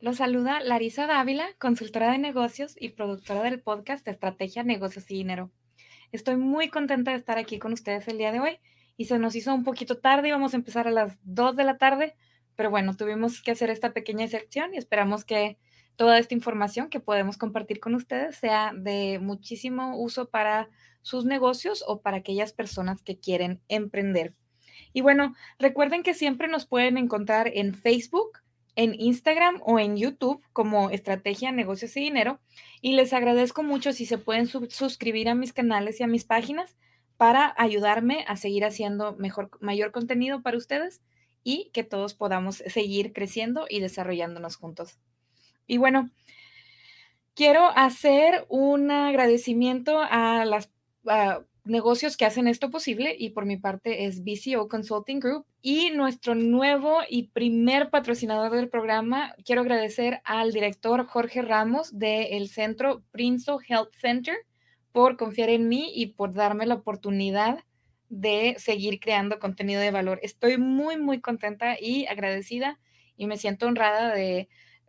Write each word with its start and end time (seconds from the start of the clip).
Los 0.00 0.18
saluda 0.18 0.60
Larisa 0.60 1.08
Dávila, 1.08 1.48
consultora 1.58 2.12
de 2.12 2.18
negocios 2.18 2.76
y 2.78 2.90
productora 2.90 3.42
del 3.42 3.60
podcast 3.60 4.06
Estrategia, 4.06 4.62
Negocios 4.62 5.10
y 5.10 5.14
Dinero. 5.14 5.50
Estoy 6.12 6.36
muy 6.36 6.68
contenta 6.68 7.10
de 7.10 7.16
estar 7.16 7.36
aquí 7.36 7.58
con 7.58 7.72
ustedes 7.72 8.06
el 8.06 8.16
día 8.16 8.30
de 8.30 8.38
hoy 8.38 8.60
y 8.96 9.06
se 9.06 9.18
nos 9.18 9.34
hizo 9.34 9.52
un 9.52 9.64
poquito 9.64 9.98
tarde, 9.98 10.28
íbamos 10.28 10.54
a 10.54 10.56
empezar 10.56 10.86
a 10.86 10.92
las 10.92 11.18
2 11.24 11.56
de 11.56 11.64
la 11.64 11.78
tarde, 11.78 12.14
pero 12.54 12.70
bueno, 12.70 12.96
tuvimos 12.96 13.42
que 13.42 13.50
hacer 13.50 13.70
esta 13.70 13.92
pequeña 13.92 14.28
sección 14.28 14.72
y 14.72 14.76
esperamos 14.76 15.24
que 15.24 15.58
toda 15.96 16.20
esta 16.20 16.32
información 16.32 16.90
que 16.90 17.00
podemos 17.00 17.36
compartir 17.36 17.80
con 17.80 17.96
ustedes 17.96 18.36
sea 18.36 18.72
de 18.76 19.18
muchísimo 19.20 19.98
uso 20.00 20.30
para 20.30 20.68
sus 21.02 21.24
negocios 21.24 21.82
o 21.88 22.02
para 22.02 22.18
aquellas 22.18 22.52
personas 22.52 23.02
que 23.02 23.18
quieren 23.18 23.62
emprender. 23.66 24.32
Y 24.92 25.00
bueno, 25.00 25.34
recuerden 25.58 26.04
que 26.04 26.14
siempre 26.14 26.46
nos 26.46 26.66
pueden 26.66 26.98
encontrar 26.98 27.50
en 27.52 27.74
Facebook, 27.74 28.38
en 28.78 28.94
Instagram 28.96 29.60
o 29.64 29.80
en 29.80 29.96
YouTube 29.96 30.40
como 30.52 30.90
Estrategia, 30.90 31.50
Negocios 31.50 31.96
y 31.96 32.00
Dinero. 32.00 32.38
Y 32.80 32.92
les 32.92 33.12
agradezco 33.12 33.64
mucho 33.64 33.92
si 33.92 34.06
se 34.06 34.18
pueden 34.18 34.46
suscribir 34.46 35.28
a 35.28 35.34
mis 35.34 35.52
canales 35.52 35.98
y 35.98 36.04
a 36.04 36.06
mis 36.06 36.24
páginas 36.24 36.76
para 37.16 37.52
ayudarme 37.58 38.24
a 38.28 38.36
seguir 38.36 38.64
haciendo 38.64 39.16
mejor, 39.16 39.50
mayor 39.60 39.90
contenido 39.90 40.42
para 40.42 40.56
ustedes 40.56 41.02
y 41.42 41.70
que 41.72 41.82
todos 41.82 42.14
podamos 42.14 42.58
seguir 42.68 43.12
creciendo 43.12 43.66
y 43.68 43.80
desarrollándonos 43.80 44.54
juntos. 44.54 45.00
Y 45.66 45.78
bueno, 45.78 46.08
quiero 47.34 47.76
hacer 47.76 48.46
un 48.48 48.92
agradecimiento 48.92 49.98
a 49.98 50.44
las 50.44 50.70
negocios 51.68 52.16
que 52.16 52.24
hacen 52.24 52.48
esto 52.48 52.70
posible 52.70 53.14
y 53.18 53.30
por 53.30 53.44
mi 53.44 53.56
parte 53.56 54.06
es 54.06 54.24
BCO 54.24 54.68
Consulting 54.68 55.20
Group 55.20 55.46
y 55.62 55.90
nuestro 55.90 56.34
nuevo 56.34 56.98
y 57.08 57.28
primer 57.28 57.90
patrocinador 57.90 58.52
del 58.52 58.68
programa. 58.68 59.34
Quiero 59.44 59.60
agradecer 59.60 60.20
al 60.24 60.52
director 60.52 61.06
Jorge 61.06 61.42
Ramos 61.42 61.98
del 61.98 62.48
centro 62.48 63.02
Princeton 63.10 63.58
Health 63.68 63.94
Center 64.00 64.36
por 64.92 65.16
confiar 65.16 65.50
en 65.50 65.68
mí 65.68 65.92
y 65.94 66.06
por 66.06 66.32
darme 66.32 66.66
la 66.66 66.74
oportunidad 66.74 67.64
de 68.08 68.56
seguir 68.58 69.00
creando 69.00 69.38
contenido 69.38 69.80
de 69.80 69.90
valor. 69.90 70.18
Estoy 70.22 70.58
muy, 70.58 70.96
muy 70.96 71.20
contenta 71.20 71.76
y 71.78 72.06
agradecida 72.06 72.80
y 73.16 73.26
me 73.26 73.36
siento 73.36 73.66
honrada 73.66 74.14
de 74.14 74.48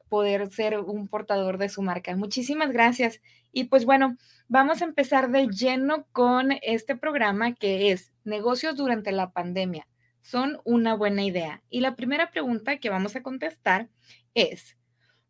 poder 0.09 0.51
ser 0.51 0.79
un 0.79 1.07
portador 1.07 1.57
de 1.57 1.69
su 1.69 1.81
marca. 1.81 2.15
Muchísimas 2.15 2.71
gracias. 2.71 3.21
Y 3.51 3.65
pues 3.65 3.85
bueno, 3.85 4.17
vamos 4.47 4.81
a 4.81 4.85
empezar 4.85 5.31
de 5.31 5.47
lleno 5.47 6.05
con 6.11 6.51
este 6.61 6.95
programa 6.95 7.53
que 7.53 7.91
es 7.91 8.11
negocios 8.23 8.75
durante 8.75 9.11
la 9.11 9.31
pandemia. 9.31 9.87
Son 10.21 10.59
una 10.65 10.95
buena 10.95 11.23
idea. 11.23 11.63
Y 11.69 11.79
la 11.79 11.95
primera 11.95 12.31
pregunta 12.31 12.77
que 12.77 12.89
vamos 12.89 13.15
a 13.15 13.23
contestar 13.23 13.89
es, 14.33 14.75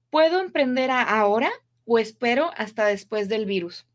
¿puedo 0.09 0.41
emprender 0.41 0.89
ahora 0.91 1.51
o 1.85 1.99
espero 1.99 2.51
hasta 2.57 2.85
después 2.85 3.29
del 3.29 3.45
virus? 3.45 3.85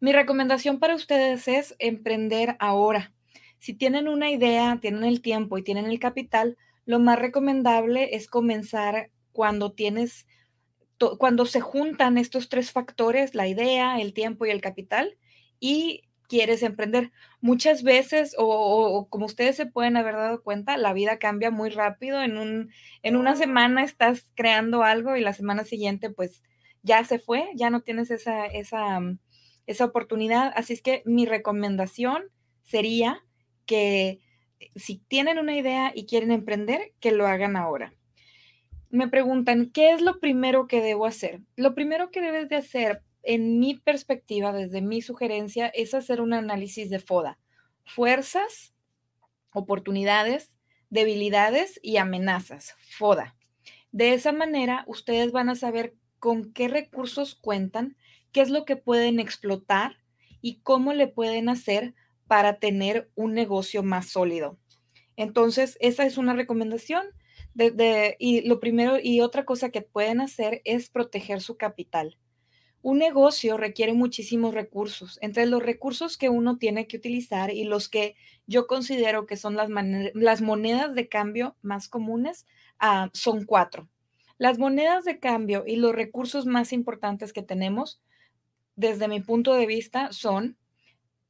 Mi 0.00 0.12
recomendación 0.12 0.80
para 0.80 0.96
ustedes 0.96 1.46
es 1.46 1.76
emprender 1.78 2.56
ahora. 2.58 3.12
Si 3.58 3.72
tienen 3.72 4.08
una 4.08 4.30
idea, 4.30 4.78
tienen 4.80 5.04
el 5.04 5.22
tiempo 5.22 5.56
y 5.56 5.62
tienen 5.62 5.86
el 5.86 6.00
capital, 6.00 6.56
lo 6.84 6.98
más 6.98 7.18
recomendable 7.18 8.16
es 8.16 8.26
comenzar 8.26 9.10
cuando 9.32 9.72
tienes, 9.72 10.26
cuando 11.18 11.46
se 11.46 11.60
juntan 11.60 12.18
estos 12.18 12.48
tres 12.48 12.70
factores, 12.70 13.34
la 13.34 13.48
idea, 13.48 14.00
el 14.00 14.14
tiempo 14.14 14.46
y 14.46 14.50
el 14.50 14.60
capital, 14.60 15.18
y 15.58 16.02
quieres 16.28 16.62
emprender. 16.62 17.12
Muchas 17.40 17.82
veces, 17.82 18.34
o, 18.38 19.06
como 19.10 19.26
ustedes 19.26 19.56
se 19.56 19.66
pueden 19.66 19.96
haber 19.96 20.14
dado 20.14 20.42
cuenta, 20.42 20.76
la 20.76 20.92
vida 20.92 21.18
cambia 21.18 21.50
muy 21.50 21.70
rápido. 21.70 22.22
En, 22.22 22.38
un, 22.38 22.70
en 23.02 23.16
una 23.16 23.36
semana 23.36 23.84
estás 23.84 24.30
creando 24.34 24.82
algo 24.82 25.16
y 25.16 25.20
la 25.20 25.34
semana 25.34 25.64
siguiente, 25.64 26.10
pues 26.10 26.42
ya 26.82 27.04
se 27.04 27.18
fue, 27.18 27.50
ya 27.54 27.70
no 27.70 27.82
tienes 27.82 28.10
esa, 28.10 28.46
esa, 28.46 29.00
esa 29.66 29.84
oportunidad. 29.84 30.52
Así 30.56 30.72
es 30.72 30.82
que 30.82 31.02
mi 31.04 31.26
recomendación 31.26 32.24
sería 32.62 33.22
que 33.66 34.20
si 34.76 34.98
tienen 35.08 35.38
una 35.38 35.56
idea 35.56 35.92
y 35.94 36.06
quieren 36.06 36.30
emprender, 36.30 36.92
que 37.00 37.12
lo 37.12 37.26
hagan 37.26 37.56
ahora 37.56 37.92
me 38.92 39.08
preguntan, 39.08 39.70
¿qué 39.72 39.90
es 39.92 40.02
lo 40.02 40.20
primero 40.20 40.68
que 40.68 40.82
debo 40.82 41.06
hacer? 41.06 41.40
Lo 41.56 41.74
primero 41.74 42.10
que 42.10 42.20
debes 42.20 42.50
de 42.50 42.56
hacer, 42.56 43.02
en 43.22 43.58
mi 43.58 43.74
perspectiva, 43.74 44.52
desde 44.52 44.82
mi 44.82 45.00
sugerencia, 45.00 45.68
es 45.68 45.94
hacer 45.94 46.20
un 46.20 46.34
análisis 46.34 46.90
de 46.90 46.98
FODA. 46.98 47.38
Fuerzas, 47.86 48.74
oportunidades, 49.52 50.54
debilidades 50.90 51.80
y 51.82 51.96
amenazas. 51.96 52.76
FODA. 52.78 53.34
De 53.92 54.12
esa 54.12 54.30
manera, 54.30 54.84
ustedes 54.86 55.32
van 55.32 55.48
a 55.48 55.54
saber 55.54 55.94
con 56.18 56.52
qué 56.52 56.68
recursos 56.68 57.34
cuentan, 57.34 57.96
qué 58.30 58.42
es 58.42 58.50
lo 58.50 58.66
que 58.66 58.76
pueden 58.76 59.20
explotar 59.20 59.96
y 60.42 60.60
cómo 60.60 60.92
le 60.92 61.08
pueden 61.08 61.48
hacer 61.48 61.94
para 62.26 62.58
tener 62.58 63.10
un 63.14 63.32
negocio 63.32 63.82
más 63.82 64.10
sólido. 64.10 64.58
Entonces, 65.16 65.78
esa 65.80 66.04
es 66.04 66.18
una 66.18 66.34
recomendación 66.34 67.06
y 68.18 68.40
lo 68.42 68.60
primero 68.60 68.98
y 69.02 69.20
otra 69.20 69.44
cosa 69.44 69.70
que 69.70 69.82
pueden 69.82 70.20
hacer 70.20 70.62
es 70.64 70.88
proteger 70.90 71.40
su 71.40 71.56
capital. 71.56 72.18
Un 72.82 72.98
negocio 72.98 73.56
requiere 73.56 73.92
muchísimos 73.92 74.54
recursos. 74.54 75.18
Entre 75.22 75.46
los 75.46 75.62
recursos 75.62 76.16
que 76.16 76.28
uno 76.28 76.58
tiene 76.58 76.88
que 76.88 76.96
utilizar 76.96 77.52
y 77.52 77.62
los 77.62 77.88
que 77.88 78.16
yo 78.46 78.66
considero 78.66 79.26
que 79.26 79.36
son 79.36 79.54
las, 79.54 79.68
las 80.14 80.42
monedas 80.42 80.94
de 80.94 81.08
cambio 81.08 81.56
más 81.62 81.88
comunes 81.88 82.46
ah, 82.80 83.08
son 83.12 83.44
cuatro. 83.44 83.88
Las 84.36 84.58
monedas 84.58 85.04
de 85.04 85.20
cambio 85.20 85.62
y 85.64 85.76
los 85.76 85.94
recursos 85.94 86.46
más 86.46 86.72
importantes 86.72 87.32
que 87.32 87.44
tenemos, 87.44 88.02
desde 88.74 89.06
mi 89.06 89.20
punto 89.20 89.54
de 89.54 89.66
vista, 89.66 90.12
son 90.12 90.56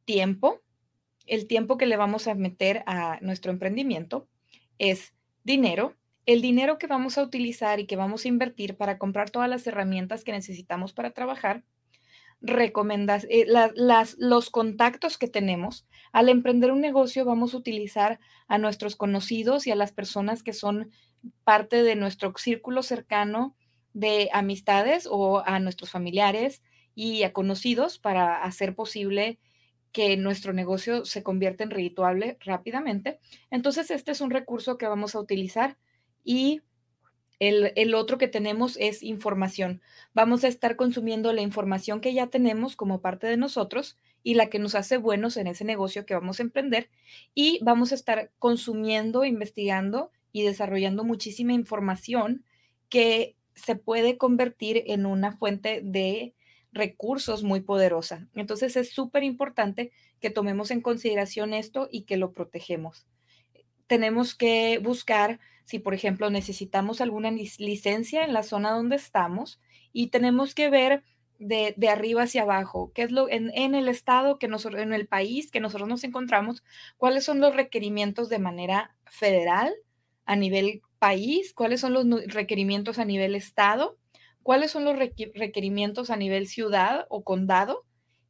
tiempo, 0.07 0.63
el 1.27 1.47
tiempo 1.47 1.77
que 1.77 1.85
le 1.85 1.99
vamos 1.99 2.27
a 2.27 2.35
meter 2.35 2.83
a 2.87 3.19
nuestro 3.21 3.53
emprendimiento, 3.53 4.27
es 4.79 5.13
dinero, 5.45 5.95
el 6.27 6.41
dinero 6.41 6.79
que 6.79 6.87
vamos 6.87 7.19
a 7.19 7.23
utilizar 7.23 7.81
y 7.81 7.87
que 7.87 7.97
vamos 7.97 8.25
a 8.25 8.29
invertir 8.29 8.77
para 8.77 8.99
comprar 8.99 9.31
todas 9.31 9.49
las 9.49 9.67
herramientas 9.67 10.25
que 10.25 10.33
necesitamos 10.33 10.93
para 10.93 11.11
trabajar, 11.11 11.65
recomendas, 12.41 13.27
eh, 13.31 13.47
las, 13.47 14.17
los 14.19 14.51
contactos 14.51 15.19
que 15.19 15.29
tenemos. 15.29 15.87
Al 16.13 16.29
emprender 16.29 16.73
un 16.73 16.81
negocio 16.81 17.25
vamos 17.25 17.55
a 17.55 17.57
utilizar 17.57 18.21
a 18.49 18.59
nuestros 18.59 18.97
conocidos 18.97 19.67
y 19.67 19.71
a 19.71 19.77
las 19.77 19.93
personas 19.93 20.43
que 20.43 20.53
son 20.53 20.91
parte 21.45 21.83
de 21.83 21.97
nuestro 21.97 22.33
círculo 22.37 22.83
cercano 22.83 23.57
de 23.93 24.29
amistades 24.33 25.07
o 25.11 25.43
a 25.45 25.59
nuestros 25.61 25.91
familiares 25.91 26.63
y 26.95 27.23
a 27.23 27.33
conocidos 27.33 27.99
para 27.99 28.43
hacer 28.43 28.75
posible 28.75 29.39
que 29.93 30.17
nuestro 30.17 30.53
negocio 30.53 31.05
se 31.05 31.23
convierta 31.23 31.65
en 31.65 31.71
redituable 31.71 32.39
rápidamente. 32.41 33.21
Entonces, 33.51 33.91
este 33.91 34.13
es 34.13 34.21
un 34.21 34.31
recurso 34.31 34.79
que 34.79 34.89
vamos 34.89 35.15
a 35.15 35.21
utilizar 35.21 35.77
y 36.25 36.63
el, 37.39 37.95
otro 37.95 38.19
que 38.19 38.29
tenemos 38.29 38.77
es 38.79 39.03
información. 39.03 39.83
Vamos 40.15 40.45
a 40.45 40.49
estar 40.49 40.77
consumiendo 40.77 41.33
la 41.33 41.43
información 41.43 42.01
que 42.01 42.15
ya 42.15 42.29
tenemos 42.29 42.77
como 42.77 43.01
parte 43.01 43.27
de 43.27 43.37
nosotros 43.37 43.99
y 44.23 44.35
la 44.35 44.49
que 44.49 44.61
nos 44.61 44.77
hace 44.77 44.97
buenos 44.97 45.37
en 45.37 45.49
ese 45.49 45.65
negocio 45.65 46.07
que 46.07 46.15
vamos 46.15 46.39
a 46.39 46.45
emprender. 46.45 46.89
Y 47.35 47.59
vamos 47.65 47.91
a 47.91 47.97
estar 47.97 48.31
consumiendo, 48.39 49.25
investigando 49.25 50.13
y 50.31 50.45
desarrollando 50.45 51.03
muchísima 51.03 51.53
información 51.53 52.45
que 52.89 53.35
se 53.55 53.75
puede 53.75 54.19
convertir 54.19 54.85
en 54.87 55.05
una 55.05 55.33
fuente 55.33 55.81
de 55.83 56.35
recursos 56.73 57.43
muy 57.43 57.61
poderosa. 57.61 58.29
Entonces 58.35 58.77
es 58.77 58.93
súper 58.93 59.25
importante 59.25 59.91
que 60.21 60.31
tomemos 60.31 60.71
en 60.71 60.81
consideración 60.81 61.55
esto 61.55 61.89
y 61.91 62.03
que 62.03 62.17
lo 62.17 62.33
protegemos. 62.33 63.05
Tenemos 63.93 64.35
que 64.35 64.79
buscar 64.79 65.39
si, 65.65 65.79
por 65.79 65.93
ejemplo, 65.93 66.31
necesitamos 66.31 67.03
alguna 67.03 67.31
licencia 67.31 68.25
en 68.25 68.33
la 68.33 68.43
zona 68.43 68.71
donde 68.71 68.97
estamos 68.97 69.61
y 69.93 70.07
tenemos 70.07 70.55
que 70.55 70.71
ver 70.71 71.05
de, 71.39 71.75
arriba 71.91 72.23
hacia 72.23 72.41
abajo, 72.41 72.91
qué 72.95 73.03
es 73.03 73.11
lo 73.11 73.29
en, 73.29 73.51
el 73.75 73.89
estado 73.89 74.39
que 74.39 74.49
nosotros, 74.49 74.81
en 74.81 74.95
el 74.95 75.07
país 75.09 75.51
que 75.51 75.61
nosotros 75.61 75.91
nos 75.91 76.05
encontramos, 76.05 76.65
cuáles 76.97 77.25
son 77.25 77.41
los 77.41 77.55
requerimientos 77.55 78.31
de 78.31 78.39
manera 78.39 78.97
federal 79.05 79.75
a 80.25 80.37
nivel 80.37 80.81
país, 80.99 81.53
cuáles 81.53 81.83
son 81.83 81.93
los 81.93 82.07
requerimientos 82.29 82.99
a 82.99 83.05
nivel 83.05 83.35
estado, 83.35 83.99
cuáles 84.43 84.71
son 84.71 84.87
los 84.87 84.97
requerimientos 84.99 86.09
a 86.09 86.17
nivel 86.17 86.47
ciudad 86.47 87.05
o 87.11 87.25
condado 87.25 87.85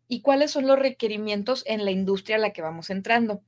y 0.08 0.22
cuáles 0.22 0.50
son 0.50 0.66
los 0.66 0.80
requerimientos 0.80 1.62
en 1.68 1.84
la 1.84 1.92
industria 1.92 2.34
a 2.34 2.40
la 2.40 2.52
que 2.52 2.62
vamos 2.62 2.90
entrando 2.90 3.44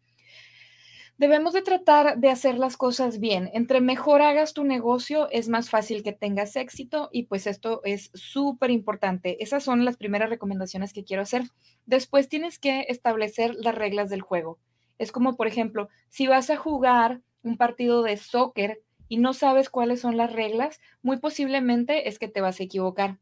debemos 1.16 1.52
de 1.52 1.62
tratar 1.62 2.18
de 2.18 2.30
hacer 2.30 2.58
las 2.58 2.76
cosas 2.76 3.20
bien. 3.20 3.50
Entre 3.52 3.80
mejor 3.80 4.22
hagas 4.22 4.52
tu 4.52 4.64
negocio, 4.64 5.28
es 5.30 5.48
más 5.48 5.70
fácil 5.70 6.02
que 6.02 6.12
tengas 6.12 6.56
éxito 6.56 7.08
y 7.12 7.24
pues 7.24 7.46
esto 7.46 7.80
es 7.84 8.10
súper 8.14 8.70
importante. 8.70 9.42
Esas 9.42 9.62
son 9.62 9.84
las 9.84 9.96
primeras 9.96 10.30
recomendaciones 10.30 10.92
que 10.92 11.04
quiero 11.04 11.22
hacer. 11.22 11.44
Después 11.86 12.28
tienes 12.28 12.58
que 12.58 12.86
establecer 12.88 13.54
las 13.56 13.74
reglas 13.74 14.10
del 14.10 14.22
juego. 14.22 14.58
Es 14.98 15.12
como, 15.12 15.36
por 15.36 15.46
ejemplo, 15.46 15.88
si 16.08 16.26
vas 16.26 16.50
a 16.50 16.56
jugar 16.56 17.20
un 17.42 17.56
partido 17.56 18.02
de 18.02 18.16
soccer 18.16 18.82
y 19.08 19.18
no 19.18 19.34
sabes 19.34 19.68
cuáles 19.68 20.00
son 20.00 20.16
las 20.16 20.32
reglas, 20.32 20.80
muy 21.02 21.18
posiblemente 21.18 22.08
es 22.08 22.18
que 22.18 22.28
te 22.28 22.40
vas 22.40 22.58
a 22.58 22.64
equivocar. 22.64 23.18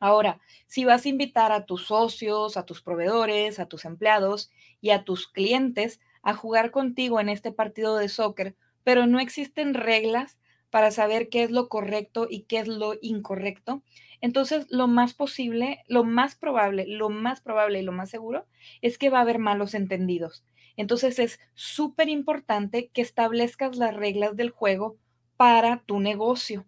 Ahora, 0.00 0.40
si 0.66 0.84
vas 0.84 1.04
a 1.04 1.08
invitar 1.08 1.52
a 1.52 1.64
tus 1.64 1.86
socios, 1.86 2.56
a 2.56 2.66
tus 2.66 2.82
proveedores, 2.82 3.60
a 3.60 3.66
tus 3.66 3.84
empleados 3.84 4.50
y 4.80 4.90
a 4.90 5.04
tus 5.04 5.28
clientes 5.28 6.00
a 6.22 6.34
jugar 6.34 6.70
contigo 6.70 7.20
en 7.20 7.28
este 7.28 7.52
partido 7.52 7.96
de 7.96 8.08
soccer, 8.08 8.56
pero 8.84 9.06
no 9.06 9.20
existen 9.20 9.74
reglas 9.74 10.38
para 10.70 10.90
saber 10.90 11.28
qué 11.28 11.42
es 11.42 11.50
lo 11.50 11.68
correcto 11.68 12.26
y 12.30 12.44
qué 12.44 12.58
es 12.58 12.68
lo 12.68 12.94
incorrecto, 13.02 13.82
entonces 14.22 14.66
lo 14.70 14.86
más 14.86 15.14
posible, 15.14 15.84
lo 15.88 16.04
más 16.04 16.36
probable, 16.36 16.86
lo 16.86 17.10
más 17.10 17.40
probable 17.40 17.80
y 17.80 17.82
lo 17.82 17.92
más 17.92 18.08
seguro 18.08 18.46
es 18.80 18.96
que 18.96 19.10
va 19.10 19.18
a 19.18 19.22
haber 19.22 19.38
malos 19.38 19.74
entendidos. 19.74 20.44
Entonces 20.76 21.18
es 21.18 21.40
súper 21.54 22.08
importante 22.08 22.88
que 22.94 23.02
establezcas 23.02 23.76
las 23.76 23.94
reglas 23.94 24.36
del 24.36 24.50
juego 24.50 24.96
para 25.36 25.82
tu 25.84 26.00
negocio. 26.00 26.64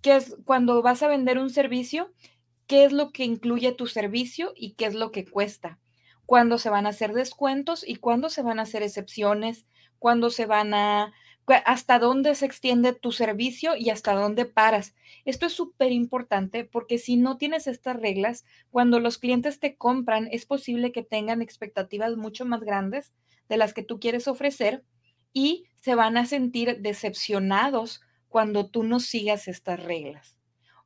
Que 0.00 0.16
es 0.16 0.36
cuando 0.44 0.80
vas 0.80 1.02
a 1.02 1.08
vender 1.08 1.38
un 1.38 1.50
servicio, 1.50 2.12
qué 2.66 2.84
es 2.84 2.92
lo 2.92 3.10
que 3.10 3.24
incluye 3.24 3.72
tu 3.72 3.86
servicio 3.86 4.52
y 4.56 4.74
qué 4.74 4.86
es 4.86 4.94
lo 4.94 5.10
que 5.10 5.24
cuesta, 5.24 5.78
cuándo 6.26 6.58
se 6.58 6.70
van 6.70 6.86
a 6.86 6.90
hacer 6.90 7.12
descuentos 7.12 7.84
y 7.86 7.96
cuándo 7.96 8.30
se 8.30 8.42
van 8.42 8.58
a 8.58 8.62
hacer 8.62 8.82
excepciones, 8.82 9.66
cuándo 9.98 10.30
se 10.30 10.46
van 10.46 10.74
a, 10.74 11.12
hasta 11.64 11.98
dónde 11.98 12.34
se 12.34 12.46
extiende 12.46 12.92
tu 12.92 13.12
servicio 13.12 13.76
y 13.76 13.90
hasta 13.90 14.14
dónde 14.14 14.44
paras. 14.44 14.94
Esto 15.24 15.46
es 15.46 15.52
súper 15.52 15.92
importante 15.92 16.64
porque 16.64 16.98
si 16.98 17.16
no 17.16 17.36
tienes 17.36 17.66
estas 17.66 17.96
reglas, 17.96 18.44
cuando 18.70 19.00
los 19.00 19.18
clientes 19.18 19.58
te 19.60 19.76
compran, 19.76 20.28
es 20.30 20.46
posible 20.46 20.92
que 20.92 21.02
tengan 21.02 21.42
expectativas 21.42 22.16
mucho 22.16 22.44
más 22.44 22.60
grandes 22.60 23.12
de 23.48 23.56
las 23.56 23.74
que 23.74 23.82
tú 23.82 24.00
quieres 24.00 24.28
ofrecer 24.28 24.84
y 25.32 25.66
se 25.76 25.94
van 25.94 26.16
a 26.16 26.26
sentir 26.26 26.80
decepcionados 26.80 28.00
cuando 28.28 28.66
tú 28.66 28.82
no 28.82 29.00
sigas 29.00 29.48
estas 29.48 29.82
reglas. 29.82 30.36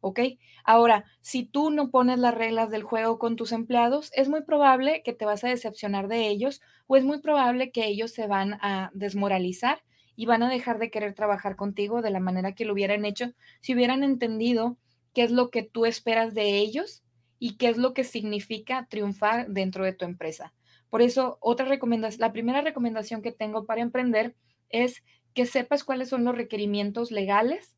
¿Ok? 0.00 0.20
Ahora, 0.64 1.04
si 1.20 1.44
tú 1.44 1.70
no 1.70 1.90
pones 1.90 2.18
las 2.18 2.34
reglas 2.34 2.70
del 2.70 2.82
juego 2.82 3.18
con 3.18 3.36
tus 3.36 3.52
empleados, 3.52 4.10
es 4.14 4.28
muy 4.28 4.42
probable 4.42 5.02
que 5.04 5.12
te 5.12 5.24
vas 5.24 5.44
a 5.44 5.48
decepcionar 5.48 6.08
de 6.08 6.28
ellos 6.28 6.60
o 6.86 6.96
es 6.96 7.04
muy 7.04 7.20
probable 7.20 7.70
que 7.70 7.86
ellos 7.86 8.12
se 8.12 8.26
van 8.26 8.54
a 8.54 8.90
desmoralizar 8.94 9.82
y 10.16 10.26
van 10.26 10.42
a 10.42 10.48
dejar 10.48 10.78
de 10.78 10.90
querer 10.90 11.14
trabajar 11.14 11.56
contigo 11.56 12.02
de 12.02 12.10
la 12.10 12.20
manera 12.20 12.54
que 12.54 12.64
lo 12.64 12.72
hubieran 12.72 13.04
hecho 13.04 13.32
si 13.60 13.74
hubieran 13.74 14.02
entendido 14.02 14.78
qué 15.12 15.22
es 15.22 15.30
lo 15.30 15.50
que 15.50 15.62
tú 15.62 15.86
esperas 15.86 16.34
de 16.34 16.58
ellos 16.58 17.02
y 17.38 17.56
qué 17.56 17.68
es 17.68 17.76
lo 17.76 17.94
que 17.94 18.04
significa 18.04 18.86
triunfar 18.90 19.48
dentro 19.48 19.84
de 19.84 19.92
tu 19.92 20.04
empresa. 20.04 20.54
Por 20.88 21.02
eso, 21.02 21.38
otra 21.40 21.66
recomendación, 21.66 22.20
la 22.20 22.32
primera 22.32 22.62
recomendación 22.62 23.22
que 23.22 23.32
tengo 23.32 23.66
para 23.66 23.82
emprender 23.82 24.34
es 24.70 25.02
que 25.34 25.46
sepas 25.46 25.84
cuáles 25.84 26.08
son 26.08 26.24
los 26.24 26.34
requerimientos 26.34 27.10
legales 27.10 27.76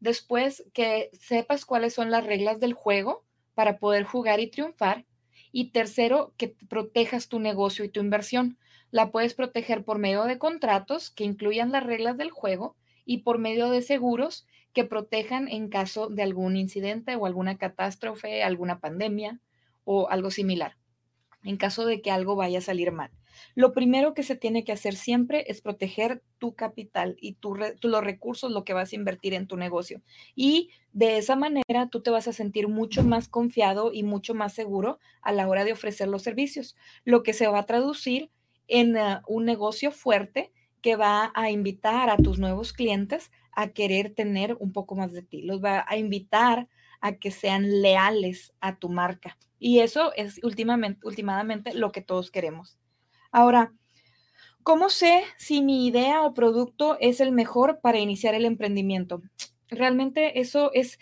Después, 0.00 0.64
que 0.72 1.10
sepas 1.12 1.64
cuáles 1.64 1.94
son 1.94 2.10
las 2.10 2.24
reglas 2.24 2.60
del 2.60 2.72
juego 2.72 3.24
para 3.54 3.78
poder 3.78 4.04
jugar 4.04 4.40
y 4.40 4.48
triunfar. 4.48 5.04
Y 5.50 5.70
tercero, 5.70 6.34
que 6.36 6.48
protejas 6.68 7.28
tu 7.28 7.40
negocio 7.40 7.84
y 7.84 7.88
tu 7.88 8.00
inversión. 8.00 8.58
La 8.90 9.10
puedes 9.10 9.34
proteger 9.34 9.84
por 9.84 9.98
medio 9.98 10.24
de 10.24 10.38
contratos 10.38 11.10
que 11.10 11.24
incluyan 11.24 11.72
las 11.72 11.84
reglas 11.84 12.16
del 12.16 12.30
juego 12.30 12.76
y 13.04 13.18
por 13.18 13.38
medio 13.38 13.70
de 13.70 13.82
seguros 13.82 14.46
que 14.72 14.84
protejan 14.84 15.48
en 15.48 15.68
caso 15.68 16.08
de 16.08 16.22
algún 16.22 16.56
incidente 16.56 17.16
o 17.16 17.26
alguna 17.26 17.58
catástrofe, 17.58 18.42
alguna 18.42 18.80
pandemia 18.80 19.40
o 19.84 20.08
algo 20.10 20.30
similar, 20.30 20.76
en 21.42 21.56
caso 21.56 21.86
de 21.86 22.02
que 22.02 22.10
algo 22.10 22.36
vaya 22.36 22.58
a 22.58 22.62
salir 22.62 22.92
mal. 22.92 23.10
Lo 23.54 23.72
primero 23.72 24.14
que 24.14 24.22
se 24.22 24.36
tiene 24.36 24.64
que 24.64 24.72
hacer 24.72 24.94
siempre 24.94 25.44
es 25.48 25.60
proteger 25.60 26.22
tu 26.38 26.54
capital 26.54 27.16
y 27.20 27.34
tu 27.34 27.54
los 27.54 28.04
recursos, 28.04 28.52
lo 28.52 28.64
que 28.64 28.74
vas 28.74 28.92
a 28.92 28.96
invertir 28.96 29.34
en 29.34 29.46
tu 29.46 29.56
negocio. 29.56 30.02
Y 30.34 30.70
de 30.92 31.18
esa 31.18 31.36
manera 31.36 31.88
tú 31.90 32.02
te 32.02 32.10
vas 32.10 32.28
a 32.28 32.32
sentir 32.32 32.68
mucho 32.68 33.02
más 33.02 33.28
confiado 33.28 33.92
y 33.92 34.02
mucho 34.02 34.34
más 34.34 34.52
seguro 34.52 34.98
a 35.22 35.32
la 35.32 35.48
hora 35.48 35.64
de 35.64 35.72
ofrecer 35.72 36.08
los 36.08 36.22
servicios, 36.22 36.76
lo 37.04 37.22
que 37.22 37.32
se 37.32 37.46
va 37.46 37.60
a 37.60 37.66
traducir 37.66 38.30
en 38.66 38.96
ah, 38.96 39.22
un 39.26 39.44
negocio 39.44 39.90
fuerte 39.90 40.52
que 40.82 40.96
va 40.96 41.32
a 41.34 41.50
invitar 41.50 42.10
a 42.10 42.16
tus 42.16 42.38
nuevos 42.38 42.72
clientes 42.72 43.30
a 43.52 43.68
querer 43.68 44.14
tener 44.14 44.56
un 44.60 44.72
poco 44.72 44.94
más 44.94 45.12
de 45.12 45.22
ti, 45.22 45.42
los 45.42 45.62
va 45.62 45.84
a 45.88 45.96
invitar 45.96 46.68
a 47.00 47.16
que 47.16 47.30
sean 47.30 47.82
leales 47.82 48.52
a 48.60 48.76
tu 48.76 48.88
marca. 48.88 49.36
Y 49.58 49.80
eso 49.80 50.12
es 50.14 50.40
últimamente, 50.42 51.00
últimamente 51.04 51.74
lo 51.74 51.90
que 51.90 52.00
todos 52.00 52.30
queremos. 52.30 52.78
Ahora, 53.30 53.74
¿cómo 54.62 54.90
sé 54.90 55.24
si 55.36 55.62
mi 55.62 55.86
idea 55.86 56.22
o 56.22 56.34
producto 56.34 56.96
es 57.00 57.20
el 57.20 57.32
mejor 57.32 57.80
para 57.80 57.98
iniciar 57.98 58.34
el 58.34 58.44
emprendimiento? 58.44 59.22
Realmente 59.68 60.40
eso 60.40 60.70
es, 60.72 60.98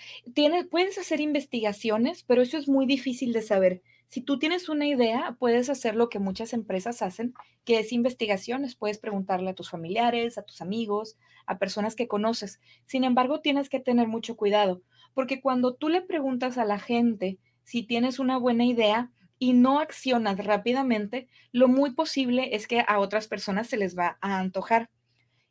puedes 0.71 0.99
hacer 0.99 1.21
investigaciones, 1.21 2.25
pero 2.25 2.43
eso 2.43 2.59
es 2.59 2.69
muy 2.69 2.87
difícil 2.87 3.33
de 3.33 3.43
saber. 3.43 3.83
Si 4.09 4.21
tú 4.21 4.39
tienes 4.39 4.69
una 4.69 4.87
idea, 4.87 5.37
puedes 5.39 5.69
hacer 5.69 5.95
lo 5.97 6.09
que 6.09 6.19
muchas 6.19 6.53
empresas 6.53 7.03
hacen, 7.03 7.35
que 7.65 7.79
es 7.79 7.93
investigaciones. 7.93 8.77
Puedes 8.77 8.99
preguntarle 8.99 9.51
a 9.51 9.55
tus 9.55 9.71
familiares, 9.71 10.39
a 10.39 10.43
tus 10.43 10.61
amigos, 10.61 11.17
a 11.47 11.59
personas 11.59 11.97
que 11.97 12.09
conoces. 12.09 12.61
Sin 12.87 13.05
embargo, 13.05 13.41
tienes 13.41 13.69
que 13.69 13.81
tener 13.81 14.09
mucho 14.09 14.37
cuidado, 14.37 14.83
porque 15.15 15.41
cuando 15.41 15.75
tú 15.75 15.89
le 15.89 16.03
preguntas 16.03 16.59
a 16.59 16.65
la 16.65 16.79
gente 16.79 17.39
si 17.63 17.83
tienes 17.83 18.21
una 18.21 18.39
buena 18.39 18.65
idea, 18.65 19.11
y 19.39 19.53
no 19.53 19.81
accionas 19.81 20.39
rápidamente, 20.39 21.29
lo 21.53 21.69
muy 21.69 21.93
posible 21.93 22.55
es 22.55 22.67
que 22.67 22.85
a 22.87 22.99
otras 22.99 23.29
personas 23.29 23.67
se 23.67 23.77
les 23.77 23.97
va 23.97 24.19
a 24.21 24.39
antojar. 24.39 24.91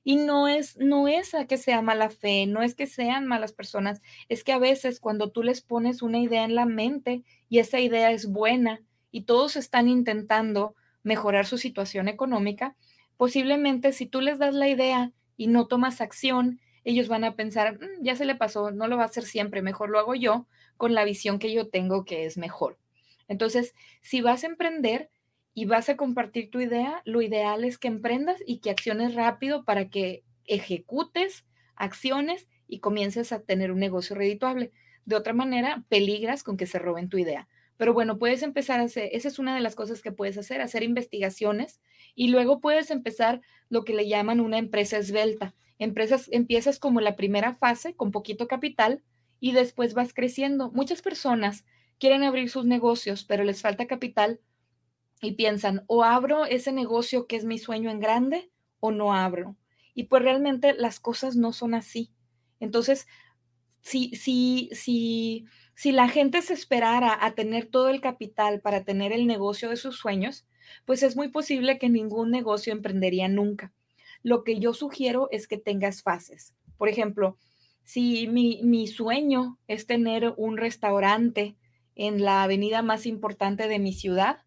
Y 0.04 0.18
no 0.18 0.48
es, 0.48 0.78
no 0.78 1.08
es 1.08 1.34
a 1.34 1.48
que 1.48 1.58
sea 1.58 1.82
mala 1.82 2.10
fe, 2.10 2.46
no 2.46 2.62
es 2.62 2.76
que 2.76 2.86
sean 2.86 3.26
malas 3.26 3.54
personas, 3.54 4.02
es 4.30 4.44
que 4.44 4.54
a 4.54 4.60
veces 4.60 5.00
cuando 5.00 5.32
tú 5.32 5.42
les 5.42 5.62
pones 5.62 6.02
una 6.04 6.20
idea 6.20 6.44
en 6.44 6.54
la 6.56 6.66
mente 6.66 7.24
y 7.50 7.60
esa 7.60 7.80
idea 7.80 8.12
es 8.12 8.28
buena 8.28 8.82
y 9.12 9.24
todos 9.24 9.56
están 9.56 9.88
intentando 9.88 10.76
mejorar 11.04 11.46
su 11.48 11.58
situación 11.58 12.08
económica, 12.08 12.76
posiblemente 13.18 13.94
si 13.94 14.06
tú 14.06 14.22
les 14.22 14.38
das 14.38 14.54
la 14.54 14.68
idea 14.68 15.12
y 15.38 15.48
no 15.48 15.68
tomas 15.68 16.02
acción, 16.02 16.60
ellos 16.84 17.08
van 17.08 17.24
a 17.24 17.36
pensar, 17.36 17.80
mm, 17.80 18.04
ya 18.04 18.16
se 18.16 18.26
le 18.26 18.36
pasó, 18.36 18.72
no 18.72 18.88
lo 18.88 18.98
va 18.98 19.04
a 19.04 19.08
hacer 19.08 19.24
siempre, 19.24 19.62
mejor 19.62 19.90
lo 19.90 20.00
hago 20.00 20.16
yo 20.16 20.48
con 20.78 20.94
la 20.94 21.04
visión 21.04 21.40
que 21.40 21.52
yo 21.52 21.70
tengo 21.70 22.06
que 22.06 22.26
es 22.26 22.38
mejor. 22.38 22.78
Entonces, 23.28 23.74
si 24.02 24.22
vas 24.22 24.44
a 24.44 24.48
emprender 24.48 25.10
y 25.54 25.66
vas 25.66 25.90
a 25.90 25.98
compartir 25.98 26.50
tu 26.50 26.60
idea, 26.60 27.02
lo 27.06 27.22
ideal 27.22 27.64
es 27.64 27.78
que 27.78 27.88
emprendas 27.88 28.42
y 28.46 28.60
que 28.60 28.70
acciones 28.70 29.16
rápido 29.16 29.64
para 29.64 29.90
que 29.90 30.24
ejecutes 30.46 31.46
acciones 31.76 32.48
y 32.68 32.80
comiences 32.80 33.32
a 33.32 33.42
tener 33.42 33.72
un 33.72 33.80
negocio 33.80 34.16
redituable. 34.16 34.72
De 35.06 35.16
otra 35.16 35.34
manera, 35.34 35.84
peligras 35.90 36.44
con 36.44 36.58
que 36.58 36.66
se 36.66 36.80
roben 36.80 37.10
tu 37.10 37.18
idea. 37.18 37.48
Pero 37.78 37.94
bueno, 37.94 38.18
puedes 38.18 38.42
empezar 38.42 38.80
a 38.80 38.84
hacer, 38.84 39.10
esa 39.12 39.28
es 39.28 39.38
una 39.38 39.54
de 39.54 39.62
las 39.62 39.76
cosas 39.76 40.02
que 40.02 40.12
puedes 40.12 40.38
hacer, 40.38 40.62
hacer 40.62 40.84
investigaciones 40.84 41.82
y 42.16 42.30
luego 42.30 42.62
puedes 42.62 42.90
empezar 42.90 43.42
lo 43.70 43.84
que 43.84 43.94
le 43.94 44.08
llaman 44.08 44.40
una 44.40 44.58
empresa 44.58 44.98
esbelta. 44.98 45.54
Empresas, 45.78 46.30
empiezas 46.32 46.80
como 46.80 47.02
la 47.02 47.18
primera 47.18 47.54
fase 47.54 47.94
con 47.96 48.12
poquito 48.12 48.48
capital 48.48 49.04
y 49.42 49.52
después 49.52 49.94
vas 49.94 50.14
creciendo. 50.14 50.72
Muchas 50.72 51.02
personas 51.02 51.66
quieren 52.00 52.24
abrir 52.24 52.50
sus 52.50 52.66
negocios, 52.66 53.24
pero 53.24 53.44
les 53.44 53.62
falta 53.62 53.88
capital 53.88 54.40
y 55.22 55.34
piensan, 55.34 55.84
o 55.88 56.04
abro 56.04 56.46
ese 56.46 56.72
negocio 56.72 57.28
que 57.28 57.36
es 57.36 57.46
mi 57.46 57.58
sueño 57.58 57.90
en 57.90 58.00
grande 58.00 58.52
o 58.80 58.92
no 58.92 59.14
abro. 59.14 59.56
Y 59.94 60.06
pues 60.06 60.22
realmente 60.22 60.74
las 60.74 61.00
cosas 61.00 61.36
no 61.36 61.54
son 61.54 61.74
así. 61.74 62.12
Entonces, 62.60 63.08
si, 63.82 64.10
si, 64.16 64.70
si, 64.74 65.46
si 65.76 65.92
la 65.92 66.10
gente 66.10 66.42
se 66.42 66.54
esperara 66.54 67.18
a 67.20 67.34
tener 67.34 67.68
todo 67.68 67.90
el 67.90 68.02
capital 68.02 68.60
para 68.62 68.84
tener 68.84 69.14
el 69.14 69.28
negocio 69.28 69.70
de 69.70 69.78
sus 69.78 69.96
sueños, 69.98 70.46
pues 70.86 71.04
es 71.04 71.16
muy 71.16 71.30
posible 71.30 71.78
que 71.78 71.90
ningún 71.90 72.32
negocio 72.32 72.74
emprendería 72.74 73.28
nunca. 73.28 73.74
Lo 74.24 74.44
que 74.44 74.60
yo 74.60 74.74
sugiero 74.74 75.30
es 75.32 75.48
que 75.48 75.58
tengas 75.58 76.02
fases. 76.02 76.56
Por 76.78 76.90
ejemplo, 76.90 77.38
si 77.84 78.28
mi, 78.28 78.62
mi 78.64 78.88
sueño 78.88 79.60
es 79.68 79.86
tener 79.86 80.34
un 80.36 80.58
restaurante 80.58 81.56
en 81.96 82.24
la 82.24 82.44
avenida 82.44 82.82
más 82.82 83.06
importante 83.06 83.68
de 83.68 83.80
mi 83.80 83.94
ciudad, 83.94 84.40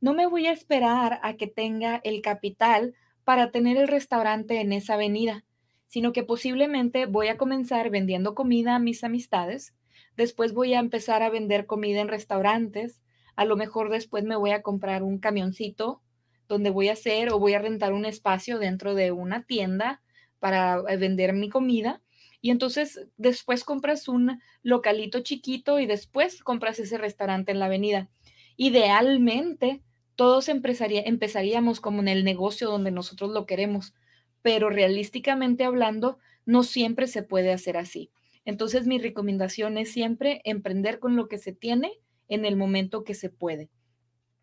no 0.00 0.14
me 0.14 0.26
voy 0.26 0.46
a 0.46 0.52
esperar 0.52 1.20
a 1.22 1.34
que 1.36 1.46
tenga 1.46 2.00
el 2.04 2.22
capital 2.22 2.94
para 3.24 3.50
tener 3.50 3.76
el 3.76 3.88
restaurante 3.88 4.60
en 4.60 4.72
esa 4.72 4.94
avenida, 4.94 5.44
sino 5.86 6.12
que 6.12 6.22
posiblemente 6.22 7.06
voy 7.06 7.28
a 7.28 7.36
comenzar 7.36 7.90
vendiendo 7.90 8.34
comida 8.34 8.76
a 8.76 8.78
mis 8.78 9.04
amistades, 9.04 9.74
después 10.16 10.52
voy 10.52 10.74
a 10.74 10.78
empezar 10.78 11.22
a 11.22 11.30
vender 11.30 11.66
comida 11.66 12.00
en 12.00 12.08
restaurantes, 12.08 13.02
a 13.36 13.44
lo 13.44 13.56
mejor 13.56 13.90
después 13.90 14.24
me 14.24 14.36
voy 14.36 14.50
a 14.50 14.62
comprar 14.62 15.02
un 15.02 15.18
camioncito 15.18 16.02
donde 16.48 16.70
voy 16.70 16.88
a 16.88 16.94
hacer 16.94 17.32
o 17.32 17.38
voy 17.38 17.54
a 17.54 17.60
rentar 17.60 17.92
un 17.92 18.04
espacio 18.04 18.58
dentro 18.58 18.94
de 18.94 19.12
una 19.12 19.44
tienda 19.44 20.02
para 20.40 20.82
eh, 20.88 20.96
vender 20.96 21.32
mi 21.32 21.48
comida 21.48 22.02
y 22.40 22.50
entonces 22.50 23.06
después 23.16 23.64
compras 23.64 24.08
un 24.08 24.40
localito 24.62 25.20
chiquito 25.20 25.78
y 25.78 25.86
después 25.86 26.42
compras 26.42 26.78
ese 26.78 26.98
restaurante 26.98 27.52
en 27.52 27.58
la 27.58 27.66
avenida. 27.66 28.08
Idealmente, 28.56 29.82
todos 30.16 30.48
empezaríamos 30.48 31.80
como 31.80 32.00
en 32.00 32.08
el 32.08 32.24
negocio 32.24 32.70
donde 32.70 32.90
nosotros 32.90 33.30
lo 33.30 33.46
queremos, 33.46 33.94
pero 34.42 34.70
realísticamente 34.70 35.64
hablando, 35.64 36.18
no 36.46 36.62
siempre 36.62 37.06
se 37.06 37.22
puede 37.22 37.52
hacer 37.52 37.76
así. 37.76 38.10
Entonces 38.44 38.86
mi 38.86 38.98
recomendación 38.98 39.78
es 39.78 39.92
siempre 39.92 40.40
emprender 40.44 40.98
con 40.98 41.16
lo 41.16 41.28
que 41.28 41.38
se 41.38 41.52
tiene 41.52 41.92
en 42.28 42.44
el 42.44 42.56
momento 42.56 43.04
que 43.04 43.14
se 43.14 43.28
puede. 43.28 43.70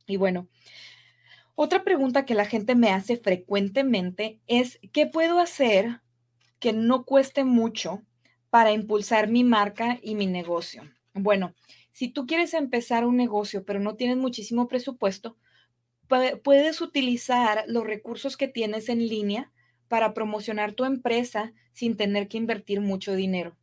Y 0.06 0.18
bueno, 0.18 0.48
otra 1.56 1.84
pregunta 1.84 2.26
que 2.26 2.36
la 2.36 2.46
gente 2.46 2.76
me 2.76 2.90
hace 2.90 3.18
frecuentemente 3.18 4.40
es, 4.46 4.80
¿qué 4.94 5.08
puedo 5.08 5.40
hacer 5.40 6.02
que 6.60 6.74
no 6.74 7.06
cueste 7.06 7.44
mucho 7.44 8.02
para 8.50 8.72
impulsar 8.72 9.30
mi 9.30 9.44
marca 9.44 10.00
y 10.02 10.16
mi 10.16 10.28
negocio? 10.28 10.84
Bueno, 11.14 11.54
si 11.92 12.10
tú 12.10 12.28
quieres 12.28 12.54
empezar 12.54 13.06
un 13.06 13.18
negocio 13.18 13.66
pero 13.66 13.80
no 13.80 13.96
tienes 13.96 14.18
muchísimo 14.18 14.68
presupuesto, 14.68 15.38
puedes 16.44 16.82
utilizar 16.82 17.66
los 17.68 17.86
recursos 17.86 18.38
que 18.38 18.48
tienes 18.48 18.90
en 18.90 19.08
línea 19.08 19.52
para 19.88 20.14
promocionar 20.14 20.74
tu 20.74 20.86
empresa 20.86 21.54
sin 21.74 21.98
tener 21.98 22.28
que 22.28 22.38
invertir 22.38 22.82
mucho 22.82 23.14
dinero. 23.14 23.58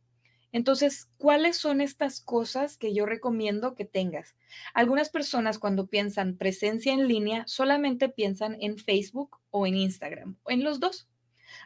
Entonces, 0.51 1.09
¿cuáles 1.17 1.57
son 1.57 1.81
estas 1.81 2.21
cosas 2.21 2.77
que 2.77 2.93
yo 2.93 3.05
recomiendo 3.05 3.75
que 3.75 3.83
tengas? 3.83 4.35
Algunas 4.73 5.09
personas 5.09 5.59
cuando 5.59 5.87
piensan 5.87 6.37
presencia 6.37 6.93
en 6.93 7.09
línea 7.09 7.43
solamente 7.45 8.07
piensan 8.07 8.55
en 8.61 8.77
Facebook 8.77 9.37
o 9.49 9.67
en 9.67 9.75
Instagram, 9.75 10.37
o 10.43 10.51
en 10.51 10.63
los 10.63 10.79
dos. 10.79 11.09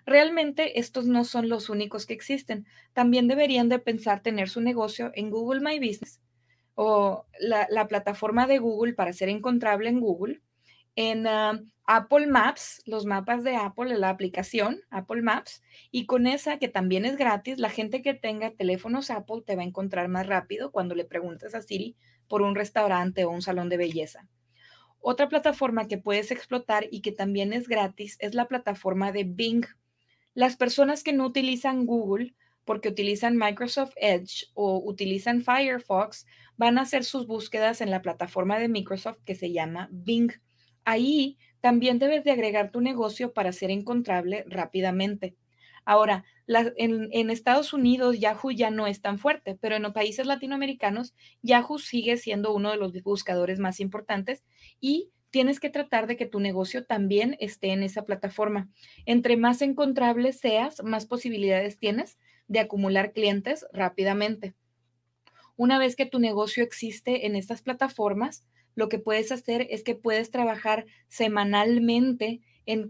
Realmente 0.06 0.80
estos 0.80 1.06
no 1.06 1.24
son 1.24 1.50
los 1.50 1.70
únicos 1.70 2.06
que 2.06 2.14
existen. 2.14 2.66
También 2.94 3.28
deberían 3.28 3.70
de 3.70 3.80
pensar 3.80 4.22
tener 4.22 4.50
su 4.50 4.62
negocio 4.62 5.12
en 5.16 5.30
Google 5.30 5.62
My 5.62 5.80
Business 5.80 6.22
o 6.82 7.26
la, 7.40 7.88
plataforma 7.90 8.48
de 8.48 8.60
Google 8.60 8.94
para 8.94 9.12
ser 9.12 9.28
encontrable 9.28 9.90
en 9.90 10.00
Google, 10.00 10.42
en 10.96 11.28
ah, 11.28 11.60
Apple 11.84 12.28
Maps, 12.28 12.82
los 12.86 13.06
mapas 13.06 13.44
de 13.44 13.58
Apple, 13.58 13.98
la 13.98 14.10
aplicación 14.10 14.80
Apple 14.90 15.22
Maps, 15.22 15.62
y 15.92 16.06
con 16.06 16.26
esa 16.26 16.58
que 16.58 16.70
también 16.70 17.04
es 17.04 17.18
gratis, 17.18 17.58
la 17.58 17.70
gente 17.70 18.02
que 18.02 18.14
tenga 18.14 18.52
teléfonos 18.52 19.10
Apple 19.10 19.42
te 19.46 19.58
va 19.58 19.64
a 19.64 19.66
encontrar 19.66 20.08
más 20.08 20.28
rápido 20.28 20.72
cuando 20.72 20.96
le 20.96 21.04
preguntes 21.04 21.54
a 21.54 21.62
Siri 21.62 21.98
por 22.30 22.42
un 22.42 22.56
restaurante 22.56 23.26
o 23.26 23.30
un 23.30 23.42
salón 23.42 23.68
de 23.68 23.76
belleza. 23.76 24.28
Otra 25.02 25.30
plataforma 25.30 25.88
que 25.88 25.98
puedes 25.98 26.32
explotar 26.32 26.88
y 26.92 27.02
que 27.02 27.12
también 27.12 27.54
es 27.54 27.68
gratis 27.68 28.18
es 28.20 28.34
la 28.34 28.48
plataforma 28.48 29.12
de 29.12 29.24
Bing. 29.24 29.66
Las 30.34 30.58
personas 30.58 31.04
que 31.04 31.14
no 31.14 31.26
utilizan 31.26 31.86
Google 31.86 32.34
porque 32.66 32.90
utilizan 32.90 33.36
Microsoft 33.36 33.94
Edge 33.96 34.46
o 34.54 34.78
utilizan 34.86 35.42
Firefox 35.42 36.28
van 36.56 36.78
a 36.78 36.82
hacer 36.82 37.04
sus 37.04 37.26
búsquedas 37.26 37.82
en 37.82 37.90
la 37.90 38.02
plataforma 38.02 38.60
de 38.60 38.68
Microsoft 38.68 39.18
que 39.26 39.34
se 39.34 39.52
llama 39.52 39.90
Bing. 39.92 40.32
Ahí 40.86 41.40
también 41.62 41.98
debes 41.98 42.24
de 42.24 42.32
agregar 42.32 42.72
tu 42.72 42.82
negocio 42.82 43.34
para 43.34 43.52
ser 43.54 43.72
encontrable 43.72 44.46
rápidamente. 44.48 45.36
Ahora, 45.90 46.24
en, 46.46 47.32
Estados 47.32 47.74
Unidos 47.74 48.20
Yahoo 48.20 48.52
ya 48.52 48.70
no 48.70 48.86
es 48.86 49.02
tan 49.02 49.18
fuerte, 49.18 49.58
pero 49.60 49.76
en 49.76 49.82
los 49.82 49.92
países 49.92 50.28
latinoamericanos 50.28 51.16
Yahoo 51.42 51.80
sigue 51.80 52.18
siendo 52.18 52.54
uno 52.54 52.70
de 52.70 52.78
los 52.78 52.94
buscadores 53.02 53.58
más 53.58 53.80
importantes 53.80 54.44
y 54.80 55.10
tienes 55.32 55.60
que 55.60 55.72
tratar 55.72 56.06
de 56.06 56.16
que 56.16 56.28
tu 56.28 56.40
negocio 56.40 56.86
también 56.86 57.38
esté 57.40 57.72
en 57.72 57.82
esa 57.82 58.04
plataforma. 58.06 58.70
Entre 59.08 59.36
más 59.36 59.64
encontrable 59.64 60.32
seas, 60.32 60.84
más 60.84 61.08
posibilidades 61.08 61.80
tienes 61.80 62.20
de 62.48 62.60
acumular 62.60 63.12
clientes 63.12 63.66
rápidamente. 63.74 64.54
Una 65.56 65.80
vez 65.80 65.96
que 65.96 66.06
tu 66.06 66.20
negocio 66.20 66.64
existe 66.64 67.26
en 67.26 67.36
estas 67.36 67.64
plataformas, 67.64 68.46
lo 68.76 68.90
que 68.90 69.00
puedes 69.00 69.32
hacer 69.32 69.66
es 69.72 69.84
que 69.84 69.96
puedes 69.96 70.30
trabajar 70.30 70.86
semanalmente 71.08 72.42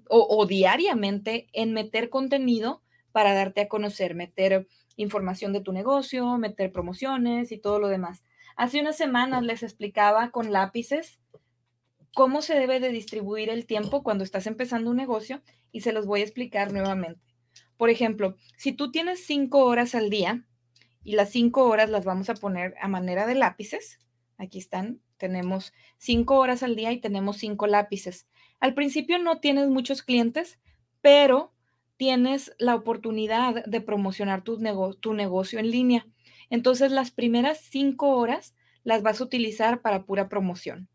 o, 0.10 0.46
diariamente 0.46 1.48
en 1.54 1.72
meter 1.72 2.10
contenido 2.10 2.82
para 3.12 3.34
darte 3.34 3.62
a 3.62 3.68
conocer, 3.68 4.16
meter 4.16 4.68
información 4.96 5.54
de 5.54 5.62
tu 5.62 5.72
negocio, 5.72 6.38
meter 6.38 6.72
promociones 6.72 7.52
y 7.52 7.58
todo 7.58 7.80
lo 7.80 7.88
demás. 7.88 8.24
Hace 8.56 8.82
unas 8.82 8.98
semanas 8.98 9.44
les 9.44 9.64
explicaba 9.64 10.32
con 10.32 10.52
lápices 10.52 11.20
cómo 12.14 12.42
se 12.42 12.56
debe 12.56 12.80
de 12.80 12.90
distribuir 12.90 13.50
el 13.50 13.66
tiempo 13.66 14.04
cuando 14.04 14.24
estás 14.24 14.48
empezando 14.48 14.92
un 14.92 14.98
negocio 14.98 15.42
y 15.72 15.82
se 15.82 15.94
los 15.94 16.06
voy 16.06 16.22
a 16.22 16.24
explicar 16.24 16.74
nuevamente. 16.74 17.22
Por 17.78 17.90
ejemplo, 17.90 18.36
si 18.58 18.74
tú 18.74 18.92
tienes 18.92 19.26
cinco 19.26 19.64
horas 19.66 19.96
al 19.96 20.10
día 20.10 20.46
y 21.04 21.14
las 21.14 21.30
cinco 21.30 21.66
horas 21.66 21.90
las 21.90 22.04
vamos 22.04 22.30
a 22.30 22.34
poner 22.34 22.76
a 22.82 22.90
manera 22.90 23.26
de 23.26 23.36
lápices, 23.36 24.00
aquí 24.38 24.58
están, 24.58 25.02
tenemos 25.18 25.74
cinco 25.98 26.36
horas 26.36 26.64
al 26.64 26.76
día 26.76 26.92
y 26.92 27.00
tenemos 27.00 27.38
cinco 27.38 27.68
lápices. 27.68 28.28
Al 28.60 28.74
principio 28.74 29.20
no 29.20 29.40
tienes 29.40 29.70
muchos 29.70 30.02
clientes, 30.02 30.60
pero 31.02 31.54
tienes 32.00 32.56
la 32.60 32.76
oportunidad 32.76 33.66
de 33.66 33.82
promocionar 33.82 34.42
tu, 34.42 34.58
negocio 34.58 35.60
en 35.60 35.70
línea. 35.70 36.08
Entonces, 36.50 36.94
las 36.94 37.12
primeras 37.12 37.60
cinco 37.60 38.16
horas 38.16 38.56
las 38.86 39.04
vas 39.04 39.20
a 39.20 39.26
utilizar 39.26 39.82
para 39.82 40.06
pura 40.06 40.30
promoción. 40.30 40.88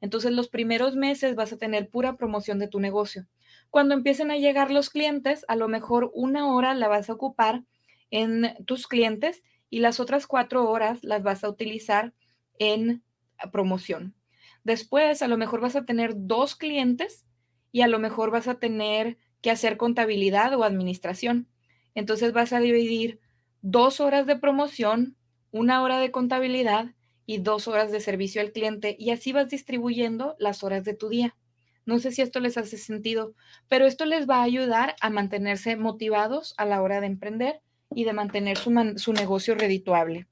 Entonces, 0.00 0.30
los 0.30 0.46
primeros 0.46 0.94
meses 0.94 1.34
vas 1.34 1.52
a 1.52 1.56
tener 1.56 1.90
pura 1.90 2.16
promoción 2.16 2.60
de 2.60 2.68
tu 2.68 2.78
negocio. 2.78 3.26
Cuando 3.70 3.94
empiecen 3.94 4.30
a 4.30 4.36
llegar 4.36 4.70
los 4.70 4.88
clientes, 4.88 5.44
a 5.48 5.56
lo 5.56 5.66
mejor 5.66 6.12
una 6.14 6.46
hora 6.54 6.74
la 6.74 6.86
vas 6.86 7.10
a 7.10 7.14
ocupar 7.14 7.64
en 8.12 8.54
tus 8.64 8.86
clientes 8.86 9.42
y 9.68 9.80
las 9.80 9.98
otras 9.98 10.28
cuatro 10.28 10.70
horas 10.70 11.02
las 11.02 11.24
vas 11.24 11.42
a 11.42 11.48
utilizar 11.48 12.14
en 12.60 13.02
promoción. 13.50 14.14
Después, 14.62 15.22
a 15.22 15.28
lo 15.28 15.36
mejor 15.36 15.60
vas 15.60 15.74
a 15.74 15.84
tener 15.86 16.12
dos 16.14 16.54
clientes 16.54 17.26
y 17.72 17.80
a 17.80 17.88
lo 17.88 17.98
mejor 17.98 18.30
vas 18.30 18.46
a 18.46 18.60
tener 18.60 19.18
que 19.42 19.50
hacer 19.50 19.76
contabilidad 19.76 20.54
o 20.54 20.64
administración. 20.64 21.48
Entonces 21.94 22.32
vas 22.32 22.52
a 22.52 22.60
dividir 22.60 23.20
dos 23.60 24.00
horas 24.00 24.26
de 24.26 24.36
promoción, 24.36 25.16
una 25.50 25.82
hora 25.82 25.98
de 25.98 26.10
contabilidad 26.10 26.94
y 27.26 27.38
dos 27.38 27.68
horas 27.68 27.92
de 27.92 28.00
servicio 28.00 28.40
al 28.40 28.52
cliente 28.52 28.96
y 28.98 29.10
así 29.10 29.32
vas 29.32 29.48
distribuyendo 29.48 30.34
las 30.38 30.64
horas 30.64 30.84
de 30.84 30.94
tu 30.94 31.08
día. 31.08 31.36
No 31.84 31.98
sé 31.98 32.12
si 32.12 32.22
esto 32.22 32.40
les 32.40 32.56
hace 32.56 32.78
sentido, 32.78 33.34
pero 33.68 33.86
esto 33.86 34.06
les 34.06 34.28
va 34.28 34.36
a 34.36 34.44
ayudar 34.44 34.94
a 35.00 35.10
mantenerse 35.10 35.76
motivados 35.76 36.54
a 36.56 36.64
la 36.64 36.80
hora 36.80 37.00
de 37.00 37.08
emprender 37.08 37.60
y 37.94 38.04
de 38.04 38.12
mantener 38.12 38.56
su, 38.56 38.72
su 38.96 39.12
negocio 39.12 39.54
redituable. 39.54 40.28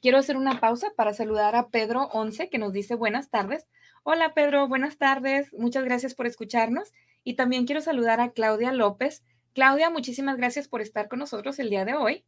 Quiero 0.00 0.16
hacer 0.16 0.38
una 0.38 0.60
pausa 0.60 0.88
para 0.96 1.12
saludar 1.12 1.54
a 1.54 1.68
Pedro 1.68 2.08
Once, 2.12 2.48
que 2.48 2.58
nos 2.58 2.72
dice 2.72 2.94
buenas 2.94 3.28
tardes. 3.28 3.66
Hola 4.02 4.32
Pedro, 4.32 4.66
buenas 4.66 4.96
tardes. 4.96 5.52
Muchas 5.52 5.84
gracias 5.84 6.14
por 6.14 6.26
escucharnos. 6.26 6.92
Y 7.24 7.34
también 7.34 7.66
quiero 7.66 7.80
saludar 7.80 8.20
a 8.20 8.32
Claudia 8.32 8.72
López. 8.72 9.24
Claudia, 9.54 9.90
muchísimas 9.90 10.36
gracias 10.36 10.68
por 10.68 10.80
estar 10.80 11.08
con 11.08 11.18
nosotros 11.18 11.58
el 11.58 11.70
día 11.70 11.84
de 11.84 11.94
hoy. 11.94 12.24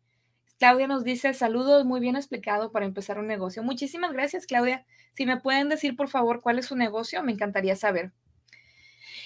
Claudia 0.59 0.87
nos 0.87 1.03
dice 1.03 1.35
saludos, 1.35 1.85
muy 1.85 2.01
bien 2.01 2.15
explicado 2.15 2.71
para 2.71 2.87
empezar 2.87 3.19
un 3.19 3.27
negocio. 3.27 3.63
Muchísimas 3.63 4.13
gracias, 4.13 4.47
Claudia. 4.47 4.87
Si 5.15 5.27
me 5.27 5.41
pueden 5.41 5.69
decir, 5.69 5.97
por 5.97 6.09
favor, 6.09 6.41
cuál 6.41 6.59
es 6.59 6.67
su 6.67 6.77
negocio, 6.77 7.23
me 7.23 7.33
encantaría 7.33 7.75
saber. 7.75 8.13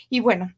Y 0.09 0.21
bueno, 0.21 0.55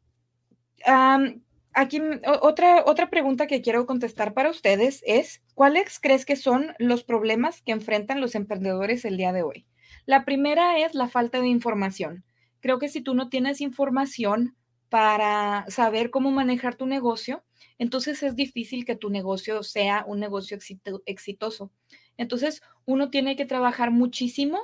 aquí 1.73 2.01
otra, 2.41 2.83
otra 2.85 3.09
pregunta 3.09 3.47
que 3.47 3.61
quiero 3.61 3.85
contestar 3.85 4.33
para 4.33 4.49
ustedes 4.49 5.03
es, 5.05 5.41
¿cuáles 5.53 5.99
crees 5.99 6.25
que 6.25 6.35
son 6.35 6.73
los 6.77 7.03
problemas 7.03 7.61
que 7.61 7.71
enfrentan 7.71 8.21
los 8.21 8.35
emprendedores 8.35 9.03
el 9.05 9.17
día 9.17 9.33
de 9.33 9.43
hoy? 9.43 9.65
La 10.05 10.23
primera 10.23 10.79
es 10.79 10.95
la 10.95 11.09
falta 11.09 11.41
de 11.41 11.47
información. 11.47 12.23
Creo 12.61 12.79
que 12.79 12.89
si 12.89 13.01
tú 13.01 13.15
no 13.15 13.29
tienes 13.29 13.59
información 13.61 14.55
para 14.89 15.65
saber 15.69 16.09
cómo 16.09 16.31
manejar 16.31 16.75
tu 16.75 16.85
negocio, 16.85 17.43
entonces 17.77 18.23
es 18.23 18.35
difícil 18.35 18.85
que 18.85 18.95
tu 18.95 19.09
negocio 19.09 19.63
sea 19.63 20.03
un 20.07 20.19
negocio 20.19 20.57
exitoso. 21.05 21.71
Entonces, 22.17 22.61
uno 22.85 23.09
tiene 23.09 23.35
que 23.35 23.45
trabajar 23.45 23.91
muchísimo 23.91 24.59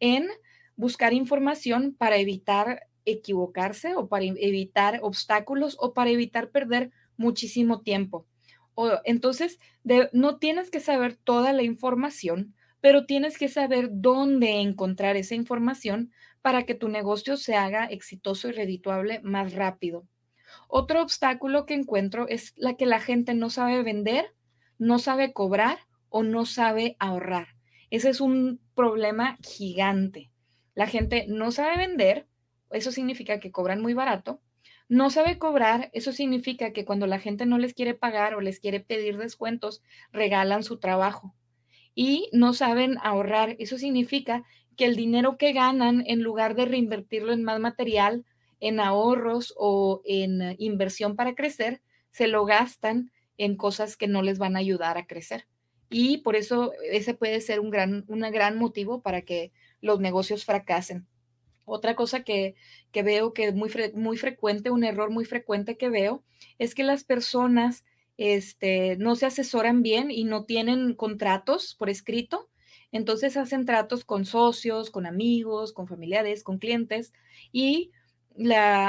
en 0.00 0.28
buscar 0.76 1.12
información 1.12 1.94
para 1.96 2.16
evitar 2.18 2.82
equivocarse 3.04 3.94
o 3.94 4.08
para 4.08 4.24
evitar 4.24 5.00
obstáculos 5.02 5.76
o 5.80 5.94
para 5.94 6.10
evitar 6.10 6.50
perder 6.50 6.90
muchísimo 7.16 7.80
tiempo. 7.80 8.26
O, 8.74 8.90
entonces, 9.04 9.58
no 10.12 10.38
tienes 10.38 10.70
que 10.70 10.80
saber 10.80 11.16
toda 11.16 11.52
la 11.52 11.62
información, 11.62 12.54
pero 12.80 13.06
tienes 13.06 13.38
que 13.38 13.48
saber 13.48 13.88
dónde 13.90 14.60
encontrar 14.60 15.16
esa 15.16 15.34
información 15.34 16.12
para 16.48 16.64
que 16.64 16.74
tu 16.74 16.88
negocio 16.88 17.36
se 17.36 17.56
haga 17.56 17.84
exitoso 17.84 18.48
y 18.48 18.52
redituable 18.52 19.20
más 19.22 19.52
rápido. 19.52 20.06
Otro 20.66 21.02
obstáculo 21.02 21.66
que 21.66 21.74
encuentro 21.74 22.26
es 22.26 22.54
la 22.56 22.74
que 22.74 22.86
la 22.86 23.00
gente 23.00 23.34
no 23.34 23.50
sabe 23.50 23.82
vender, 23.82 24.34
no 24.78 24.98
sabe 24.98 25.34
cobrar 25.34 25.80
o 26.08 26.22
no 26.22 26.46
sabe 26.46 26.96
ahorrar. 27.00 27.48
Ese 27.90 28.08
es 28.08 28.22
un 28.22 28.62
problema 28.74 29.36
gigante. 29.42 30.30
La 30.74 30.86
gente 30.86 31.26
no 31.28 31.50
sabe 31.50 31.76
vender, 31.76 32.26
eso 32.70 32.92
significa 32.92 33.40
que 33.40 33.52
cobran 33.52 33.82
muy 33.82 33.92
barato. 33.92 34.40
No 34.88 35.10
sabe 35.10 35.38
cobrar, 35.38 35.90
eso 35.92 36.12
significa 36.12 36.72
que 36.72 36.86
cuando 36.86 37.06
la 37.06 37.18
gente 37.18 37.44
no 37.44 37.58
les 37.58 37.74
quiere 37.74 37.92
pagar 37.92 38.34
o 38.34 38.40
les 38.40 38.58
quiere 38.58 38.80
pedir 38.80 39.18
descuentos, 39.18 39.82
regalan 40.12 40.62
su 40.62 40.78
trabajo. 40.78 41.34
Y 41.94 42.30
no 42.32 42.54
saben 42.54 42.96
ahorrar, 43.02 43.54
eso 43.58 43.76
significa 43.76 44.46
que 44.78 44.86
el 44.86 44.96
dinero 44.96 45.36
que 45.36 45.52
ganan, 45.52 46.04
en 46.06 46.22
lugar 46.22 46.54
de 46.54 46.64
reinvertirlo 46.64 47.32
en 47.34 47.44
más 47.44 47.60
material, 47.60 48.24
en 48.60 48.80
ahorros 48.80 49.52
o 49.56 50.00
en 50.04 50.54
inversión 50.58 51.16
para 51.16 51.34
crecer, 51.34 51.82
se 52.10 52.28
lo 52.28 52.46
gastan 52.46 53.10
en 53.36 53.56
cosas 53.56 53.96
que 53.96 54.06
no 54.06 54.22
les 54.22 54.38
van 54.38 54.56
a 54.56 54.60
ayudar 54.60 54.96
a 54.96 55.06
crecer. 55.06 55.46
Y 55.90 56.18
por 56.18 56.36
eso 56.36 56.72
ese 56.90 57.14
puede 57.14 57.40
ser 57.40 57.60
un 57.60 57.70
gran, 57.70 58.04
gran 58.06 58.56
motivo 58.56 59.02
para 59.02 59.22
que 59.22 59.52
los 59.80 60.00
negocios 60.00 60.44
fracasen. 60.44 61.06
Otra 61.64 61.94
cosa 61.94 62.22
que, 62.22 62.54
veo 62.92 63.32
que 63.32 63.48
es 63.48 63.54
muy, 63.54 63.70
muy 63.94 64.16
frecuente, 64.16 64.70
un 64.70 64.84
error 64.84 65.10
muy 65.10 65.24
frecuente 65.24 65.76
que 65.76 65.88
veo, 65.88 66.22
es 66.58 66.74
que 66.74 66.84
las 66.84 67.04
personas 67.04 67.84
este, 68.16 68.96
no 68.96 69.16
se 69.16 69.26
asesoran 69.26 69.82
bien 69.82 70.10
y 70.10 70.24
no 70.24 70.44
tienen 70.44 70.94
contratos 70.94 71.74
por 71.78 71.90
escrito. 71.90 72.47
Entonces 72.92 73.36
hacen 73.36 73.66
tratos 73.66 74.04
con 74.04 74.24
socios, 74.24 74.90
con 74.90 75.06
amigos, 75.06 75.72
con 75.72 75.86
familiares, 75.86 76.42
con 76.42 76.58
clientes 76.58 77.12
y 77.52 77.90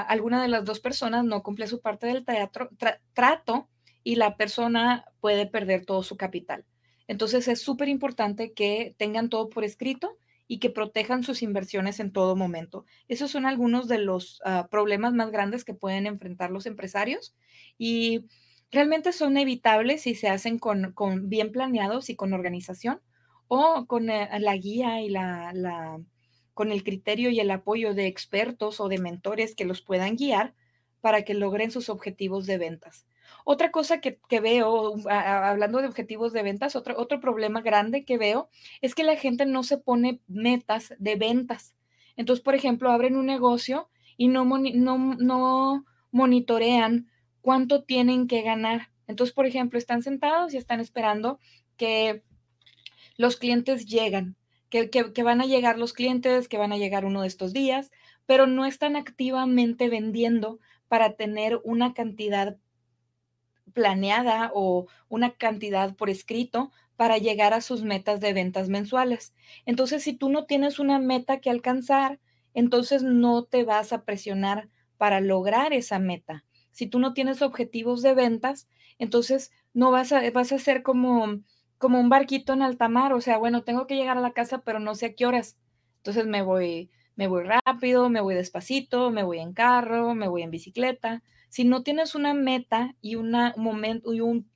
alguna 0.08 0.42
de 0.42 0.48
las 0.48 0.64
dos 0.64 0.80
personas 0.80 1.26
no 1.26 1.42
cumple 1.44 1.68
su 1.68 1.82
parte 1.82 2.08
del 2.08 2.24
teatro, 2.24 2.70
trato 3.14 3.68
y 4.04 4.16
la 4.16 4.38
persona 4.38 5.06
puede 5.20 5.48
perder 5.48 5.86
todo 5.86 6.04
su 6.04 6.18
capital. 6.18 6.66
Entonces 7.08 7.48
es 7.48 7.62
súper 7.62 7.90
importante 7.90 8.54
que 8.54 8.96
tengan 8.98 9.30
todo 9.30 9.50
por 9.50 9.64
escrito 9.64 10.18
y 10.48 10.60
que 10.60 10.70
protejan 10.70 11.24
sus 11.24 11.42
inversiones 11.42 12.00
en 12.00 12.12
todo 12.12 12.36
momento. 12.36 12.86
Esos 13.08 13.32
son 13.32 13.46
algunos 13.46 13.88
de 13.88 14.00
los 14.00 14.42
ah, 14.46 14.68
problemas 14.70 15.14
más 15.14 15.32
grandes 15.32 15.64
que 15.64 15.74
pueden 15.74 16.08
enfrentar 16.08 16.52
los 16.52 16.66
empresarios 16.66 17.36
y 17.78 18.26
realmente 18.72 19.12
son 19.12 19.38
evitables 19.38 20.02
si 20.04 20.16
se 20.16 20.30
hacen 20.30 20.60
con, 20.60 20.94
bien 21.30 21.52
planeados 21.52 22.10
y 22.10 22.16
con 22.16 22.34
organización 22.34 23.02
o 23.50 23.86
con 23.88 24.10
eh, 24.10 24.30
la 24.40 24.56
guía 24.56 25.02
y 25.02 25.10
la, 25.10 26.00
con 26.54 26.72
el 26.72 26.84
criterio 26.84 27.30
y 27.32 27.42
el 27.42 27.52
apoyo 27.52 27.94
de 27.94 28.08
expertos 28.08 28.80
o 28.80 28.88
de 28.88 29.00
mentores 29.00 29.56
que 29.56 29.66
los 29.66 29.82
puedan 29.82 30.16
guiar 30.16 30.54
para 31.02 31.24
que 31.24 31.34
logren 31.34 31.72
sus 31.72 31.90
objetivos 31.90 32.46
de 32.46 32.58
ventas. 32.58 33.06
Otra 33.44 33.72
cosa 33.72 34.00
que, 34.02 34.20
veo, 34.40 34.96
hablando 35.10 35.82
de 35.82 35.88
objetivos 35.88 36.34
de 36.34 36.44
ventas, 36.44 36.76
otro, 36.76 36.96
otro 36.98 37.20
problema 37.20 37.62
grande 37.62 38.06
que 38.06 38.18
veo 38.18 38.50
es 38.82 38.96
que 38.96 39.04
la 39.04 39.16
gente 39.16 39.46
no 39.46 39.64
se 39.64 39.78
pone 39.78 40.22
metas 40.28 40.94
de 41.00 41.16
ventas. 41.16 41.74
Entonces, 42.16 42.44
por 42.44 42.54
ejemplo, 42.54 42.92
abren 42.92 43.16
un 43.16 43.26
negocio 43.26 43.90
y 44.18 44.28
no, 44.28 44.46
no, 44.46 45.16
no 45.16 45.86
monitorean 46.12 47.10
cuánto 47.42 47.84
tienen 47.84 48.28
que 48.28 48.42
ganar. 48.42 48.90
Entonces, 49.08 49.34
por 49.34 49.48
ejemplo, 49.48 49.80
están 49.80 50.04
sentados 50.04 50.54
y 50.54 50.58
están 50.58 50.80
esperando 50.80 51.40
que 51.78 52.22
los 53.20 53.36
clientes 53.36 53.86
llegan, 53.86 54.38
que, 54.70 55.12
van 55.24 55.42
a 55.42 55.46
llegar 55.46 55.78
los 55.78 55.92
clientes, 55.92 56.48
que 56.48 56.58
van 56.58 56.72
a 56.72 56.78
llegar 56.78 57.04
uno 57.04 57.24
de 57.24 57.28
estos 57.28 57.52
días, 57.52 57.92
pero 58.26 58.48
no 58.48 58.66
están 58.66 58.96
activamente 58.96 59.90
vendiendo 59.90 60.60
para 60.88 61.18
tener 61.18 61.60
una 61.66 61.94
cantidad 61.94 62.56
planeada 63.74 64.52
o 64.54 64.88
una 65.10 65.32
cantidad 65.32 65.98
por 65.98 66.10
escrito 66.10 66.72
para 66.96 67.18
llegar 67.18 67.54
a 67.54 67.60
sus 67.60 67.84
metas 67.84 68.22
de 68.22 68.32
ventas 68.32 68.70
mensuales. 68.70 69.34
Entonces, 69.66 70.02
si 70.02 70.14
tú 70.14 70.30
no 70.30 70.46
tienes 70.46 70.80
una 70.80 70.98
meta 70.98 71.42
que 71.42 71.50
alcanzar, 71.50 72.22
entonces 72.54 73.04
no 73.04 73.44
te 73.44 73.66
vas 73.66 73.92
a 73.92 74.06
presionar 74.06 74.70
para 74.98 75.20
lograr 75.20 75.74
esa 75.74 76.00
meta. 76.00 76.46
Si 76.72 76.88
tú 76.88 77.00
no 77.00 77.14
tienes 77.14 77.42
objetivos 77.42 78.02
de 78.02 78.14
ventas, 78.14 78.70
entonces 78.98 79.52
no 79.74 79.92
vas 79.92 80.14
a, 80.14 80.32
vas 80.32 80.54
a 80.54 80.60
ser 80.60 80.84
como, 80.84 81.42
como 81.80 82.00
un 82.00 82.10
barquito 82.10 82.54
en 82.54 82.62
alta 82.62 82.90
mar. 82.90 83.14
O 83.14 83.22
sea, 83.22 83.38
bueno, 83.40 83.64
tengo 83.64 83.88
que 83.88 83.96
llegar 83.96 84.18
a 84.18 84.22
la 84.22 84.34
casa, 84.34 84.62
pero 84.62 84.80
no 84.80 84.94
sé 84.94 85.08
a 85.08 85.14
qué 85.16 85.26
horas. 85.26 85.58
Entonces 85.98 86.28
me 86.28 86.44
voy, 86.44 86.92
me 87.16 87.28
voy 87.28 87.44
rápido, 87.44 88.10
me 88.10 88.22
voy 88.22 88.36
despacito, 88.36 89.10
me 89.12 89.24
voy 89.24 89.40
en 89.40 89.54
carro, 89.54 90.14
me 90.14 90.28
voy 90.28 90.44
en 90.44 90.52
bicicleta. 90.52 91.24
Si 91.50 91.64
no 91.64 91.82
tienes 91.84 92.14
una 92.16 92.36
meta 92.36 92.96
y, 93.02 93.16
un 93.16 93.32
momento, 93.58 94.14
y, 94.14 94.22
un, 94.22 94.48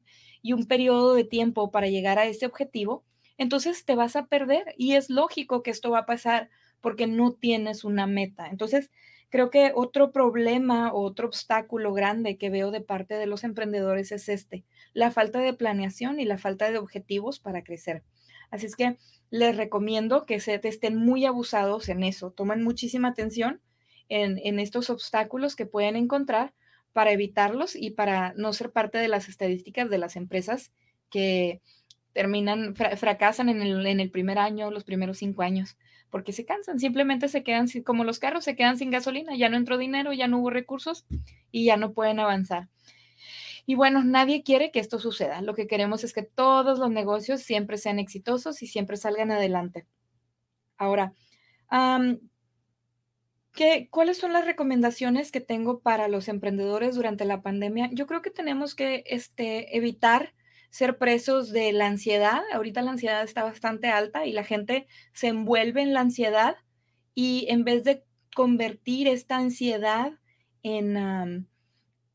y 0.44 0.54
un 0.54 0.68
periodo 0.68 1.16
de 1.16 1.24
tiempo 1.24 1.72
para 1.72 1.88
llegar 1.88 2.20
a 2.20 2.26
ese 2.26 2.46
objetivo, 2.46 3.04
entonces 3.38 3.84
te 3.86 3.96
vas 3.96 4.16
a 4.16 4.28
perder 4.28 4.76
y 4.78 4.94
es 4.94 5.10
lógico 5.10 5.64
que 5.64 5.72
esto 5.72 5.90
va 5.92 6.00
a 6.00 6.06
pasar 6.06 6.50
porque 6.82 7.08
no 7.08 7.34
tienes 7.34 7.84
una 7.84 8.06
meta. 8.06 8.48
Entonces, 8.48 8.92
creo 9.34 9.50
que 9.50 9.72
otro 9.74 10.12
problema 10.12 10.94
o 10.94 11.02
otro 11.02 11.26
obstáculo 11.26 11.92
grande 11.92 12.38
que 12.38 12.52
veo 12.52 12.70
de 12.70 12.82
parte 12.82 13.16
de 13.16 13.26
los 13.26 13.44
emprendedores 13.44 14.12
es 14.12 14.30
este, 14.30 14.64
la 14.94 15.10
falta 15.10 15.40
de 15.40 15.56
planeación 15.56 16.20
y 16.20 16.26
la 16.26 16.38
falta 16.38 16.70
de 16.70 16.78
objetivos 16.78 17.40
para 17.40 17.64
crecer. 17.64 18.04
Así 18.52 18.68
es 18.68 18.76
que 18.76 18.96
les 19.32 19.58
recomiendo 19.58 20.28
que 20.28 20.40
se 20.40 20.62
estén 20.64 20.98
muy 20.98 21.26
abusados 21.26 21.90
en 21.90 22.04
eso, 22.04 22.30
tomen 22.30 22.64
muchísima 22.64 23.08
atención 23.08 23.60
en, 24.08 24.60
estos 24.60 24.92
obstáculos 24.92 25.56
que 25.56 25.66
pueden 25.66 25.96
encontrar 25.96 26.54
para 26.92 27.12
evitarlos 27.12 27.76
y 27.76 27.90
para 27.90 28.34
no 28.34 28.54
ser 28.54 28.72
parte 28.72 29.00
de 29.00 29.08
las 29.08 29.30
estadísticas 29.30 29.90
de 29.90 29.98
las 29.98 30.16
empresas 30.16 30.72
que 31.10 31.60
terminan, 32.14 32.76
fracasan 32.76 33.50
en 33.50 33.64
el 33.64 34.12
primer 34.12 34.38
año, 34.38 34.70
los 34.70 34.84
primeros 34.84 35.18
cinco 35.18 35.42
años, 35.42 35.76
porque 36.14 36.32
se 36.32 36.46
cansan, 36.46 36.80
simplemente 36.80 37.28
se 37.28 37.44
quedan, 37.44 37.66
como 37.84 38.04
los 38.04 38.20
carros, 38.20 38.44
se 38.44 38.56
quedan 38.56 38.78
sin 38.78 38.92
gasolina, 38.92 39.36
ya 39.36 39.50
no 39.50 39.58
entró 39.58 39.80
dinero, 39.80 40.14
ya 40.14 40.28
no 40.28 40.38
hubo 40.38 40.52
recursos 40.52 41.08
y 41.52 41.66
ya 41.66 41.76
no 41.76 41.94
pueden 41.94 42.20
avanzar. 42.20 42.70
Y 43.66 43.74
bueno, 43.74 44.04
nadie 44.04 44.44
quiere 44.44 44.70
que 44.70 44.80
esto 44.80 45.00
suceda. 45.00 45.42
Lo 45.42 45.56
que 45.56 45.66
queremos 45.66 46.04
es 46.04 46.14
que 46.14 46.22
todos 46.22 46.78
los 46.78 46.92
negocios 46.92 47.42
siempre 47.42 47.80
sean 47.80 47.98
exitosos 47.98 48.62
y 48.62 48.68
siempre 48.68 48.96
salgan 48.96 49.32
adelante. 49.32 49.88
Ahora, 50.78 51.14
¿Cuáles 53.90 54.18
son 54.20 54.34
las 54.34 54.46
recomendaciones 54.46 55.32
que 55.32 55.42
tengo 55.42 55.80
para 55.80 56.08
los 56.08 56.28
emprendedores 56.28 56.94
durante 56.94 57.26
la 57.26 57.42
pandemia? 57.42 57.90
Yo 57.92 58.06
creo 58.06 58.22
que 58.22 58.30
tenemos 58.30 58.76
que 58.76 59.04
este, 59.08 59.76
evitar 59.76 60.36
ser 60.74 60.98
presos 60.98 61.52
de 61.52 61.72
la 61.72 61.86
ansiedad. 61.86 62.42
Ahorita 62.52 62.82
la 62.82 62.90
ansiedad 62.90 63.24
está 63.24 63.44
bastante 63.44 63.90
alta 63.90 64.26
y 64.26 64.32
la 64.32 64.44
gente 64.44 64.88
se 65.14 65.28
envuelve 65.28 65.84
en 65.84 65.94
la 65.94 66.00
ansiedad 66.00 66.56
y 67.14 67.46
en 67.50 67.64
vez 67.64 67.84
de 67.84 68.04
convertir 68.36 69.08
esta 69.08 69.38
ansiedad 69.38 70.14
en, 70.64 70.98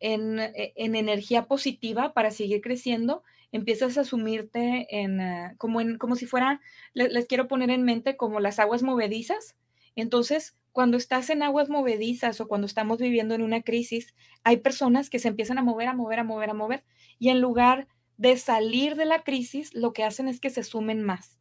en, 0.01 0.39
e, 0.41 0.73
en, 0.75 0.97
energía 0.97 1.47
positiva 1.47 2.13
para 2.15 2.33
seguir 2.33 2.61
creciendo, 2.61 3.23
empiezas 3.53 3.97
a 3.97 4.03
sumirte 4.03 4.89
en, 4.91 5.21
ah, 5.21 5.55
como, 5.57 5.81
en 5.81 5.97
como 5.97 6.17
si 6.17 6.27
fuera, 6.27 6.61
les 6.95 7.27
quiero 7.29 7.47
poner 7.47 7.71
en 7.71 7.85
mente 7.85 8.17
como 8.17 8.41
las 8.41 8.59
aguas 8.59 8.83
movedizas. 8.83 9.55
Entonces, 9.95 10.57
cuando 10.73 10.97
estás 10.97 11.31
en 11.31 11.45
aguas 11.45 11.69
movedizas 11.69 12.41
o 12.41 12.49
cuando 12.49 12.67
estamos 12.67 12.99
viviendo 12.99 13.37
en 13.37 13.43
una 13.43 13.63
crisis, 13.63 14.17
hay 14.43 14.57
personas 14.57 15.11
que 15.11 15.21
se 15.21 15.29
empiezan 15.29 15.59
a 15.59 15.63
mover, 15.63 15.87
a 15.87 15.95
mover, 15.95 16.19
a 16.19 16.25
mover, 16.25 16.51
a 16.51 16.55
mover, 16.55 16.85
y 17.21 17.29
en 17.29 17.41
lugar 17.41 17.87
de 18.19 18.37
salir 18.37 18.97
de 18.97 19.07
la 19.07 19.23
crisis, 19.23 19.75
lo 19.75 19.93
que 19.93 20.05
hacen 20.05 20.29
es 20.29 20.41
que 20.41 20.51
se 20.51 20.65
sumen 20.65 21.03
más. 21.03 21.39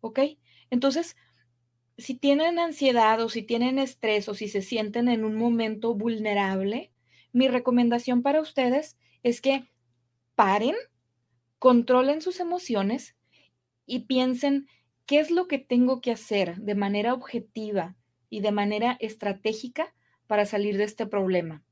¿Ok? 0.00 0.20
Entonces, 0.68 1.16
si 1.96 2.14
tienen 2.14 2.58
ansiedad 2.58 3.20
o 3.22 3.28
si 3.28 3.42
tienen 3.42 3.78
estrés 3.78 4.28
o 4.28 4.34
si 4.34 4.48
se 4.48 4.60
sienten 4.60 5.08
en 5.08 5.24
un 5.24 5.36
momento 5.36 5.94
vulnerable, 5.94 6.92
mi 7.32 7.48
recomendación 7.48 8.22
para 8.22 8.40
ustedes 8.40 8.98
es 9.22 9.40
que 9.40 9.68
paren, 10.34 10.74
controlen 11.58 12.20
sus 12.20 12.40
emociones 12.40 13.16
y 13.86 14.00
piensen 14.00 14.68
qué 15.06 15.20
es 15.20 15.30
lo 15.30 15.46
que 15.46 15.58
tengo 15.58 16.00
que 16.00 16.10
hacer 16.10 16.56
de 16.56 16.74
manera 16.74 17.14
objetiva 17.14 17.96
y 18.28 18.40
de 18.40 18.52
manera 18.52 18.96
estratégica 19.00 19.94
para 20.26 20.46
salir 20.46 20.76
de 20.76 20.84
este 20.84 21.06
problema. 21.06 21.64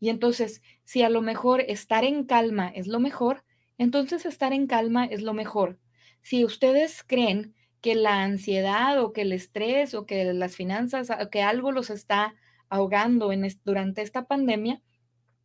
Y 0.00 0.08
entonces, 0.08 0.62
si 0.84 1.02
a 1.02 1.10
lo 1.10 1.20
mejor 1.20 1.60
estar 1.60 2.04
en 2.04 2.24
calma 2.24 2.68
es 2.68 2.86
lo 2.86 3.00
mejor, 3.00 3.44
entonces 3.80 4.26
estar 4.26 4.52
en 4.52 4.66
calma 4.66 5.06
es 5.06 5.22
lo 5.22 5.32
mejor. 5.32 5.78
Si 6.20 6.44
ustedes 6.44 7.02
creen 7.02 7.54
que 7.80 7.94
la 7.94 8.22
ansiedad 8.24 9.02
o 9.02 9.14
que 9.14 9.22
el 9.22 9.32
estrés 9.32 9.94
o 9.94 10.04
que 10.04 10.34
las 10.34 10.54
finanzas, 10.54 11.08
o 11.10 11.30
que 11.30 11.40
algo 11.40 11.72
los 11.72 11.88
está 11.88 12.34
ahogando 12.68 13.30
durante 13.64 14.02
esta 14.02 14.26
pandemia, 14.26 14.82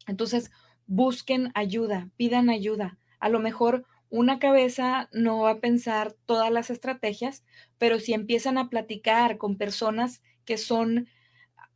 entonces 0.06 0.52
busquen 0.86 1.52
ayuda, 1.56 2.10
pidan 2.18 2.50
ayuda. 2.50 2.98
A 3.22 3.30
lo 3.30 3.40
mejor 3.40 3.86
una 4.10 4.38
cabeza 4.38 5.08
no 5.14 5.40
va 5.40 5.52
a 5.52 5.60
pensar 5.62 6.14
todas 6.26 6.52
las 6.52 6.70
estrategias, 6.70 7.46
pero 7.78 8.02
si 8.02 8.12
empiezan 8.14 8.58
a 8.58 8.70
platicar 8.70 9.38
con 9.38 9.58
personas 9.58 10.22
que 10.44 10.58
son, 10.58 11.08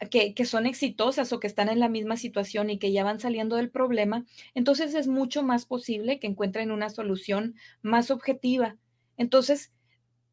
que, 0.07 0.45
son 0.45 0.65
exitosas 0.65 1.33
o 1.33 1.39
que 1.39 1.47
están 1.47 1.67
en 1.69 1.79
la 1.79 1.89
misma 1.89 2.15
situación 2.15 2.69
y 2.69 2.79
que 2.79 2.91
ya 2.91 3.03
van 3.03 3.19
saliendo 3.19 3.57
del 3.57 3.69
problema, 3.69 4.25
entonces 4.53 4.95
es 4.95 5.07
mucho 5.07 5.43
más 5.43 5.65
posible 5.65 6.19
que 6.19 6.27
encuentren 6.27 6.71
una 6.71 6.89
solución 6.89 7.55
más 7.81 8.09
objetiva. 8.09 8.77
Entonces, 9.17 9.73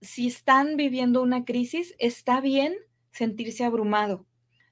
si 0.00 0.28
están 0.28 0.76
viviendo 0.76 1.22
una 1.22 1.44
crisis, 1.44 1.94
está 1.98 2.40
bien 2.40 2.74
sentirse 3.10 3.64
abrumado. 3.64 4.26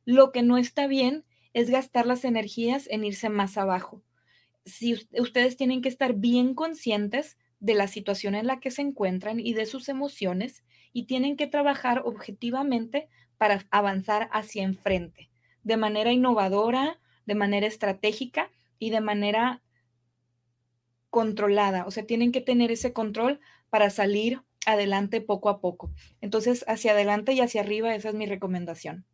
Lo 0.04 0.30
que 0.30 0.42
no 0.42 0.58
está 0.58 0.86
bien 0.86 1.24
es 1.54 1.70
gastar 1.70 2.06
las 2.06 2.24
energías 2.24 2.86
en 2.88 3.04
irse 3.04 3.28
más 3.30 3.56
abajo. 3.56 4.02
Si 4.64 4.94
ustedes 5.18 5.56
tienen 5.56 5.82
que 5.82 5.88
estar 5.88 6.14
bien 6.14 6.54
conscientes 6.54 7.36
de 7.58 7.74
la 7.74 7.88
situación 7.88 8.34
en 8.34 8.46
la 8.46 8.60
que 8.60 8.70
se 8.70 8.82
encuentran 8.82 9.40
y 9.40 9.54
de 9.54 9.66
sus 9.66 9.88
emociones 9.88 10.62
y 10.92 11.04
tienen 11.04 11.36
que 11.36 11.46
trabajar 11.46 12.02
objetivamente 12.04 13.08
para 13.38 13.66
avanzar 13.70 14.28
hacia 14.32 14.62
enfrente, 14.62 15.30
de 15.62 15.76
manera 15.76 16.12
innovadora, 16.12 17.00
de 17.26 17.34
manera 17.34 17.66
estratégica 17.66 18.50
y 18.78 18.90
de 18.90 19.00
manera 19.00 19.62
controlada, 21.10 21.86
o 21.86 21.90
sea, 21.90 22.04
tienen 22.04 22.32
que 22.32 22.40
tener 22.40 22.72
ese 22.72 22.92
control 22.92 23.40
para 23.70 23.88
salir 23.90 24.42
adelante 24.66 25.20
poco 25.20 25.48
a 25.48 25.60
poco. 25.60 25.92
Entonces, 26.20 26.64
hacia 26.66 26.92
adelante 26.92 27.32
y 27.32 27.40
hacia 27.40 27.60
arriba, 27.60 27.94
esa 27.94 28.08
es 28.08 28.14
mi 28.14 28.26
recomendación. 28.26 29.06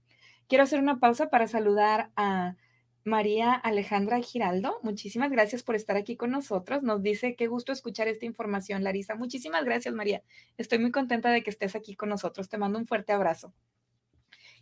Quiero 0.48 0.64
hacer 0.64 0.80
una 0.80 0.98
pausa 0.98 1.28
para 1.28 1.46
saludar 1.46 2.10
a 2.16 2.56
María 3.04 3.52
Alejandra 3.52 4.20
Giraldo. 4.20 4.78
Muchísimas 4.82 5.30
gracias 5.30 5.62
por 5.62 5.74
estar 5.74 5.96
aquí 5.96 6.16
con 6.16 6.30
nosotros. 6.30 6.82
Nos 6.82 7.02
dice 7.02 7.36
qué 7.36 7.46
gusto 7.46 7.72
escuchar 7.72 8.08
esta 8.08 8.26
información, 8.26 8.84
Larisa. 8.84 9.14
Muchísimas 9.14 9.64
gracias, 9.64 9.94
María. 9.94 10.22
Estoy 10.58 10.78
muy 10.78 10.90
contenta 10.90 11.30
de 11.30 11.42
que 11.42 11.50
estés 11.50 11.76
aquí 11.76 11.94
con 11.96 12.08
nosotros. 12.08 12.48
Te 12.48 12.58
mando 12.58 12.78
un 12.78 12.86
fuerte 12.86 13.12
abrazo. 13.12 13.54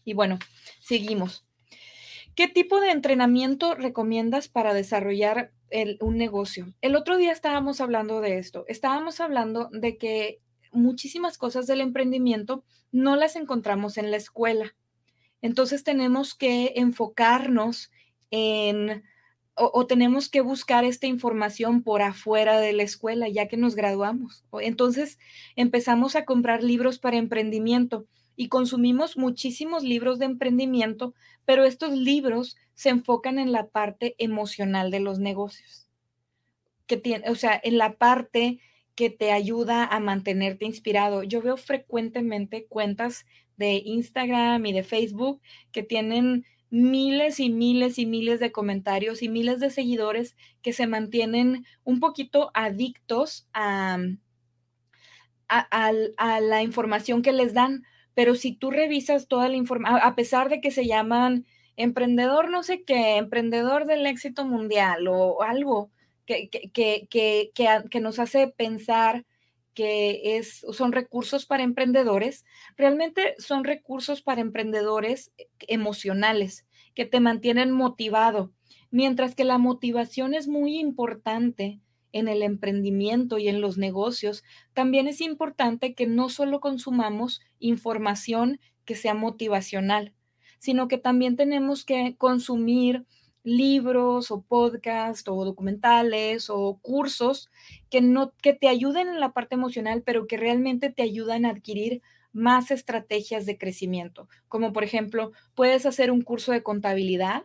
Y 0.08 0.14
bueno, 0.14 0.38
seguimos. 0.80 1.44
¿Qué 2.34 2.48
tipo 2.48 2.80
de 2.80 2.92
entrenamiento 2.92 3.74
recomiendas 3.74 4.48
para 4.48 4.72
desarrollar 4.72 5.52
un 6.00 6.16
negocio? 6.16 6.72
El 6.80 6.96
otro 6.96 7.18
día 7.18 7.30
estábamos 7.30 7.82
hablando 7.82 8.22
de 8.22 8.38
esto. 8.38 8.64
Estábamos 8.68 9.20
hablando 9.20 9.68
de 9.70 9.98
que 9.98 10.40
muchísimas 10.72 11.36
cosas 11.36 11.66
del 11.66 11.82
emprendimiento 11.82 12.64
no 12.90 13.16
las 13.16 13.36
encontramos 13.36 13.98
en 13.98 14.10
la 14.10 14.16
escuela. 14.16 14.74
Entonces 15.42 15.84
tenemos 15.84 16.34
que 16.34 16.72
enfocarnos 16.76 17.90
en 18.30 19.04
o, 19.56 19.86
tenemos 19.86 20.30
que 20.30 20.40
buscar 20.40 20.84
esta 20.86 21.06
información 21.06 21.82
por 21.82 22.00
afuera 22.00 22.60
de 22.60 22.72
la 22.72 22.84
escuela 22.84 23.28
ya 23.28 23.46
que 23.46 23.58
nos 23.58 23.74
graduamos. 23.74 24.42
Entonces 24.52 25.18
empezamos 25.54 26.16
a 26.16 26.24
comprar 26.24 26.62
libros 26.62 26.98
para 26.98 27.18
emprendimiento 27.18 28.06
y 28.38 28.48
consumimos 28.48 29.16
muchísimos 29.16 29.82
libros 29.82 30.20
de 30.20 30.26
emprendimiento, 30.26 31.12
pero 31.44 31.64
estos 31.64 31.90
libros 31.90 32.56
se 32.74 32.88
enfocan 32.88 33.40
en 33.40 33.50
la 33.50 33.66
parte 33.66 34.14
emocional 34.18 34.92
de 34.92 35.00
los 35.00 35.18
negocios. 35.18 35.88
Que 36.86 36.96
tiene, 36.96 37.28
o 37.30 37.34
sea, 37.34 37.60
en 37.62 37.78
la 37.78 37.98
parte 37.98 38.60
que 38.94 39.10
te 39.10 39.32
ayuda 39.32 39.84
a 39.84 39.98
mantenerte 39.98 40.66
inspirado. 40.66 41.24
Yo 41.24 41.42
veo 41.42 41.56
frecuentemente 41.56 42.66
cuentas 42.66 43.26
de 43.56 43.82
Instagram 43.84 44.64
y 44.66 44.72
de 44.72 44.84
Facebook 44.84 45.40
que 45.72 45.82
tienen 45.82 46.46
miles 46.70 47.40
y 47.40 47.50
miles 47.50 47.98
y 47.98 48.06
miles 48.06 48.38
de 48.38 48.52
comentarios 48.52 49.20
y 49.22 49.28
miles 49.28 49.58
de 49.58 49.70
seguidores 49.70 50.36
que 50.62 50.72
se 50.72 50.86
mantienen 50.86 51.66
un 51.82 51.98
poquito 51.98 52.52
adictos 52.54 53.48
a, 53.52 53.98
a, 55.48 56.40
la 56.40 56.62
información 56.62 57.22
que 57.22 57.32
les 57.32 57.52
dan. 57.52 57.82
Pero 58.18 58.34
si 58.34 58.50
tú 58.50 58.72
revisas 58.72 59.28
toda 59.28 59.48
la 59.48 59.54
información, 59.54 60.00
a 60.02 60.16
pesar 60.16 60.48
de 60.48 60.60
que 60.60 60.72
se 60.72 60.86
llaman 60.86 61.46
emprendedor 61.76 62.50
no 62.50 62.64
sé 62.64 62.82
qué, 62.82 63.16
emprendedor 63.16 63.86
del 63.86 64.04
éxito 64.06 64.44
mundial 64.44 65.06
o 65.06 65.40
algo 65.42 65.92
que, 66.26 66.48
que, 66.50 67.06
que, 67.08 67.52
que 67.54 68.00
nos 68.00 68.18
hace 68.18 68.48
pensar 68.48 69.24
que 69.72 70.36
es, 70.36 70.66
son 70.72 70.90
recursos 70.90 71.46
para 71.46 71.62
emprendedores, 71.62 72.44
realmente 72.76 73.36
son 73.38 73.62
recursos 73.62 74.20
para 74.20 74.40
emprendedores 74.40 75.30
emocionales 75.60 76.66
que 76.96 77.04
te 77.04 77.20
mantienen 77.20 77.70
motivado, 77.70 78.50
mientras 78.90 79.36
que 79.36 79.44
la 79.44 79.58
motivación 79.58 80.34
es 80.34 80.48
muy 80.48 80.80
importante 80.80 81.78
en 82.12 82.28
el 82.28 82.42
emprendimiento 82.42 83.38
y 83.38 83.48
en 83.48 83.60
los 83.60 83.78
negocios, 83.78 84.44
también 84.74 85.08
es 85.08 85.20
importante 85.20 85.94
que 85.94 86.06
no 86.06 86.28
solo 86.28 86.60
consumamos 86.60 87.40
información 87.58 88.60
que 88.84 88.94
sea 88.94 89.14
motivacional, 89.14 90.14
sino 90.58 90.88
que 90.88 90.98
también 90.98 91.36
tenemos 91.36 91.84
que 91.84 92.16
consumir 92.16 93.04
libros 93.44 94.30
o 94.30 94.42
podcasts 94.42 95.28
o 95.28 95.44
documentales 95.44 96.50
o 96.50 96.78
cursos 96.82 97.50
que 97.90 98.00
no 98.00 98.32
que 98.42 98.52
te 98.52 98.68
ayuden 98.68 99.08
en 99.08 99.20
la 99.20 99.32
parte 99.32 99.54
emocional, 99.54 100.02
pero 100.04 100.26
que 100.26 100.36
realmente 100.36 100.90
te 100.90 101.02
ayudan 101.02 101.44
a 101.44 101.50
adquirir 101.50 102.02
más 102.32 102.70
estrategias 102.70 103.46
de 103.46 103.58
crecimiento, 103.58 104.28
como 104.48 104.72
por 104.72 104.84
ejemplo, 104.84 105.32
puedes 105.54 105.86
hacer 105.86 106.10
un 106.10 106.22
curso 106.22 106.52
de 106.52 106.62
contabilidad, 106.62 107.44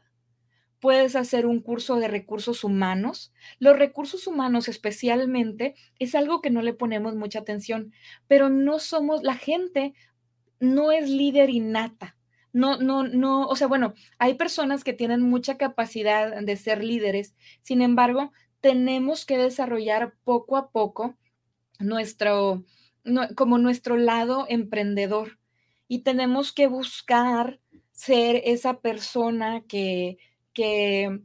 puedes 0.84 1.16
hacer 1.16 1.46
un 1.46 1.62
curso 1.62 1.96
de 1.96 2.10
recursos 2.10 2.66
humanos. 2.66 3.32
Los 3.58 3.80
recursos 3.80 4.28
humanos 4.28 4.68
especialmente 4.68 5.76
es 5.98 6.14
algo 6.14 6.42
que 6.42 6.50
no 6.50 6.62
le 6.62 6.74
ponemos 6.74 7.16
mucha 7.16 7.40
atención, 7.40 7.94
pero 8.28 8.50
no 8.50 8.80
somos, 8.80 9.24
la 9.24 9.36
gente 9.36 9.94
no 10.60 10.92
es 10.92 11.10
líder 11.10 11.50
innata 11.50 12.18
no, 12.52 12.78
no, 12.78 13.04
no, 13.04 13.48
o 13.48 13.56
sea, 13.56 13.68
bueno, 13.68 13.94
hay 14.20 14.34
personas 14.34 14.84
que 14.84 14.92
tienen 14.92 15.22
mucha 15.22 15.58
capacidad 15.58 16.42
de 16.42 16.58
ser 16.58 16.84
líderes, 16.84 17.34
sin 17.62 17.82
embargo, 17.82 18.34
tenemos 18.60 19.26
que 19.26 19.38
desarrollar 19.38 20.16
poco 20.26 20.58
a 20.58 20.70
poco 20.70 21.16
nuestro, 21.80 22.66
como 23.38 23.58
nuestro 23.58 23.96
lado 23.96 24.48
emprendedor 24.50 25.40
y 25.88 26.00
tenemos 26.00 26.52
que 26.52 26.68
buscar 26.68 27.62
ser 27.94 28.42
esa 28.46 28.82
persona 28.82 29.64
que, 29.68 30.18
que 30.54 31.22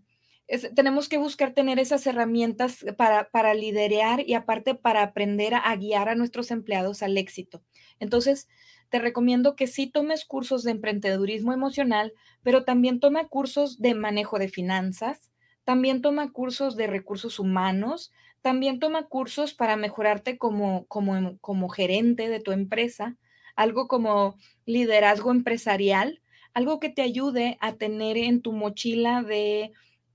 tenemos 0.75 1.09
que 1.09 1.19
buscar 1.19 1.53
tener 1.53 1.79
esas 1.79 2.07
herramientas 2.07 2.85
para, 2.97 3.29
para 3.31 3.53
liderear 3.55 4.23
y 4.27 4.35
aparte 4.35 4.75
para 4.75 5.03
aprender 5.03 5.55
a 5.55 5.77
guiar 5.77 6.09
a 6.09 6.15
nuestros 6.15 6.51
empleados 6.51 7.03
al 7.03 7.19
éxito. 7.19 7.63
Entonces, 8.01 8.49
te 8.89 8.99
recomiendo 8.99 9.57
que 9.57 9.67
sí 9.67 9.89
tomes 9.89 10.25
cursos 10.25 10.63
de 10.63 10.71
emprendedurismo 10.71 11.53
emocional, 11.53 12.15
pero 12.43 12.65
también 12.65 13.01
toma 13.01 13.29
cursos 13.29 13.79
de 13.79 13.95
manejo 13.95 14.39
de 14.39 14.49
finanzas, 14.49 15.31
también 15.65 16.01
toma 16.01 16.33
cursos 16.33 16.77
de 16.77 16.87
recursos 16.87 17.39
humanos, 17.39 18.11
también 18.41 18.79
toma 18.79 19.07
cursos 19.07 19.53
para 19.53 19.77
mejorarte 19.77 20.39
como, 20.39 20.87
como, 20.87 21.39
como 21.41 21.69
gerente 21.69 22.31
de 22.31 22.41
tu 22.41 22.53
empresa, 22.53 23.19
algo 23.55 23.89
como 23.89 24.39
liderazgo 24.65 25.31
empresarial, 25.31 26.23
algo 26.59 26.81
que 26.81 26.89
te 26.89 27.03
ayude 27.03 27.57
a 27.61 27.75
tener 27.75 28.17
en 28.17 28.43
tu 28.43 28.51
mochila 28.51 29.23
de 29.23 29.71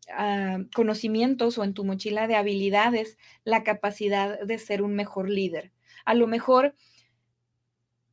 ah, 0.10 0.60
conocimientos 0.76 1.58
o 1.58 1.64
en 1.64 1.74
tu 1.74 1.86
mochila 1.86 2.28
de 2.28 2.36
habilidades 2.36 3.18
la 3.46 3.64
capacidad 3.64 4.42
de 4.42 4.58
ser 4.60 4.82
un 4.82 4.94
mejor 4.94 5.30
líder. 5.30 5.72
A 6.04 6.14
lo 6.14 6.28
mejor 6.28 6.76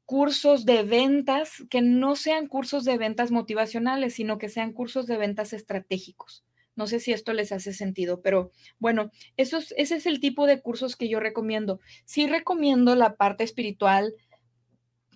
cursos 0.04 0.64
de 0.64 0.84
ventas 0.84 1.64
que 1.70 1.82
no 1.82 2.14
sean 2.14 2.46
cursos 2.46 2.84
de 2.84 2.98
ventas 2.98 3.32
motivacionales, 3.32 4.14
sino 4.14 4.38
que 4.38 4.48
sean 4.48 4.72
cursos 4.72 5.08
de 5.08 5.16
ventas 5.16 5.52
estratégicos. 5.52 6.44
No 6.76 6.86
sé 6.86 7.00
si 7.00 7.12
esto 7.12 7.32
les 7.32 7.50
hace 7.50 7.72
sentido, 7.72 8.22
pero 8.22 8.52
bueno, 8.78 9.10
ese 9.36 9.58
es 9.76 10.06
el 10.06 10.20
tipo 10.20 10.46
de 10.46 10.60
cursos 10.60 10.94
que 10.94 11.08
yo 11.08 11.18
recomiendo. 11.18 11.80
Sí 12.04 12.28
recomiendo 12.28 12.94
la 12.94 13.16
parte 13.16 13.42
espiritual. 13.42 14.14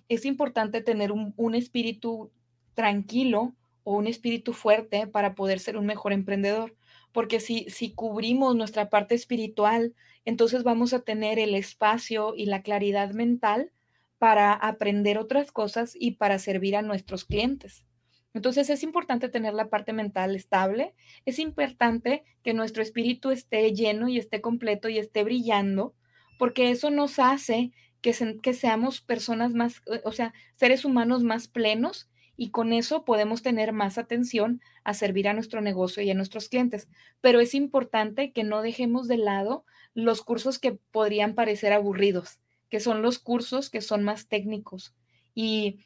Es 0.09 0.25
importante 0.25 0.81
tener 0.81 1.13
un, 1.13 1.33
un 1.37 1.55
espíritu 1.55 2.33
tranquilo 2.75 3.55
o 3.83 3.95
un 3.95 4.07
espíritu 4.07 4.53
fuerte 4.53 5.07
para 5.07 5.33
poder 5.33 5.59
ser 5.59 5.77
un 5.77 5.85
mejor 5.85 6.13
emprendedor. 6.13 6.75
Porque 7.11 7.39
si, 7.39 7.65
si 7.69 7.93
cubrimos 7.93 8.55
nuestra 8.55 8.89
parte 8.89 9.15
espiritual, 9.15 9.95
entonces 10.25 10.63
vamos 10.63 10.93
a 10.93 10.99
tener 10.99 11.39
el 11.39 11.55
espacio 11.55 12.33
y 12.35 12.45
la 12.45 12.61
claridad 12.61 13.11
mental 13.11 13.71
para 14.17 14.53
aprender 14.53 15.17
otras 15.17 15.51
cosas 15.51 15.95
y 15.97 16.11
para 16.11 16.39
servir 16.39 16.75
a 16.75 16.81
nuestros 16.81 17.25
clientes. 17.25 17.85
Entonces 18.33 18.69
es 18.69 18.83
importante 18.83 19.29
tener 19.29 19.53
la 19.53 19.69
parte 19.69 19.93
mental 19.93 20.35
estable, 20.35 20.93
es 21.25 21.39
importante 21.39 22.23
que 22.43 22.53
nuestro 22.53 22.83
espíritu 22.83 23.31
esté 23.31 23.71
lleno 23.71 24.09
y 24.09 24.17
esté 24.17 24.41
completo 24.41 24.89
y 24.89 24.97
esté 24.97 25.23
brillando, 25.23 25.93
porque 26.37 26.69
eso 26.69 26.89
nos 26.91 27.17
hace 27.17 27.71
que, 28.01 28.13
que 28.41 28.53
seamos 28.53 28.99
personas 28.99 29.53
más, 29.53 29.81
o 30.03 30.11
sea, 30.11 30.33
seres 30.55 30.83
humanos 30.83 31.23
más 31.23 31.47
plenos 31.47 32.09
y 32.37 32.49
con 32.49 32.73
eso 32.73 33.05
podemos 33.05 33.41
tener 33.41 33.73
más 33.73 33.97
atención 33.97 34.61
a 34.83 34.93
servir 34.93 35.27
a 35.27 35.33
nuestro 35.33 35.61
negocio 35.61 36.03
y 36.03 36.11
a 36.11 36.15
nuestros 36.15 36.49
clientes. 36.49 36.87
Pero 37.21 37.39
es 37.39 37.53
importante 37.53 38.31
que 38.31 38.43
no 38.43 38.61
dejemos 38.61 39.07
de 39.07 39.17
lado 39.17 39.65
los 39.93 40.21
cursos 40.21 40.59
que 40.59 40.73
podrían 40.91 41.35
parecer 41.35 41.73
aburridos 41.73 42.39
que 42.69 42.79
son 42.79 43.01
los 43.01 43.19
cursos 43.19 43.69
que 43.69 43.81
son 43.81 44.03
más 44.03 44.27
técnicos. 44.27 44.93
Y 45.33 45.79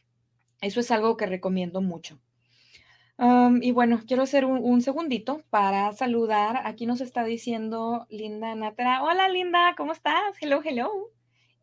eso 0.62 0.80
es 0.80 0.92
algo 0.92 1.18
que 1.18 1.26
recomiendo 1.26 1.82
mucho. 1.82 2.20
y 3.62 3.72
bueno, 3.72 4.02
quiero 4.08 4.24
hacer 4.24 4.46
un, 4.46 4.82
segundito 4.82 5.44
para 5.50 5.92
saludar. 5.94 6.62
Aquí 6.66 6.86
nos 6.86 7.02
está 7.02 7.24
diciendo 7.24 8.08
Linda 8.10 8.56
Natera. 8.56 9.04
Hola 9.04 9.30
Linda, 9.30 9.76
¿cómo 9.78 9.92
estás? 9.92 10.36
Hello, 10.42 10.62
hello. 10.64 11.19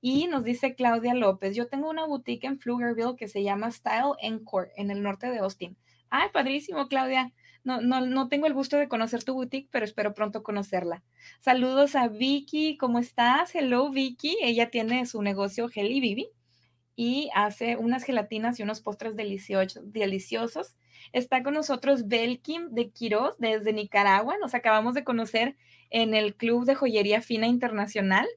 Y 0.09 0.29
nos 0.29 0.45
dice 0.45 0.77
Claudia 0.77 1.15
López, 1.15 1.57
yo 1.57 1.67
tengo 1.67 1.91
una 1.91 2.07
boutique 2.07 2.47
en 2.47 2.59
Pflugerville 2.59 3.17
que 3.17 3.27
se 3.27 3.43
llama 3.43 3.73
Style 3.73 4.15
Encore 4.21 4.71
en 4.77 4.93
el 4.93 5.03
norte 5.03 5.29
de 5.29 5.39
Austin. 5.39 5.77
Ay, 6.11 6.29
padrísimo, 6.33 6.87
Claudia. 6.87 7.33
No, 7.65 7.81
no, 7.81 8.01
no 8.07 8.29
tengo 8.29 8.47
el 8.47 8.55
gusto 8.55 8.77
de 8.77 8.87
conocer 8.87 9.25
tu 9.25 9.35
boutique, 9.35 9.69
pero 9.73 9.85
espero 9.85 10.15
pronto 10.15 10.45
conocerla. 10.45 11.03
Saludos 11.41 11.97
a 11.97 12.07
Vicky, 12.07 12.77
¿cómo 12.77 13.01
estás? 13.01 13.53
Hello, 13.53 13.91
Vicky. 13.91 14.39
Ella 14.43 14.71
tiene 14.71 15.07
su 15.07 15.23
negocio 15.23 15.69
Helly 15.75 16.01
Bibi. 16.01 16.29
y 16.95 17.29
hace 17.35 17.77
unas 17.77 18.05
gelatinas 18.05 18.61
y 18.61 18.63
unos 18.63 18.83
postres 18.83 19.17
deliciosos. 19.17 20.77
Está 21.13 21.43
con 21.43 21.55
nosotros 21.55 22.07
Belkim 22.07 22.69
de 22.71 22.91
Quiroz 22.91 23.39
desde 23.39 23.73
Nicaragua. 23.73 24.37
Nos 24.41 24.55
acabamos 24.55 24.95
de 24.95 25.03
conocer 25.03 25.57
en 25.91 26.15
el 26.15 26.37
Club 26.37 26.65
de 26.65 26.77
Joyería 26.77 27.23
Fina 27.23 27.49
Internacional. 27.49 28.29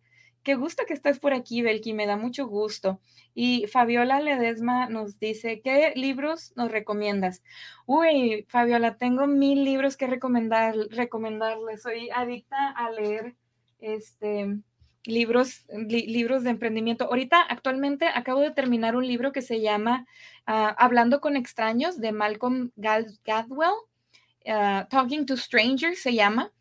Qué 0.44 0.56
gusto 0.56 0.84
que 0.88 0.94
estés 0.94 1.20
por 1.20 1.34
aquí, 1.34 1.62
Belki, 1.62 1.94
me 1.94 2.06
da 2.06 2.16
mucho 2.16 2.48
gusto. 2.48 3.00
Y 3.36 3.68
Fabiola 3.68 4.22
Ledesma 4.22 4.90
nos 4.90 5.20
dice, 5.20 5.62
¿qué 5.62 5.94
libros 5.96 6.54
nos 6.56 6.72
recomiendas? 6.72 7.44
Uy, 7.86 8.46
Fabiola, 8.48 8.98
tengo 8.98 9.28
mil 9.28 9.64
libros 9.64 9.98
que 9.98 10.08
recomendar, 10.08 10.76
recomendarles. 10.92 11.82
Soy 11.82 12.10
adicta 12.10 12.70
a 12.72 12.90
leer 12.90 13.36
este, 13.80 14.60
libros, 15.04 15.66
libros 15.70 16.44
de 16.44 16.52
emprendimiento. 16.52 17.06
Ahorita, 17.06 17.42
actualmente, 17.42 18.06
acabo 18.08 18.42
de 18.42 18.52
terminar 18.52 18.96
un 18.96 19.06
libro 19.06 19.32
que 19.32 19.42
se 19.42 19.62
llama 19.62 20.06
ah, 20.46 20.76
Hablando 20.78 21.20
con 21.20 21.36
extraños 21.36 22.00
de 22.00 22.12
Malcolm 22.12 22.72
Gadwell. 22.76 23.76
Ah, 24.48 24.88
Talking 24.90 25.26
to 25.26 25.36
Strangers 25.36 26.02
se 26.02 26.14
llama. 26.14 26.52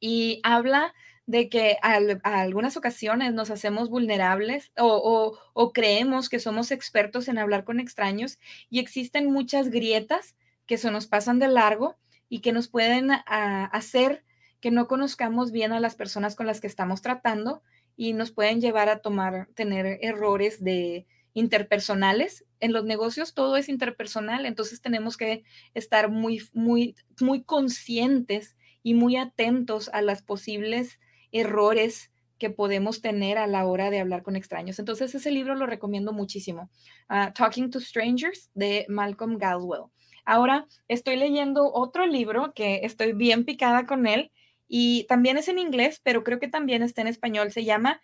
Y 0.00 0.40
habla 0.44 0.94
de 1.28 1.50
que 1.50 1.76
a, 1.82 2.00
algunas 2.22 2.78
ocasiones 2.78 3.34
nos 3.34 3.50
hacemos 3.50 3.90
vulnerables 3.90 4.72
o, 4.78 5.38
creemos 5.74 6.30
que 6.30 6.40
somos 6.40 6.70
expertos 6.70 7.28
en 7.28 7.36
hablar 7.36 7.64
con 7.64 7.80
extraños 7.80 8.38
y 8.70 8.78
existen 8.78 9.30
muchas 9.30 9.68
grietas 9.68 10.36
que 10.64 10.78
se 10.78 10.90
nos 10.90 11.06
pasan 11.06 11.38
de 11.38 11.48
largo 11.48 11.98
y 12.30 12.40
que 12.40 12.52
nos 12.52 12.68
pueden 12.68 13.10
hacer 13.26 14.24
que 14.60 14.70
no 14.70 14.88
conozcamos 14.88 15.52
bien 15.52 15.72
a 15.72 15.80
las 15.80 15.96
personas 15.96 16.34
con 16.34 16.46
las 16.46 16.62
que 16.62 16.66
estamos 16.66 17.02
tratando 17.02 17.62
y 17.94 18.14
nos 18.14 18.32
pueden 18.32 18.62
llevar 18.62 18.88
a 18.88 19.00
tomar, 19.00 19.48
tener 19.54 19.98
errores 20.00 20.64
de 20.64 21.06
interpersonales. 21.34 22.46
En 22.58 22.72
los 22.72 22.86
negocios 22.86 23.34
todo 23.34 23.58
es 23.58 23.68
interpersonal, 23.68 24.46
entonces 24.46 24.80
tenemos 24.80 25.18
que 25.18 25.44
estar 25.74 26.10
muy, 26.10 26.40
muy, 26.54 26.96
muy 27.20 27.42
conscientes 27.42 28.56
y 28.82 28.94
muy 28.94 29.16
atentos 29.18 29.90
a 29.92 30.00
las 30.00 30.22
posibles 30.22 30.98
errores 31.32 32.10
que 32.38 32.50
podemos 32.50 33.00
tener 33.00 33.36
a 33.36 33.46
la 33.46 33.66
hora 33.66 33.90
de 33.90 34.00
hablar 34.00 34.22
con 34.22 34.36
extraños. 34.36 34.78
Entonces, 34.78 35.14
ese 35.14 35.30
libro 35.30 35.54
lo 35.54 35.66
recomiendo 35.66 36.12
muchísimo. 36.12 36.70
Ah, 37.08 37.32
Talking 37.34 37.70
to 37.70 37.80
Strangers 37.80 38.50
de 38.54 38.86
Malcolm 38.88 39.38
Gladwell. 39.38 39.90
Ahora 40.24 40.66
estoy 40.88 41.16
leyendo 41.16 41.72
otro 41.72 42.06
libro 42.06 42.52
que 42.54 42.80
estoy 42.84 43.12
bien 43.12 43.44
picada 43.44 43.86
con 43.86 44.06
él 44.06 44.30
y 44.68 45.04
también 45.08 45.36
es 45.36 45.48
en 45.48 45.58
inglés, 45.58 46.00
pero 46.02 46.22
creo 46.22 46.38
que 46.38 46.48
también 46.48 46.82
está 46.82 47.00
en 47.00 47.08
español. 47.08 47.50
Se 47.50 47.64
llama 47.64 48.00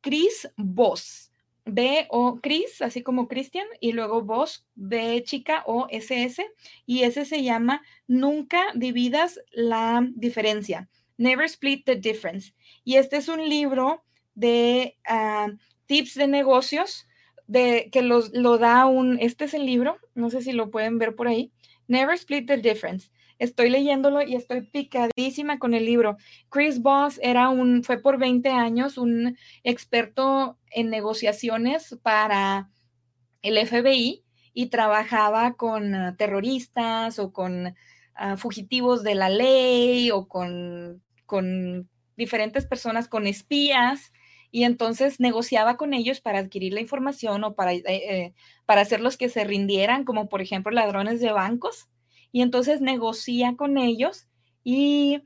Chris 0.00 0.48
Voss. 0.56 1.30
B 1.66 2.06
o 2.10 2.40
Chris, 2.42 2.82
así 2.82 3.02
como 3.02 3.26
Christian, 3.26 3.66
y 3.80 3.92
luego 3.92 4.20
Voss, 4.22 4.66
B 4.74 5.22
chica 5.24 5.62
o 5.66 5.86
SS, 5.88 6.44
y 6.84 7.04
ese 7.04 7.24
se 7.24 7.42
llama 7.42 7.80
Nunca 8.06 8.66
dividas 8.74 9.40
la 9.50 10.06
diferencia. 10.14 10.90
Never 11.16 11.44
Split 11.46 11.84
the 11.84 11.96
Difference. 11.96 12.54
Y 12.84 12.96
este 12.96 13.16
es 13.16 13.28
un 13.28 13.48
libro 13.48 14.04
de 14.34 14.98
ah, 15.06 15.48
tips 15.86 16.14
de 16.14 16.26
negocios 16.26 17.06
de, 17.46 17.88
que 17.92 18.02
los, 18.02 18.32
lo 18.32 18.58
da 18.58 18.86
un, 18.86 19.18
este 19.20 19.44
es 19.44 19.54
el 19.54 19.66
libro, 19.66 19.98
no 20.14 20.30
sé 20.30 20.42
si 20.42 20.52
lo 20.52 20.70
pueden 20.70 20.98
ver 20.98 21.14
por 21.14 21.28
ahí, 21.28 21.52
Never 21.86 22.14
Split 22.14 22.46
the 22.46 22.56
Difference. 22.56 23.10
Estoy 23.38 23.68
leyéndolo 23.68 24.22
y 24.22 24.36
estoy 24.36 24.62
picadísima 24.62 25.58
con 25.58 25.74
el 25.74 25.84
libro. 25.84 26.16
Chris 26.50 26.80
Voss 26.80 27.18
era 27.22 27.48
un, 27.48 27.82
fue 27.82 28.00
por 28.00 28.18
20 28.18 28.48
años 28.48 28.96
un 28.96 29.36
experto 29.64 30.58
en 30.70 30.88
negociaciones 30.88 31.98
para 32.02 32.70
el 33.42 33.58
FBI 33.58 34.24
y 34.54 34.66
trabajaba 34.66 35.54
con 35.54 35.94
ah, 35.94 36.16
terroristas 36.16 37.18
o 37.18 37.32
con 37.32 37.74
fugitivos 38.36 39.02
de 39.02 39.14
la 39.14 39.28
ley 39.28 40.10
o 40.10 40.28
con 40.28 41.02
con 41.26 41.88
diferentes 42.16 42.66
personas, 42.66 43.08
con 43.08 43.26
espías, 43.26 44.12
y 44.50 44.64
entonces 44.64 45.18
negociaba 45.18 45.76
con 45.76 45.94
ellos 45.94 46.20
para 46.20 46.38
adquirir 46.38 46.72
la 46.72 46.80
información 46.80 47.42
o 47.42 47.54
para, 47.54 47.72
eh, 47.72 47.82
eh, 47.86 48.34
para 48.66 48.82
hacerlos 48.82 49.16
que 49.16 49.28
se 49.28 49.44
rindieran, 49.44 50.04
como 50.04 50.28
por 50.28 50.40
ejemplo 50.40 50.70
ladrones 50.70 51.20
de 51.20 51.32
bancos, 51.32 51.88
y 52.30 52.42
entonces 52.42 52.80
negocia 52.80 53.56
con 53.56 53.78
ellos 53.78 54.28
y 54.62 55.22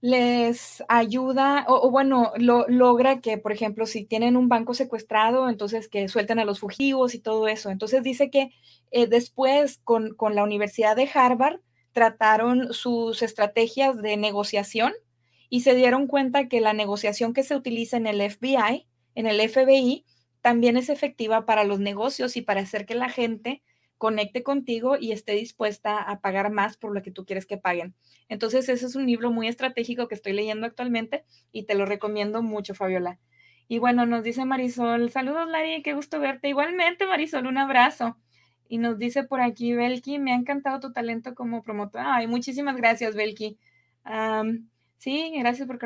les 0.00 0.82
ayuda, 0.88 1.66
o, 1.68 1.90
bueno, 1.90 2.32
lo, 2.38 2.66
logra 2.68 3.20
que, 3.20 3.36
por 3.36 3.52
ejemplo, 3.52 3.84
si 3.84 4.06
tienen 4.06 4.38
un 4.38 4.48
banco 4.48 4.72
secuestrado, 4.72 5.50
entonces 5.50 5.88
que 5.88 6.08
suelten 6.08 6.38
a 6.38 6.46
los 6.46 6.60
fugitivos 6.60 7.14
y 7.14 7.18
todo 7.18 7.48
eso. 7.48 7.68
Entonces 7.68 8.02
dice 8.02 8.30
que 8.30 8.50
eh, 8.90 9.06
después 9.06 9.78
con, 9.84 10.14
con 10.14 10.34
la 10.34 10.42
Universidad 10.42 10.96
de 10.96 11.10
Harvard 11.12 11.60
trataron 11.92 12.72
sus 12.72 13.22
estrategias 13.22 14.00
de 14.00 14.16
negociación 14.16 14.92
y 15.48 15.60
se 15.60 15.74
dieron 15.74 16.06
cuenta 16.06 16.48
que 16.48 16.60
la 16.60 16.72
negociación 16.72 17.34
que 17.34 17.42
se 17.42 17.56
utiliza 17.56 17.96
en 17.96 18.06
el 18.06 18.20
FBI, 18.30 18.86
en 19.14 19.26
el 19.26 19.40
FBI, 19.48 20.04
también 20.40 20.76
es 20.76 20.88
efectiva 20.88 21.44
para 21.44 21.64
los 21.64 21.80
negocios 21.80 22.36
y 22.36 22.42
para 22.42 22.60
hacer 22.60 22.86
que 22.86 22.94
la 22.94 23.08
gente 23.08 23.62
conecte 23.98 24.42
contigo 24.42 24.96
y 24.98 25.12
esté 25.12 25.32
dispuesta 25.32 25.98
a 25.98 26.20
pagar 26.20 26.50
más 26.50 26.78
por 26.78 26.94
lo 26.94 27.02
que 27.02 27.10
tú 27.10 27.26
quieres 27.26 27.44
que 27.44 27.58
paguen. 27.58 27.94
Entonces, 28.28 28.68
ese 28.70 28.86
es 28.86 28.96
un 28.96 29.06
libro 29.06 29.30
muy 29.30 29.46
estratégico 29.46 30.08
que 30.08 30.14
estoy 30.14 30.32
leyendo 30.32 30.66
actualmente 30.66 31.24
y 31.52 31.64
te 31.64 31.74
lo 31.74 31.84
recomiendo 31.84 32.42
mucho, 32.42 32.74
Fabiola. 32.74 33.18
Y 33.68 33.78
bueno, 33.78 34.06
nos 34.06 34.24
dice 34.24 34.44
Marisol, 34.44 35.10
saludos 35.10 35.48
Lari, 35.48 35.82
qué 35.82 35.92
gusto 35.92 36.18
verte. 36.18 36.48
Igualmente, 36.48 37.06
Marisol, 37.06 37.46
un 37.46 37.58
abrazo. 37.58 38.16
Y 38.70 38.78
nos 38.78 38.98
dice 38.98 39.24
por 39.24 39.40
aquí, 39.40 39.72
Belki, 39.72 40.20
me 40.20 40.30
ha 40.30 40.36
encantado 40.36 40.78
tu 40.78 40.92
talento 40.92 41.34
como 41.34 41.60
promotora. 41.60 42.14
Ay, 42.14 42.28
muchísimas 42.28 42.76
gracias, 42.76 43.16
Belki. 43.16 43.58
sí, 44.98 45.32
gracias 45.40 45.66
por. 45.66 45.80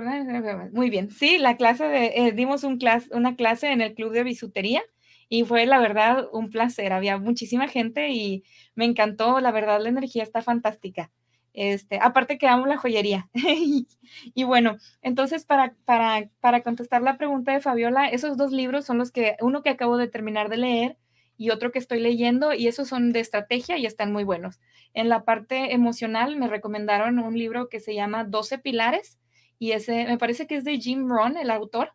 Muy 0.71 0.91
bien. 0.91 1.11
Sí, 1.11 1.39
la 1.39 1.57
clase 1.57 1.89
de, 1.89 2.13
eh, 2.15 2.33
dimos 2.33 2.63
un 2.63 2.79
una 3.13 3.37
clase 3.37 3.73
en 3.73 3.81
el 3.81 3.95
club 3.95 4.13
de 4.13 4.23
bisutería 4.23 4.83
y 5.31 5.45
fue 5.45 5.65
la 5.65 5.81
verdad 5.81 6.29
un 6.31 6.51
placer. 6.51 6.93
Había 6.93 7.17
muchísima 7.17 7.69
gente 7.69 8.11
y 8.11 8.45
me 8.75 8.85
encantó. 8.85 9.41
La 9.41 9.51
verdad, 9.51 9.81
la 9.81 9.89
energía 9.89 10.23
está 10.23 10.43
fantástica. 10.43 11.11
Este, 11.55 11.99
aparte 12.03 12.37
que 12.37 12.49
amo 12.49 12.67
la 12.67 12.77
joyería. 12.77 13.31
y, 14.35 14.45
bueno, 14.45 14.77
entonces 15.01 15.47
para, 15.47 15.75
para, 15.87 16.29
para 16.41 16.63
contestar 16.63 17.01
la 17.01 17.17
pregunta 17.17 17.53
de 17.53 17.61
Fabiola, 17.61 18.09
esos 18.11 18.37
dos 18.37 18.53
libros 18.53 18.85
son 18.85 18.99
los 18.99 19.11
que, 19.11 19.37
uno 19.41 19.63
que 19.63 19.71
acabo 19.71 19.97
de 19.97 20.09
terminar 20.09 20.51
de 20.51 20.59
leer 20.59 20.99
y 21.37 21.51
otro 21.51 21.73
que 21.73 21.79
estoy 21.79 22.01
leyendo 22.01 22.53
y 22.53 22.69
esos 22.69 22.89
son 22.89 23.13
de 23.13 23.21
estrategia 23.21 23.79
y 23.79 23.87
están 23.87 24.13
muy 24.13 24.25
buenos. 24.25 24.61
En 24.93 25.09
la 25.09 25.25
parte 25.25 25.73
emocional 25.73 26.37
me 26.37 26.49
recomendaron 26.49 27.19
un 27.19 27.37
libro 27.37 27.69
que 27.69 27.81
se 27.81 27.95
llama 27.95 28.25
12 28.25 28.59
pilares 28.59 29.19
y 29.59 29.73
ese 29.73 30.05
me 30.07 30.19
parece 30.19 30.47
que 30.47 30.57
es 30.57 30.65
de 30.65 30.79
Jim 30.79 31.09
Rohn, 31.09 31.37
el 31.37 31.51
autor, 31.51 31.93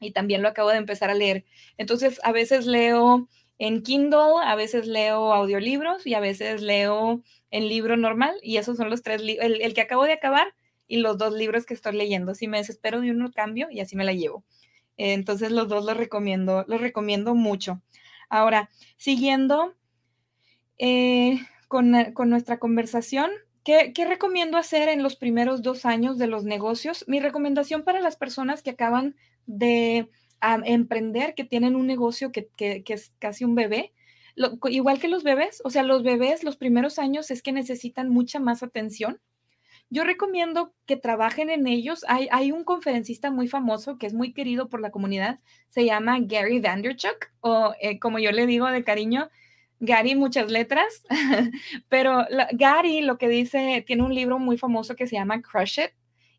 y 0.00 0.12
también 0.12 0.42
lo 0.42 0.48
acabo 0.48 0.70
de 0.70 0.76
empezar 0.76 1.10
a 1.10 1.14
leer. 1.14 1.44
Entonces, 1.76 2.20
a 2.22 2.32
veces 2.32 2.66
leo 2.66 3.28
en 3.58 3.82
Kindle, 3.82 4.42
a 4.44 4.54
veces 4.54 4.86
leo 4.86 5.32
audiolibros 5.32 6.06
y 6.06 6.14
a 6.14 6.20
veces 6.20 6.62
leo 6.62 7.22
en 7.50 7.68
libro 7.68 7.96
normal 7.96 8.36
y 8.42 8.58
esos 8.58 8.76
son 8.76 8.90
los 8.90 9.02
tres, 9.02 9.22
el, 9.22 9.60
el 9.60 9.74
que 9.74 9.80
acabo 9.80 10.04
de 10.04 10.12
acabar 10.12 10.54
y 10.86 10.98
los 10.98 11.18
dos 11.18 11.34
libros 11.34 11.66
que 11.66 11.74
estoy 11.74 11.96
leyendo. 11.96 12.34
Si 12.34 12.46
me 12.46 12.58
desespero 12.58 13.00
de 13.00 13.10
uno, 13.10 13.32
cambio 13.32 13.68
y 13.70 13.80
así 13.80 13.96
me 13.96 14.04
la 14.04 14.12
llevo. 14.12 14.44
Entonces, 14.96 15.52
los 15.52 15.68
dos 15.68 15.84
los 15.84 15.96
recomiendo, 15.96 16.64
los 16.66 16.80
recomiendo 16.80 17.34
mucho. 17.34 17.80
Ahora, 18.28 18.70
siguiendo 18.96 19.74
eh, 20.78 21.40
con, 21.66 21.90
nuestra 22.30 22.58
conversación, 22.58 23.30
¿qué, 23.64 23.92
recomiendo 24.06 24.58
hacer 24.58 24.88
en 24.88 25.02
los 25.02 25.16
primeros 25.16 25.62
dos 25.62 25.84
años 25.86 26.18
de 26.18 26.26
los 26.26 26.44
negocios? 26.44 27.04
Mi 27.08 27.20
recomendación 27.20 27.84
para 27.84 28.00
las 28.00 28.16
personas 28.16 28.62
que 28.62 28.70
acaban 28.70 29.16
de 29.46 30.10
emprender, 30.64 31.34
que 31.34 31.44
tienen 31.44 31.74
un 31.74 31.86
negocio 31.86 32.30
que, 32.32 32.50
es 32.86 33.12
casi 33.18 33.44
un 33.44 33.54
bebé, 33.54 33.92
igual 34.70 35.00
que 35.00 35.08
los 35.08 35.24
bebés, 35.24 35.60
o 35.64 35.70
sea, 35.70 35.82
los 35.82 36.02
bebés 36.02 36.44
los 36.44 36.56
primeros 36.56 36.98
años 36.98 37.30
es 37.30 37.42
que 37.42 37.52
necesitan 37.52 38.08
mucha 38.08 38.38
más 38.38 38.62
atención 38.62 39.20
yo 39.90 40.04
recomiendo 40.04 40.74
que 40.86 40.96
trabajen 40.96 41.50
en 41.50 41.66
ellos. 41.66 42.04
Hay, 42.08 42.52
un 42.52 42.64
conferencista 42.64 43.30
muy 43.30 43.48
famoso 43.48 43.98
que 43.98 44.06
es 44.06 44.14
muy 44.14 44.32
querido 44.32 44.68
por 44.68 44.80
la 44.80 44.90
comunidad, 44.90 45.40
se 45.68 45.84
llama 45.84 46.18
Gary 46.20 46.60
Vanderchuk, 46.60 47.30
o 47.40 47.74
eh, 47.80 47.98
como 47.98 48.18
yo 48.18 48.32
le 48.32 48.46
digo 48.46 48.66
de 48.66 48.84
cariño, 48.84 49.30
Gary 49.80 50.14
muchas 50.14 50.50
letras, 50.50 51.04
pero 51.88 52.26
Gary 52.52 53.00
lo 53.00 53.16
que 53.16 53.28
dice, 53.28 53.84
tiene 53.86 54.02
un 54.02 54.14
libro 54.14 54.38
muy 54.38 54.58
famoso 54.58 54.96
que 54.96 55.06
se 55.06 55.16
llama 55.16 55.40
Crush 55.40 55.78
It 55.80 55.92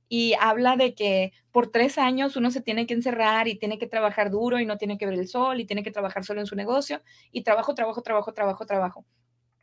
y 0.10 0.34
habla 0.40 0.76
de 0.76 0.96
que 0.96 1.32
por 1.52 1.72
tres 1.72 1.98
años 1.98 2.36
uno 2.36 2.52
se 2.52 2.62
tiene 2.62 2.88
que 2.88 2.96
encerrar 2.96 3.48
y 3.48 3.56
tiene 3.56 3.78
que 3.78 3.88
trabajar 3.88 4.32
duro 4.32 4.60
y 4.60 4.66
no 4.66 4.78
tiene 4.78 4.98
que 4.98 5.06
ver 5.06 5.18
el 5.18 5.28
sol 5.28 5.62
y 5.62 5.66
tiene 5.66 5.84
que 5.84 5.92
trabajar 5.92 6.26
solo 6.26 6.42
en 6.42 6.48
su 6.48 6.56
negocio 6.56 7.02
y 7.32 7.44
trabajo, 7.44 7.76
trabajo, 7.76 8.02
trabajo, 8.02 8.34
trabajo, 8.34 8.66
trabajo. 8.66 9.06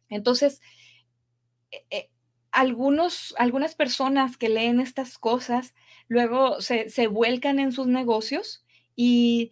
Entonces, 0.09 0.63
eh, 1.73 1.85
eh, 1.91 2.11
algunos, 2.57 3.35
algunas 3.37 3.75
personas 3.75 4.39
que 4.39 4.49
leen 4.49 4.81
estas 4.81 5.19
cosas 5.19 5.75
luego 6.09 6.63
se, 6.63 7.07
vuelcan 7.07 7.59
en 7.59 7.71
sus 7.71 7.87
negocios 7.87 8.65
y 8.97 9.51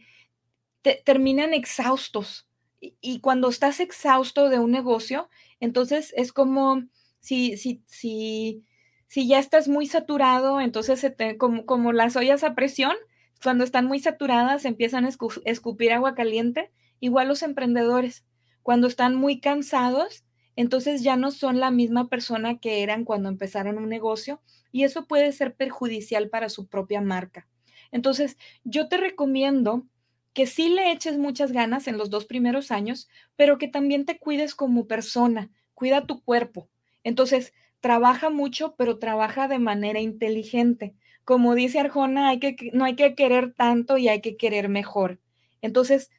terminan 1.05 1.53
exhaustos. 1.53 2.49
Y, 2.81 3.21
cuando 3.21 3.51
estás 3.51 3.81
exhausto 3.81 4.49
de 4.49 4.59
un 4.59 4.71
negocio, 4.71 5.29
entonces 5.61 6.15
es 6.17 6.33
como 6.33 6.85
si, 7.21 7.59
si, 7.59 7.83
si, 7.87 8.65
si 9.07 9.29
ya 9.29 9.39
estás 9.39 9.69
muy 9.69 9.87
saturado, 9.87 10.63
entonces 10.63 11.07
como, 11.39 11.67
como 11.67 11.93
las 11.93 12.17
ollas 12.17 12.43
a 12.43 12.55
presión, 12.55 12.97
cuando 13.43 13.65
están 13.65 13.85
muy 13.85 13.99
saturadas 13.99 14.65
empiezan 14.65 15.05
a 15.05 15.11
escupir 15.45 15.93
agua 15.93 16.15
caliente. 16.15 16.73
Igual 17.01 17.29
los 17.29 17.43
emprendedores, 17.43 18.25
cuando 18.63 18.87
están 18.87 19.15
muy 19.15 19.41
cansados, 19.41 20.24
entonces 20.57 21.03
ya 21.03 21.17
no 21.17 21.31
son 21.31 21.61
la 21.61 21.71
misma 21.71 22.09
persona 22.09 22.59
que 22.59 22.83
eran 22.83 23.05
cuando 23.05 23.29
empezaron 23.29 23.79
un 23.79 23.89
negocio 23.89 24.41
y 24.73 24.85
eso 24.85 25.07
puede 25.07 25.33
ser 25.33 25.55
perjudicial 25.55 26.29
para 26.29 26.49
su 26.49 26.67
propia 26.67 27.01
marca. 27.01 27.49
Entonces, 27.91 28.37
yo 28.65 28.89
te 28.89 28.97
recomiendo 28.97 29.87
que 30.33 30.47
sí 30.47 30.69
le 30.69 30.91
eches 30.91 31.17
muchas 31.17 31.53
ganas 31.53 31.87
en 31.87 31.97
los 31.97 32.11
dos 32.11 32.27
primeros 32.27 32.71
años, 32.73 33.09
pero 33.37 33.57
que 33.57 33.69
también 33.69 34.05
te 34.05 34.19
cuides 34.19 34.55
como 34.55 34.87
persona, 34.87 35.51
cuida 35.75 36.07
tu 36.07 36.23
cuerpo. 36.23 36.69
Entonces, 37.05 37.55
trabaja 37.81 38.31
mucho, 38.31 38.75
pero 38.77 38.99
trabaja 38.99 39.47
de 39.47 39.59
manera 39.59 40.01
inteligente. 40.01 40.95
Como 41.25 41.55
dice 41.55 41.79
Arjona, 41.79 42.29
hay 42.29 42.41
que, 42.41 42.57
no 42.73 42.85
hay 42.85 42.97
que 42.97 43.15
querer 43.15 43.53
tanto 43.53 43.97
y 43.97 44.09
hay 44.09 44.21
que 44.21 44.37
querer 44.37 44.69
mejor. 44.69 45.21
Entonces, 45.63 46.11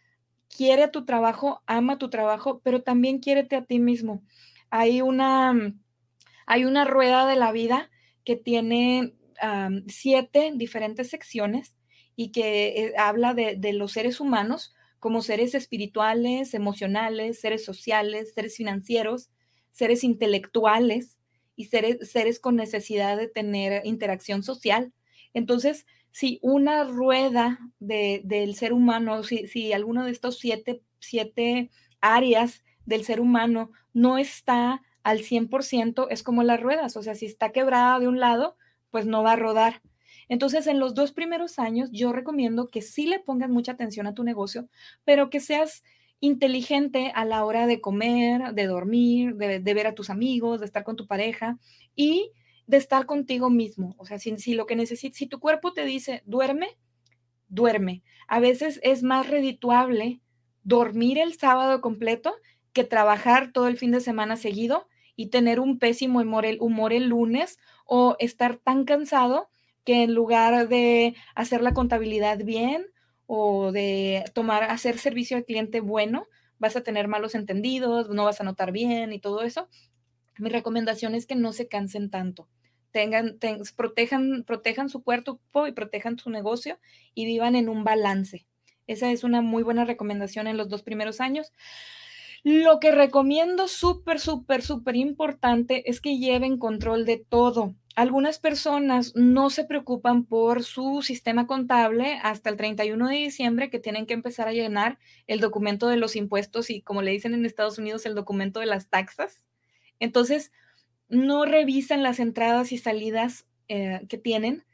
quiere 0.49 0.87
tu 0.87 1.05
trabajo, 1.05 1.61
ama 1.65 1.97
tu 1.97 2.09
trabajo, 2.09 2.61
pero 2.63 2.81
también 2.83 3.19
quiérete 3.19 3.55
a 3.55 3.65
ti 3.65 3.79
mismo. 3.79 4.23
Hay 4.69 5.01
una, 5.01 5.53
mm, 5.53 5.79
hay 6.47 6.65
una 6.65 6.85
rueda 6.85 7.27
de 7.27 7.35
la 7.35 7.51
vida 7.51 7.89
que 8.23 8.35
tiene 8.35 9.15
siete 9.87 10.53
diferentes 10.55 11.09
secciones 11.09 11.75
y 12.15 12.31
que 12.31 12.67
eh, 12.67 12.93
habla 12.97 13.33
de, 13.33 13.55
de 13.57 13.73
los 13.73 13.91
seres 13.91 14.21
humanos 14.21 14.73
como 14.99 15.21
seres 15.21 15.53
espirituales, 15.53 16.53
emocionales, 16.53 17.39
seres 17.41 17.63
sociales, 17.63 18.33
seres 18.33 18.55
financieros, 18.57 19.29
seres 19.71 20.03
intelectuales 20.03 21.17
y 21.55 21.65
seres, 21.65 22.09
seres 22.09 22.39
con 22.39 22.55
necesidad 22.55 23.17
de 23.17 23.27
tener 23.27 23.85
interacción 23.85 24.41
social. 24.41 24.93
Entonces, 25.33 25.85
si 26.15 26.39
una 26.41 26.85
rueda 26.85 27.59
del 27.79 28.55
ser 28.55 28.71
humano, 28.71 29.21
si, 29.23 29.47
si 29.47 29.73
alguno 29.73 30.05
de 30.05 30.11
estos 30.11 30.39
siete, 30.39 30.81
siete 30.97 31.71
áreas 31.99 32.63
del 32.85 33.03
ser 33.03 33.19
humano 33.19 33.71
no 33.91 34.17
está 34.17 34.81
al 35.03 35.19
100%, 35.19 36.07
es 36.09 36.23
como 36.23 36.43
las 36.43 36.61
ruedas, 36.61 36.95
o 36.95 37.03
sea, 37.03 37.15
si 37.15 37.25
está 37.25 37.51
quebrada 37.51 37.99
de 37.99 38.07
un 38.07 38.21
lado, 38.21 38.55
pues 38.91 39.05
no 39.05 39.23
va 39.23 39.33
a 39.33 39.35
rodar. 39.35 39.81
Entonces, 40.29 40.67
en 40.67 40.79
los 40.79 40.95
dos 40.95 41.11
primeros 41.11 41.59
años, 41.59 41.89
yo 41.91 42.13
recomiendo 42.13 42.69
que 42.69 42.81
sí 42.81 43.07
le 43.07 43.19
pongas 43.19 43.49
mucha 43.49 43.73
atención 43.73 44.07
a 44.07 44.13
tu 44.13 44.23
negocio, 44.23 44.69
pero 45.03 45.29
que 45.29 45.41
seas 45.41 45.83
inteligente 46.21 47.11
a 47.13 47.25
la 47.25 47.43
hora 47.43 47.67
de 47.67 47.81
comer, 47.81 48.53
de 48.53 48.67
dormir, 48.67 49.35
de, 49.35 49.59
de 49.59 49.73
ver 49.73 49.87
a 49.87 49.95
tus 49.95 50.09
amigos, 50.09 50.61
de 50.61 50.65
estar 50.65 50.85
con 50.85 50.95
tu 50.95 51.07
pareja 51.07 51.59
y 51.93 52.31
de 52.67 52.77
estar 52.77 53.05
contigo 53.05 53.49
mismo. 53.49 53.95
O 53.97 54.05
sea, 54.05 54.19
si, 54.19 54.53
lo 54.53 54.65
que 54.65 54.75
necesitas, 54.75 55.17
si 55.17 55.27
tu 55.27 55.39
cuerpo 55.39 55.73
te 55.73 55.85
dice 55.85 56.23
duerme, 56.25 56.77
duerme. 57.47 58.03
A 58.27 58.39
veces 58.39 58.79
es 58.83 59.03
más 59.03 59.29
redituable 59.29 60.21
dormir 60.63 61.17
el 61.17 61.37
sábado 61.37 61.81
completo 61.81 62.35
que 62.73 62.83
trabajar 62.83 63.51
todo 63.51 63.67
el 63.67 63.77
fin 63.77 63.91
de 63.91 64.01
semana 64.01 64.35
seguido 64.35 64.87
y 65.15 65.27
tener 65.27 65.59
un 65.59 65.79
pésimo 65.79 66.19
humor 66.19 66.45
el, 66.45 66.57
humor 66.59 66.91
el 66.91 67.07
lunes 67.07 67.57
o 67.85 68.15
estar 68.19 68.57
tan 68.57 68.83
cansado 68.83 69.49
que 69.85 70.03
en 70.03 70.13
lugar 70.13 70.67
de 70.67 71.15
hacer 71.35 71.61
la 71.61 71.73
contabilidad 71.73 72.39
bien 72.43 72.87
o 73.27 73.71
de 73.71 74.25
tomar, 74.33 74.63
hacer 74.63 74.97
servicio 74.97 75.37
al 75.37 75.45
cliente 75.45 75.79
bueno, 75.79 76.27
vas 76.57 76.75
a 76.75 76.81
tener 76.81 77.07
malos 77.07 77.35
entendidos, 77.35 78.09
no 78.09 78.25
vas 78.25 78.41
a 78.41 78.43
notar 78.43 78.71
bien 78.71 79.13
y 79.13 79.19
todo 79.19 79.43
eso. 79.43 79.69
Mi 80.37 80.49
recomendación 80.49 81.15
es 81.15 81.25
que 81.25 81.35
no 81.35 81.53
se 81.53 81.67
cansen 81.67 82.09
tanto. 82.09 82.49
Tengan, 82.95 83.37
protejan, 83.75 84.45
protejan 84.47 84.87
su 84.87 85.03
cuerpo 85.03 85.41
y 85.67 85.73
protejan 85.73 86.17
su 86.17 86.29
negocio 86.29 86.79
y 87.13 87.25
vivan 87.25 87.57
en 87.57 87.67
un 87.67 87.83
balance. 87.83 88.45
Esa 88.87 89.11
es 89.11 89.25
una 89.25 89.41
muy 89.41 89.63
buena 89.63 89.83
recomendación 89.83 90.47
en 90.47 90.55
los 90.55 90.69
dos 90.69 90.81
primeros 90.81 91.19
años. 91.19 91.51
Lo 92.45 92.79
que 92.79 92.93
recomiendo 92.93 93.67
súper, 93.67 94.21
súper, 94.21 94.61
súper 94.61 94.95
importante 94.95 95.89
es 95.89 95.99
que 95.99 96.19
lleven 96.19 96.57
control 96.57 97.03
de 97.03 97.17
todo. 97.17 97.75
Algunas 97.97 98.39
personas 98.39 99.13
no 99.13 99.49
se 99.49 99.65
preocupan 99.65 100.23
por 100.23 100.63
su 100.63 101.01
sistema 101.01 101.47
contable 101.47 102.17
hasta 102.23 102.49
el 102.49 102.55
31 102.55 103.09
de 103.09 103.15
diciembre 103.17 103.69
que 103.69 103.79
tienen 103.79 104.05
que 104.05 104.13
empezar 104.13 104.47
a 104.47 104.53
llenar 104.53 104.99
el 105.27 105.41
documento 105.41 105.89
de 105.89 105.97
los 105.97 106.15
impuestos 106.15 106.69
y 106.69 106.81
como 106.81 107.01
le 107.01 107.11
dicen 107.11 107.33
en 107.33 107.45
Estados 107.45 107.77
Unidos, 107.77 108.05
el 108.05 108.15
documento 108.15 108.61
de 108.61 108.67
las 108.67 108.87
taxas. 108.87 109.43
Entonces, 109.99 110.53
no 111.07 111.45
revisan 111.45 112.03
las 112.03 112.19
entradas 112.19 112.71
y 112.71 112.77
salidas 112.77 113.45
eh, 113.67 114.01
que 114.09 114.17
tienen 114.17 114.65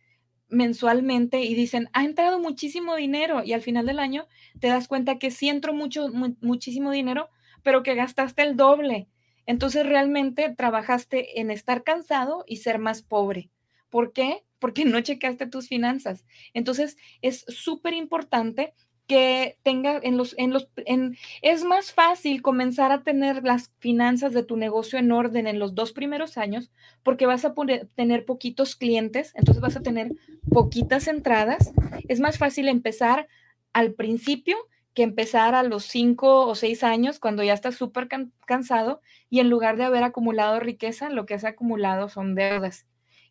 mensualmente 0.51 1.41
y 1.41 1.55
dicen, 1.55 1.89
ha 1.93 2.03
entrado 2.03 2.39
muchísimo 2.39 2.95
dinero 2.95 3.41
y 3.43 3.53
al 3.53 3.61
final 3.61 3.85
del 3.85 3.99
año 3.99 4.27
te 4.59 4.67
das 4.67 4.87
cuenta 4.87 5.17
que 5.17 5.31
sí 5.31 5.49
entró 5.49 5.73
mucho, 5.73 6.09
muchísimo 6.41 6.91
dinero, 6.91 7.29
pero 7.63 7.83
que 7.83 7.95
gastaste 7.95 8.43
el 8.43 8.57
doble. 8.57 9.07
Entonces 9.45 9.85
realmente 9.85 10.53
trabajaste 10.55 11.39
en 11.39 11.51
estar 11.51 11.83
cansado 11.83 12.43
y 12.47 12.57
ser 12.57 12.79
más 12.79 13.01
pobre. 13.01 13.49
¿Por 13.89 14.13
qué? 14.13 14.43
Porque 14.59 14.85
no 14.85 14.99
checaste 15.01 15.47
tus 15.47 15.67
finanzas. 15.67 16.25
Entonces 16.53 16.97
es 17.21 17.45
súper 17.47 17.93
importante 17.93 18.73
que 19.11 19.57
tenga 19.61 19.99
en 20.01 20.15
los, 20.15 20.35
en 20.37 20.53
los, 20.53 20.69
en, 20.77 21.17
es 21.41 21.65
más 21.65 21.91
fácil 21.91 22.41
comenzar 22.41 22.93
a 22.93 23.03
tener 23.03 23.43
las 23.43 23.69
finanzas 23.79 24.31
de 24.31 24.41
tu 24.41 24.55
negocio 24.55 24.97
en 24.97 25.11
orden 25.11 25.47
en 25.47 25.59
los 25.59 25.75
dos 25.75 25.91
primeros 25.91 26.37
años 26.37 26.71
porque 27.03 27.25
vas 27.25 27.43
a 27.43 27.53
poner, 27.53 27.89
tener 27.95 28.23
poquitos 28.23 28.77
clientes, 28.77 29.33
entonces 29.35 29.61
vas 29.61 29.75
a 29.75 29.81
tener 29.81 30.13
poquitas 30.49 31.09
entradas. 31.09 31.73
Es 32.07 32.21
más 32.21 32.37
fácil 32.37 32.69
empezar 32.69 33.27
al 33.73 33.91
principio 33.95 34.55
que 34.93 35.03
empezar 35.03 35.55
a 35.55 35.63
los 35.63 35.83
cinco 35.83 36.47
o 36.47 36.55
seis 36.55 36.81
años 36.81 37.19
cuando 37.19 37.43
ya 37.43 37.53
estás 37.53 37.75
súper 37.75 38.07
cansado 38.45 39.01
y 39.29 39.41
en 39.41 39.49
lugar 39.49 39.75
de 39.75 39.83
haber 39.83 40.05
acumulado 40.05 40.61
riqueza, 40.61 41.09
lo 41.09 41.25
que 41.25 41.33
has 41.33 41.43
acumulado 41.43 42.07
son 42.07 42.33
deudas. 42.33 42.85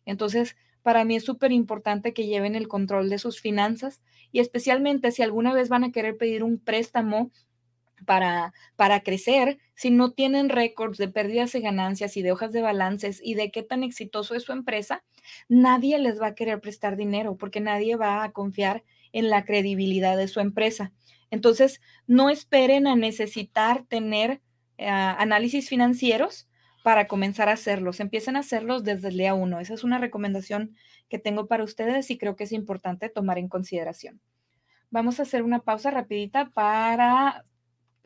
Entonces, 0.05 0.55
para 0.83 1.05
mí 1.05 1.15
es 1.15 1.25
súper 1.25 1.51
importante 1.51 2.13
que 2.13 2.27
lleven 2.27 2.53
el 2.53 2.67
control 2.67 3.09
de 3.09 3.17
sus 3.17 3.41
finanzas 3.41 3.99
y 4.31 4.39
especialmente 4.39 5.11
si 5.11 5.21
alguna 5.21 5.53
vez 5.53 5.69
van 5.69 5.83
a 5.83 5.91
querer 5.91 6.17
pedir 6.17 6.43
un 6.43 6.59
préstamo 6.59 7.31
para, 8.05 8.53
para 8.75 9.01
crecer, 9.01 9.59
si 9.75 9.91
no 9.91 10.11
tienen 10.11 10.49
récords 10.49 10.97
de 10.97 11.07
pérdidas 11.07 11.55
y 11.55 11.61
ganancias 11.61 12.17
y 12.17 12.21
de 12.21 12.31
hojas 12.31 12.51
de 12.51 12.61
balances 12.61 13.21
y 13.23 13.35
de 13.35 13.51
qué 13.51 13.63
tan 13.63 13.83
exitoso 13.83 14.35
es 14.35 14.43
su 14.43 14.51
empresa, 14.51 15.03
nadie 15.49 15.99
les 15.99 16.19
va 16.19 16.27
a 16.27 16.35
querer 16.35 16.59
prestar 16.61 16.97
dinero 16.97 17.37
porque 17.37 17.61
nadie 17.61 17.95
va 17.95 18.23
a 18.23 18.31
confiar 18.31 18.83
en 19.13 19.29
la 19.29 19.45
credibilidad 19.45 20.17
de 20.17 20.27
su 20.27 20.39
empresa. 20.39 20.91
Entonces, 21.29 21.81
no 22.07 22.29
esperen 22.29 22.87
a 22.87 22.95
necesitar 22.95 23.85
tener 23.87 24.41
eh, 24.77 24.87
análisis 24.87 25.69
financieros 25.69 26.47
para 26.83 27.07
comenzar 27.07 27.49
a 27.49 27.53
hacerlos. 27.53 27.99
Empiecen 27.99 28.35
a 28.35 28.39
hacerlos 28.39 28.83
desde 28.83 29.09
el 29.09 29.17
día 29.17 29.33
uno. 29.33 29.59
Esa 29.59 29.73
es 29.73 29.83
una 29.83 29.97
recomendación 29.97 30.75
que 31.09 31.19
tengo 31.19 31.47
para 31.47 31.63
ustedes 31.63 32.09
y 32.09 32.17
creo 32.17 32.35
que 32.35 32.45
es 32.45 32.51
importante 32.51 33.09
tomar 33.09 33.37
en 33.37 33.49
consideración. 33.49 34.19
Vamos 34.89 35.19
a 35.19 35.23
hacer 35.23 35.43
una 35.43 35.59
pausa 35.59 35.91
rapidita 35.91 36.49
para, 36.49 37.45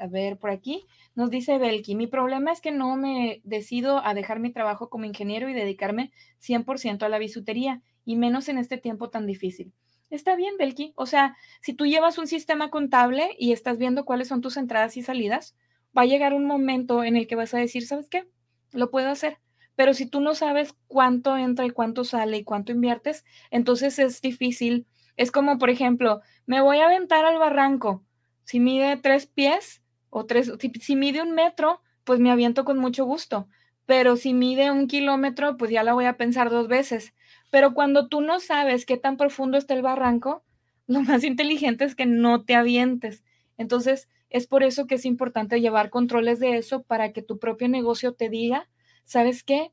ver, 0.09 0.37
por 0.37 0.49
aquí. 0.49 0.85
Nos 1.15 1.29
dice 1.29 1.57
Belki, 1.57 1.95
mi 1.95 2.07
problema 2.07 2.51
es 2.51 2.61
que 2.61 2.71
no 2.71 2.95
me 2.95 3.41
decido 3.43 4.05
a 4.05 4.13
dejar 4.13 4.39
mi 4.39 4.51
trabajo 4.51 4.89
como 4.89 5.05
ingeniero 5.05 5.49
y 5.49 5.53
dedicarme 5.53 6.11
100% 6.39 7.03
a 7.03 7.09
la 7.09 7.17
bisutería, 7.17 7.81
y 8.05 8.15
menos 8.15 8.49
en 8.49 8.59
este 8.59 8.77
tiempo 8.77 9.09
tan 9.09 9.25
difícil. 9.25 9.73
Está 10.11 10.35
bien, 10.35 10.55
Belki. 10.57 10.93
O 10.95 11.07
sea, 11.07 11.35
si 11.61 11.73
tú 11.73 11.87
llevas 11.87 12.19
un 12.19 12.27
sistema 12.27 12.69
contable 12.69 13.35
y 13.39 13.51
estás 13.51 13.79
viendo 13.79 14.05
cuáles 14.05 14.27
son 14.27 14.41
tus 14.41 14.57
entradas 14.57 14.95
y 14.97 15.01
salidas, 15.01 15.55
va 15.97 16.03
a 16.03 16.05
llegar 16.05 16.33
un 16.33 16.45
momento 16.45 17.03
en 17.03 17.15
el 17.15 17.25
que 17.25 17.35
vas 17.35 17.53
a 17.53 17.57
decir, 17.57 17.87
¿sabes 17.87 18.09
qué? 18.09 18.27
Lo 18.71 18.91
puedo 18.91 19.09
hacer. 19.09 19.39
Pero 19.75 19.93
si 19.93 20.05
tú 20.05 20.21
no 20.21 20.35
sabes 20.35 20.75
cuánto 20.87 21.37
entra 21.37 21.65
y 21.65 21.69
cuánto 21.69 22.03
sale 22.03 22.37
y 22.37 22.43
cuánto 22.43 22.71
inviertes, 22.71 23.25
entonces 23.51 23.99
es 23.99 24.21
difícil. 24.21 24.87
Es 25.17 25.31
como, 25.31 25.57
por 25.57 25.69
ejemplo, 25.69 26.21
me 26.45 26.61
voy 26.61 26.79
a 26.79 26.85
aventar 26.85 27.25
al 27.25 27.37
barranco. 27.37 28.03
Si 28.43 28.59
mide 28.59 28.97
tres 28.97 29.27
pies 29.27 29.81
o 30.09 30.25
tres, 30.25 30.51
si, 30.79 30.95
mide 30.95 31.21
un 31.21 31.31
metro, 31.31 31.81
pues 32.03 32.19
me 32.19 32.31
aviento 32.31 32.63
con 32.63 32.77
mucho 32.77 33.05
gusto. 33.05 33.47
Pero 33.85 34.15
si 34.15 34.33
mide 34.33 34.71
un 34.71 34.87
kilómetro, 34.87 35.57
pues 35.57 35.71
ya 35.71 35.83
la 35.83 35.93
voy 35.93 36.05
a 36.05 36.17
pensar 36.17 36.49
dos 36.49 36.67
veces. 36.67 37.13
Pero 37.51 37.73
cuando 37.73 38.07
tú 38.07 38.21
no 38.21 38.39
sabes 38.39 38.85
qué 38.85 38.97
tan 38.97 39.17
profundo 39.17 39.57
está 39.57 39.73
el 39.73 39.81
barranco, 39.81 40.43
lo 40.87 41.01
más 41.01 41.23
inteligente 41.23 41.83
es 41.85 41.95
que 41.95 42.05
no 42.05 42.43
te 42.43 42.55
avientes. 42.55 43.23
Entonces, 43.57 44.09
es 44.29 44.47
por 44.47 44.63
eso 44.63 44.87
que 44.87 44.95
es 44.95 45.05
importante 45.05 45.61
llevar 45.61 45.89
controles 45.89 46.39
de 46.39 46.57
eso 46.57 46.83
para 46.83 47.13
que 47.13 47.21
tu 47.21 47.39
propio 47.39 47.67
negocio 47.69 48.13
te 48.13 48.29
diga, 48.29 48.69
¿sabes 49.03 49.43
qué? 49.43 49.71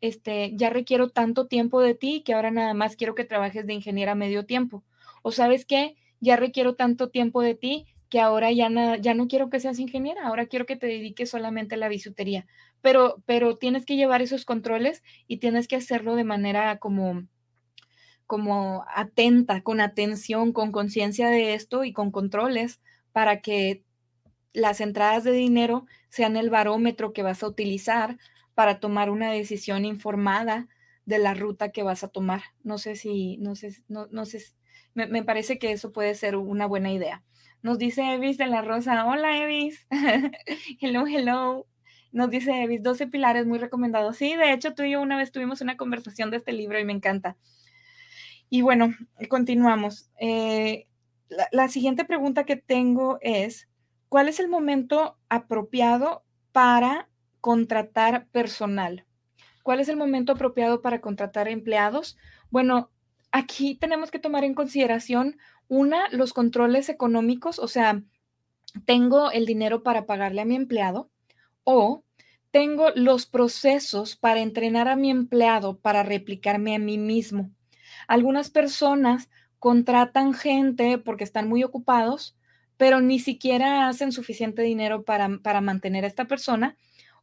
Este, 0.00 0.52
ya 0.54 0.70
requiero 0.70 1.10
tanto 1.10 1.46
tiempo 1.46 1.80
de 1.80 1.94
ti 1.94 2.22
que 2.24 2.34
ahora 2.34 2.50
nada 2.50 2.74
más 2.74 2.96
quiero 2.96 3.14
que 3.14 3.24
trabajes 3.24 3.66
de 3.66 3.74
ingeniera 3.74 4.14
medio 4.14 4.46
tiempo. 4.46 4.84
O 5.22 5.32
sabes 5.32 5.64
qué? 5.64 5.96
Ya 6.20 6.36
requiero 6.36 6.74
tanto 6.74 7.10
tiempo 7.10 7.42
de 7.42 7.54
ti 7.54 7.86
que 8.08 8.20
ahora 8.20 8.50
ya, 8.52 8.70
ya 9.00 9.14
no 9.14 9.28
quiero 9.28 9.50
que 9.50 9.60
seas 9.60 9.78
ingeniera, 9.78 10.26
ahora 10.26 10.46
quiero 10.46 10.66
que 10.66 10.76
te 10.76 10.86
dediques 10.86 11.30
solamente 11.30 11.74
a 11.74 11.78
la 11.78 11.88
bisutería. 11.88 12.46
Pero, 12.80 13.22
pero 13.26 13.58
tienes 13.58 13.84
que 13.84 13.96
llevar 13.96 14.22
esos 14.22 14.44
controles 14.44 15.02
y 15.26 15.38
tienes 15.38 15.68
que 15.68 15.76
hacerlo 15.76 16.14
de 16.14 16.24
manera 16.24 16.78
como, 16.78 17.24
como 18.26 18.84
atenta, 18.94 19.62
con 19.62 19.80
atención, 19.80 20.52
con 20.52 20.72
conciencia 20.72 21.28
de 21.28 21.54
esto 21.54 21.84
y 21.84 21.92
con 21.92 22.10
controles 22.10 22.80
para 23.12 23.40
que 23.40 23.82
las 24.52 24.80
entradas 24.80 25.24
de 25.24 25.32
dinero 25.32 25.86
sean 26.08 26.36
el 26.36 26.50
barómetro 26.50 27.12
que 27.12 27.22
vas 27.22 27.42
a 27.42 27.48
utilizar 27.48 28.18
para 28.54 28.80
tomar 28.80 29.10
una 29.10 29.30
decisión 29.30 29.84
informada 29.84 30.68
de 31.06 31.18
la 31.18 31.34
ruta 31.34 31.70
que 31.70 31.82
vas 31.82 32.04
a 32.04 32.08
tomar. 32.08 32.42
No 32.62 32.76
sé 32.76 32.96
si, 32.96 33.36
no 33.38 33.54
sé, 33.54 33.72
no, 33.88 34.08
no 34.10 34.26
sé, 34.26 34.42
me, 34.94 35.06
me, 35.06 35.22
parece 35.22 35.58
que 35.58 35.72
eso 35.72 35.92
puede 35.92 36.14
ser 36.14 36.36
una 36.36 36.66
buena 36.66 36.92
idea. 36.92 37.22
Nos 37.62 37.78
dice 37.78 38.12
Evis 38.12 38.38
de 38.38 38.46
la 38.46 38.62
Rosa, 38.62 39.06
hola 39.06 39.42
Evis, 39.42 39.86
hello, 40.80 41.06
hello. 41.06 41.66
Nos 42.12 42.30
dice 42.30 42.62
Evis, 42.62 42.82
12 42.82 43.06
pilares 43.06 43.46
muy 43.46 43.58
recomendados. 43.58 44.16
Sí, 44.16 44.34
de 44.36 44.52
hecho 44.52 44.74
tú 44.74 44.82
y 44.82 44.92
yo 44.92 45.00
una 45.00 45.16
vez 45.16 45.32
tuvimos 45.32 45.60
una 45.60 45.76
conversación 45.76 46.30
de 46.30 46.38
este 46.38 46.52
libro 46.52 46.78
y 46.78 46.84
me 46.84 46.92
encanta. 46.92 47.36
Y 48.50 48.62
bueno, 48.62 48.94
continuamos. 49.28 50.10
Eh, 50.20 50.86
la, 51.28 51.48
la 51.52 51.68
siguiente 51.68 52.04
pregunta 52.04 52.44
que 52.44 52.56
tengo 52.56 53.18
es, 53.20 53.68
¿cuál 54.08 54.28
es 54.28 54.40
el 54.40 54.48
momento 54.48 55.18
apropiado 55.28 56.24
para 56.52 57.08
contratar 57.40 58.26
personal? 58.28 59.04
¿Cuál 59.62 59.80
es 59.80 59.88
el 59.88 59.96
momento 59.96 60.32
apropiado 60.32 60.80
para 60.80 61.00
contratar 61.00 61.48
empleados? 61.48 62.16
Bueno, 62.50 62.90
aquí 63.32 63.74
tenemos 63.74 64.10
que 64.10 64.18
tomar 64.18 64.44
en 64.44 64.54
consideración, 64.54 65.36
una, 65.68 66.08
los 66.10 66.32
controles 66.32 66.88
económicos, 66.88 67.58
o 67.58 67.68
sea, 67.68 68.02
tengo 68.84 69.30
el 69.30 69.46
dinero 69.46 69.82
para 69.82 70.06
pagarle 70.06 70.40
a 70.40 70.46
mi 70.46 70.56
empleado 70.56 71.10
o 71.64 72.02
tengo 72.50 72.90
los 72.94 73.26
procesos 73.26 74.16
para 74.16 74.40
entrenar 74.40 74.88
a 74.88 74.96
mi 74.96 75.10
empleado 75.10 75.78
para 75.78 76.02
replicarme 76.02 76.74
a 76.74 76.78
mí 76.78 76.96
mismo. 76.96 77.50
Algunas 78.06 78.48
personas 78.48 79.28
contratan 79.58 80.32
gente 80.32 80.98
porque 80.98 81.24
están 81.24 81.48
muy 81.48 81.62
ocupados, 81.64 82.37
pero 82.78 83.02
ni 83.02 83.18
siquiera 83.18 83.88
hacen 83.88 84.12
suficiente 84.12 84.62
dinero 84.62 85.02
para, 85.02 85.28
para 85.42 85.60
mantener 85.60 86.04
a 86.04 86.08
esta 86.08 86.24
persona 86.26 86.78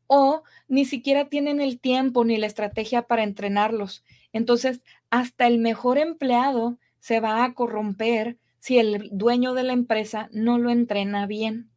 o 0.05 0.43
ni 0.67 0.85
siquiera 0.85 1.29
tienen 1.29 1.59
el 1.59 1.79
tiempo 1.79 2.23
ni 2.23 2.37
la 2.37 2.45
estrategia 2.45 3.03
para 3.03 3.23
entrenarlos. 3.23 4.03
Entonces, 4.33 4.81
hasta 5.09 5.47
el 5.47 5.57
mejor 5.57 5.97
empleado 5.97 6.77
se 6.99 7.19
va 7.19 7.43
a 7.43 7.53
corromper 7.53 8.37
si 8.59 8.77
el 8.77 9.09
dueño 9.11 9.53
de 9.53 9.63
la 9.63 9.73
empresa 9.73 10.29
no 10.31 10.57
lo 10.59 10.69
entrena 10.69 11.25
bien. 11.25 11.69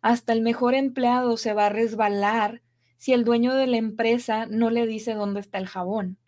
Hasta 0.00 0.32
el 0.32 0.40
mejor 0.40 0.74
empleado 0.74 1.36
se 1.36 1.52
va 1.52 1.66
a 1.66 1.70
resbalar 1.70 2.62
si 2.96 3.12
el 3.12 3.24
dueño 3.24 3.54
de 3.54 3.66
la 3.66 3.76
empresa 3.76 4.46
no 4.46 4.70
le 4.70 4.86
dice 4.86 5.14
dónde 5.14 5.40
está 5.40 5.58
el 5.58 5.66
jabón. 5.66 6.18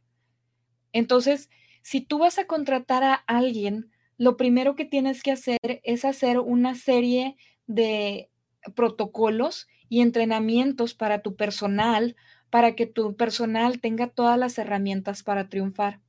Entonces, 0.93 1.49
si 1.83 2.01
tú 2.01 2.19
vas 2.19 2.39
a 2.39 2.47
contratar 2.47 3.03
a 3.03 3.15
alguien, 3.15 3.91
lo 4.17 4.37
primero 4.37 4.77
que 4.77 4.85
tienes 4.85 5.23
que 5.23 5.33
hacer 5.33 5.81
es 5.83 6.05
hacer 6.05 6.39
una 6.39 6.75
serie 6.75 7.37
de 7.67 8.31
protocolos 8.75 9.67
y 9.89 10.01
entrenamientos 10.01 10.95
para 10.95 11.23
tu 11.23 11.37
personal, 11.37 12.17
para 12.51 12.75
que 12.75 12.87
tu 12.87 13.17
personal 13.17 13.81
tenga 13.81 14.09
todas 14.09 14.39
las 14.39 14.59
herramientas 14.59 15.23
para 15.23 15.49
triunfar. 15.49 16.01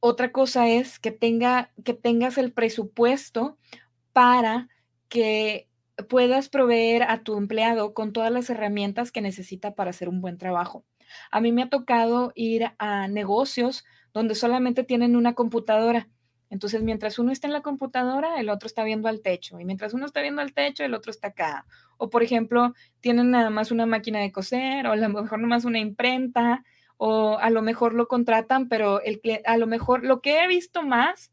Otra 0.00 0.32
cosa 0.32 0.68
es 0.68 0.98
que, 0.98 1.10
tenga, 1.10 1.72
que 1.82 1.94
tengas 1.94 2.36
el 2.36 2.52
presupuesto 2.52 3.58
para 4.12 4.68
que 5.08 5.68
puedas 6.08 6.48
proveer 6.48 7.04
a 7.04 7.22
tu 7.22 7.36
empleado 7.36 7.94
con 7.94 8.12
todas 8.12 8.30
las 8.30 8.50
herramientas 8.50 9.12
que 9.12 9.22
necesita 9.22 9.74
para 9.74 9.90
hacer 9.90 10.08
un 10.08 10.20
buen 10.20 10.38
trabajo. 10.38 10.84
A 11.30 11.40
mí 11.40 11.52
me 11.52 11.62
ha 11.62 11.70
tocado 11.70 12.32
ir 12.34 12.72
a 12.78 13.08
negocios 13.08 13.84
donde 14.12 14.34
solamente 14.34 14.84
tienen 14.84 15.16
una 15.16 15.34
computadora 15.34 16.08
entonces, 16.50 16.82
mientras 16.82 17.18
uno 17.18 17.32
está 17.32 17.46
en 17.46 17.52
la 17.52 17.62
computadora, 17.62 18.38
el 18.38 18.48
otro 18.48 18.66
está 18.66 18.84
viendo 18.84 19.08
al 19.08 19.22
techo. 19.22 19.58
Y 19.58 19.64
mientras 19.64 19.94
uno 19.94 20.06
está 20.06 20.20
viendo 20.20 20.42
al 20.42 20.52
techo, 20.52 20.84
el 20.84 20.94
otro 20.94 21.10
está 21.10 21.28
acá. 21.28 21.66
O, 21.96 22.10
por 22.10 22.22
ejemplo, 22.22 22.74
tienen 23.00 23.30
nada 23.30 23.50
más 23.50 23.70
una 23.70 23.86
máquina 23.86 24.20
de 24.20 24.32
coser, 24.32 24.86
o 24.86 24.92
a 24.92 24.96
lo 24.96 25.08
mejor 25.08 25.38
nada 25.38 25.48
más 25.48 25.64
una 25.64 25.78
imprenta, 25.78 26.64
o 26.96 27.38
a 27.38 27.50
lo 27.50 27.62
mejor 27.62 27.94
lo 27.94 28.06
contratan, 28.06 28.68
pero 28.68 29.00
el, 29.02 29.20
a 29.46 29.56
lo 29.56 29.66
mejor 29.66 30.04
lo 30.04 30.20
que 30.20 30.42
he 30.42 30.48
visto 30.48 30.82
más 30.82 31.32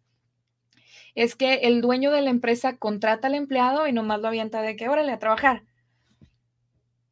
es 1.13 1.35
que 1.35 1.55
el 1.63 1.81
dueño 1.81 2.11
de 2.11 2.21
la 2.21 2.29
empresa 2.29 2.77
contrata 2.77 3.27
al 3.27 3.35
empleado 3.35 3.87
y 3.87 3.93
nomás 3.93 4.21
lo 4.21 4.29
avienta 4.29 4.61
de 4.61 4.75
que 4.75 4.89
órale 4.89 5.11
a 5.11 5.19
trabajar, 5.19 5.63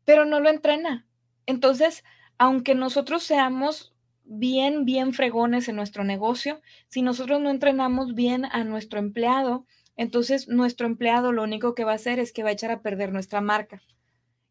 pero 0.05 0.25
no 0.25 0.39
lo 0.39 0.49
entrena. 0.49 1.05
Entonces, 1.45 2.03
aunque 2.37 2.75
nosotros 2.75 3.23
seamos 3.23 3.93
bien, 4.29 4.85
bien 4.85 5.11
fregones 5.13 5.67
en 5.67 5.75
nuestro 5.75 6.03
negocio, 6.03 6.61
si 6.87 7.01
nosotros 7.01 7.41
no 7.41 7.49
entrenamos 7.49 8.13
bien 8.13 8.45
a 8.45 8.63
nuestro 8.63 8.99
empleado, 8.99 9.65
entonces 9.97 10.47
nuestro 10.47 10.85
empleado 10.85 11.31
lo 11.31 11.43
único 11.43 11.73
que 11.73 11.83
va 11.83 11.93
a 11.93 11.95
hacer 11.95 12.19
es 12.19 12.31
que 12.31 12.43
va 12.43 12.49
a 12.49 12.53
echar 12.53 12.71
a 12.71 12.81
perder 12.81 13.11
nuestra 13.11 13.41
marca. 13.41 13.81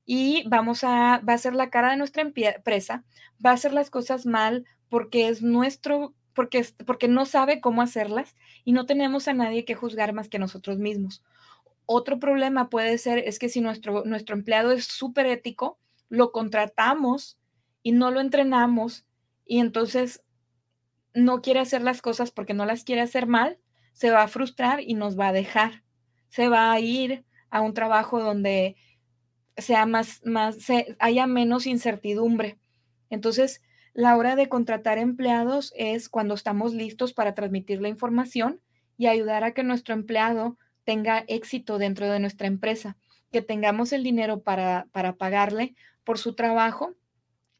Y 0.04 0.42
vamos 0.48 0.84
a, 0.84 1.22
va 1.26 1.34
a 1.34 1.38
ser 1.38 1.54
la 1.54 1.70
cara 1.70 1.90
de 1.90 1.96
nuestra 1.96 2.22
empresa, 2.22 3.04
va 3.44 3.50
a 3.50 3.54
hacer 3.54 3.72
las 3.72 3.88
cosas 3.88 4.26
mal 4.26 4.64
porque 4.88 5.28
es 5.28 5.42
nuestro, 5.42 6.14
porque, 6.34 6.66
porque 6.84 7.08
no 7.08 7.24
sabe 7.24 7.60
cómo 7.60 7.80
hacerlas 7.80 8.34
y 8.64 8.72
no 8.72 8.84
tenemos 8.84 9.28
a 9.28 9.34
nadie 9.34 9.64
que 9.64 9.74
juzgar 9.74 10.12
más 10.12 10.28
que 10.28 10.38
nosotros 10.38 10.78
mismos. 10.78 11.22
Otro 11.86 12.18
problema 12.18 12.68
puede 12.68 12.98
ser 12.98 13.18
es 13.18 13.38
que 13.38 13.48
si 13.48 13.60
nuestro, 13.60 14.02
nuestro 14.04 14.34
empleado 14.34 14.72
es 14.72 14.86
súper 14.86 15.26
ético, 15.26 15.78
lo 16.08 16.32
contratamos 16.32 17.38
y 17.82 17.92
no 17.92 18.10
lo 18.10 18.20
entrenamos 18.20 19.04
y 19.48 19.58
entonces 19.58 20.22
no 21.14 21.40
quiere 21.40 21.58
hacer 21.58 21.82
las 21.82 22.02
cosas 22.02 22.30
porque 22.30 22.54
no 22.54 22.66
las 22.66 22.84
quiere 22.84 23.00
hacer 23.00 23.26
mal, 23.26 23.58
se 23.92 24.10
va 24.10 24.22
a 24.22 24.28
frustrar 24.28 24.80
y 24.80 24.94
nos 24.94 25.18
va 25.18 25.28
a 25.28 25.32
dejar. 25.32 25.82
Se 26.28 26.48
va 26.48 26.70
a 26.70 26.78
ir 26.78 27.24
a 27.50 27.62
un 27.62 27.72
trabajo 27.72 28.20
donde 28.20 28.76
sea 29.56 29.86
más, 29.86 30.20
más, 30.24 30.58
haya 31.00 31.26
menos 31.26 31.66
incertidumbre. 31.66 32.58
Entonces, 33.10 33.62
la 33.94 34.16
hora 34.16 34.36
de 34.36 34.48
contratar 34.48 34.98
empleados 34.98 35.72
es 35.76 36.08
cuando 36.08 36.34
estamos 36.34 36.74
listos 36.74 37.14
para 37.14 37.34
transmitir 37.34 37.80
la 37.80 37.88
información 37.88 38.60
y 38.98 39.06
ayudar 39.06 39.44
a 39.44 39.54
que 39.54 39.64
nuestro 39.64 39.94
empleado 39.94 40.58
tenga 40.84 41.24
éxito 41.26 41.78
dentro 41.78 42.08
de 42.10 42.20
nuestra 42.20 42.46
empresa, 42.46 42.98
que 43.32 43.40
tengamos 43.40 43.92
el 43.92 44.04
dinero 44.04 44.42
para, 44.42 44.86
para 44.92 45.16
pagarle 45.16 45.74
por 46.04 46.18
su 46.18 46.34
trabajo 46.34 46.94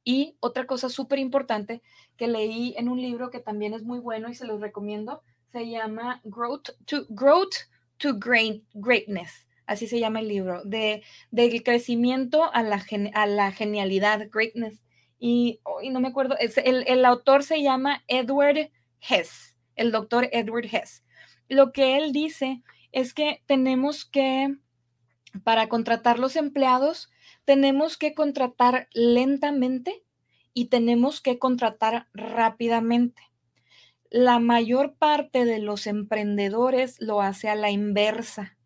y 0.08 0.38
otra 0.40 0.64
cosa 0.64 0.88
súper 0.88 1.18
importante 1.18 1.82
que 2.16 2.28
leí 2.28 2.74
en 2.78 2.88
un 2.88 2.98
libro 2.98 3.28
que 3.28 3.40
también 3.40 3.74
es 3.74 3.82
muy 3.82 3.98
bueno 3.98 4.30
y 4.30 4.34
se 4.34 4.46
los 4.46 4.58
recomiendo, 4.58 5.22
se 5.52 5.68
llama 5.68 6.22
Growth 6.24 6.70
to, 6.86 7.04
Growth 7.10 7.56
to 7.98 8.14
Great, 8.18 8.62
Greatness. 8.72 9.46
Así 9.66 9.86
se 9.86 10.00
llama 10.00 10.20
el 10.20 10.28
libro, 10.28 10.64
de, 10.64 11.02
del 11.30 11.62
crecimiento 11.62 12.50
a 12.54 12.62
la, 12.62 12.82
a 13.12 13.26
la 13.26 13.52
genialidad, 13.52 14.30
greatness. 14.32 14.82
Y, 15.18 15.60
y 15.82 15.90
no 15.90 16.00
me 16.00 16.08
acuerdo, 16.08 16.36
el, 16.38 16.84
el 16.86 17.04
autor 17.04 17.42
se 17.42 17.62
llama 17.62 18.02
Edward 18.08 18.70
Hess, 19.06 19.58
el 19.76 19.92
doctor 19.92 20.30
Edward 20.32 20.74
Hess. 20.74 21.04
Lo 21.50 21.70
que 21.70 21.98
él 21.98 22.12
dice 22.12 22.62
es 22.92 23.12
que 23.12 23.42
tenemos 23.44 24.06
que, 24.06 24.56
para 25.44 25.68
contratar 25.68 26.18
los 26.18 26.36
empleados, 26.36 27.10
tenemos 27.48 27.96
que 27.96 28.12
contratar 28.12 28.90
lentamente 28.92 30.04
y 30.52 30.66
tenemos 30.66 31.22
que 31.22 31.38
contratar 31.38 32.06
rápidamente. 32.12 33.22
La 34.10 34.38
mayor 34.38 34.96
parte 34.98 35.46
de 35.46 35.58
los 35.58 35.86
emprendedores 35.86 37.00
lo 37.00 37.22
hace 37.22 37.48
a 37.48 37.54
la 37.54 37.70
inversa. 37.70 38.58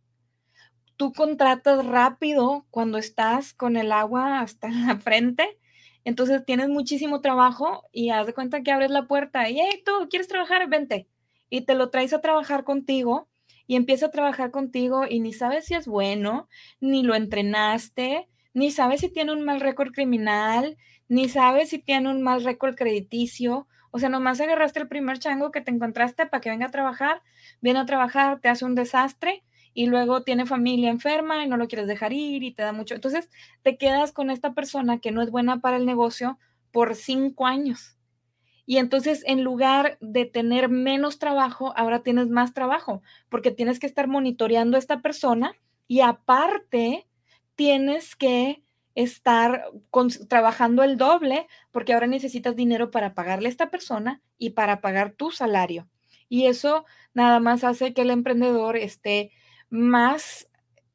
Tú 0.96 1.12
contratas 1.12 1.86
rápido 1.86 2.66
cuando 2.70 2.98
estás 2.98 3.54
con 3.54 3.76
el 3.76 3.92
agua 3.92 4.40
hasta 4.40 4.68
la 4.86 4.98
frente, 4.98 5.60
entonces 6.02 6.44
tienes 6.44 6.68
muchísimo 6.68 7.20
trabajo 7.20 7.84
y 7.92 8.10
haz 8.10 8.26
de 8.26 8.34
cuenta 8.34 8.64
que 8.64 8.72
abres 8.72 8.90
la 8.90 9.06
puerta 9.06 9.48
y, 9.48 9.60
hey, 9.60 9.80
tú, 9.86 10.08
¿quieres 10.10 10.26
trabajar? 10.26 10.68
Vente. 10.68 11.08
Y 11.48 11.60
te 11.60 11.76
lo 11.76 11.88
traes 11.90 12.12
a 12.14 12.20
trabajar 12.20 12.64
contigo 12.64 13.28
y 13.68 13.76
empieza 13.76 14.06
a 14.06 14.10
trabajar 14.10 14.50
contigo 14.50 15.04
y 15.08 15.20
ni 15.20 15.32
sabes 15.32 15.66
si 15.66 15.74
es 15.74 15.86
bueno, 15.86 16.48
ni 16.80 17.04
lo 17.04 17.14
entrenaste, 17.14 18.28
ni 18.54 18.70
sabe 18.70 18.98
si 18.98 19.08
tiene 19.08 19.32
un 19.32 19.42
mal 19.42 19.60
récord 19.60 19.92
criminal, 19.92 20.76
ni 21.08 21.28
sabe 21.28 21.66
si 21.66 21.78
tiene 21.78 22.10
un 22.10 22.22
mal 22.22 22.44
récord 22.44 22.74
crediticio. 22.74 23.66
O 23.90 23.98
sea, 23.98 24.08
nomás 24.08 24.40
agarraste 24.40 24.80
el 24.80 24.88
primer 24.88 25.18
chango 25.18 25.50
que 25.50 25.60
te 25.60 25.70
encontraste 25.70 26.26
para 26.26 26.40
que 26.40 26.50
venga 26.50 26.66
a 26.66 26.70
trabajar, 26.70 27.22
viene 27.60 27.80
a 27.80 27.86
trabajar, 27.86 28.40
te 28.40 28.48
hace 28.48 28.64
un 28.64 28.74
desastre 28.74 29.42
y 29.74 29.86
luego 29.86 30.22
tiene 30.22 30.46
familia 30.46 30.90
enferma 30.90 31.44
y 31.44 31.48
no 31.48 31.56
lo 31.56 31.68
quieres 31.68 31.86
dejar 31.86 32.12
ir 32.12 32.42
y 32.42 32.52
te 32.52 32.62
da 32.62 32.72
mucho. 32.72 32.94
Entonces, 32.94 33.30
te 33.62 33.76
quedas 33.76 34.12
con 34.12 34.30
esta 34.30 34.52
persona 34.52 34.98
que 34.98 35.12
no 35.12 35.22
es 35.22 35.30
buena 35.30 35.60
para 35.60 35.76
el 35.76 35.86
negocio 35.86 36.38
por 36.70 36.94
cinco 36.94 37.46
años. 37.46 37.96
Y 38.64 38.78
entonces, 38.78 39.22
en 39.26 39.42
lugar 39.42 39.98
de 40.00 40.24
tener 40.24 40.68
menos 40.68 41.18
trabajo, 41.18 41.72
ahora 41.76 42.02
tienes 42.02 42.28
más 42.28 42.54
trabajo, 42.54 43.02
porque 43.28 43.50
tienes 43.50 43.80
que 43.80 43.86
estar 43.86 44.08
monitoreando 44.08 44.76
a 44.76 44.80
esta 44.80 45.00
persona 45.00 45.54
y 45.88 46.00
aparte 46.00 47.06
tienes 47.54 48.16
que 48.16 48.62
estar 48.94 49.70
trabajando 50.28 50.82
el 50.82 50.96
doble, 50.96 51.46
porque 51.70 51.94
ahora 51.94 52.06
necesitas 52.06 52.56
dinero 52.56 52.90
para 52.90 53.14
pagarle 53.14 53.48
a 53.48 53.50
esta 53.50 53.70
persona 53.70 54.20
y 54.38 54.50
para 54.50 54.80
pagar 54.80 55.12
tu 55.12 55.30
salario. 55.30 55.88
Y 56.28 56.46
eso 56.46 56.84
nada 57.14 57.40
más 57.40 57.64
hace 57.64 57.94
que 57.94 58.02
el 58.02 58.10
emprendedor 58.10 58.76
esté 58.76 59.32
más 59.70 60.48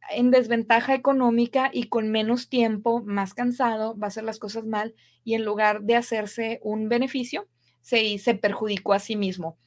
en 0.09 0.31
desventaja 0.31 0.93
económica 0.93 1.69
y 1.73 1.85
con 1.85 2.09
menos 2.09 2.49
tiempo, 2.49 3.03
más 3.03 3.33
cansado, 3.33 3.97
va 3.97 4.05
a 4.05 4.07
hacer 4.07 4.23
las 4.23 4.39
cosas 4.39 4.65
mal 4.65 4.95
y 5.23 5.33
en 5.33 5.43
lugar 5.43 5.81
de 5.81 5.95
hacerse 5.95 6.59
un 6.63 6.87
beneficio, 6.87 7.47
se, 7.81 8.17
se 8.19 8.35
perjudicó 8.35 8.93
a 8.93 8.99
sí 8.99 9.15
mismo. 9.15 9.57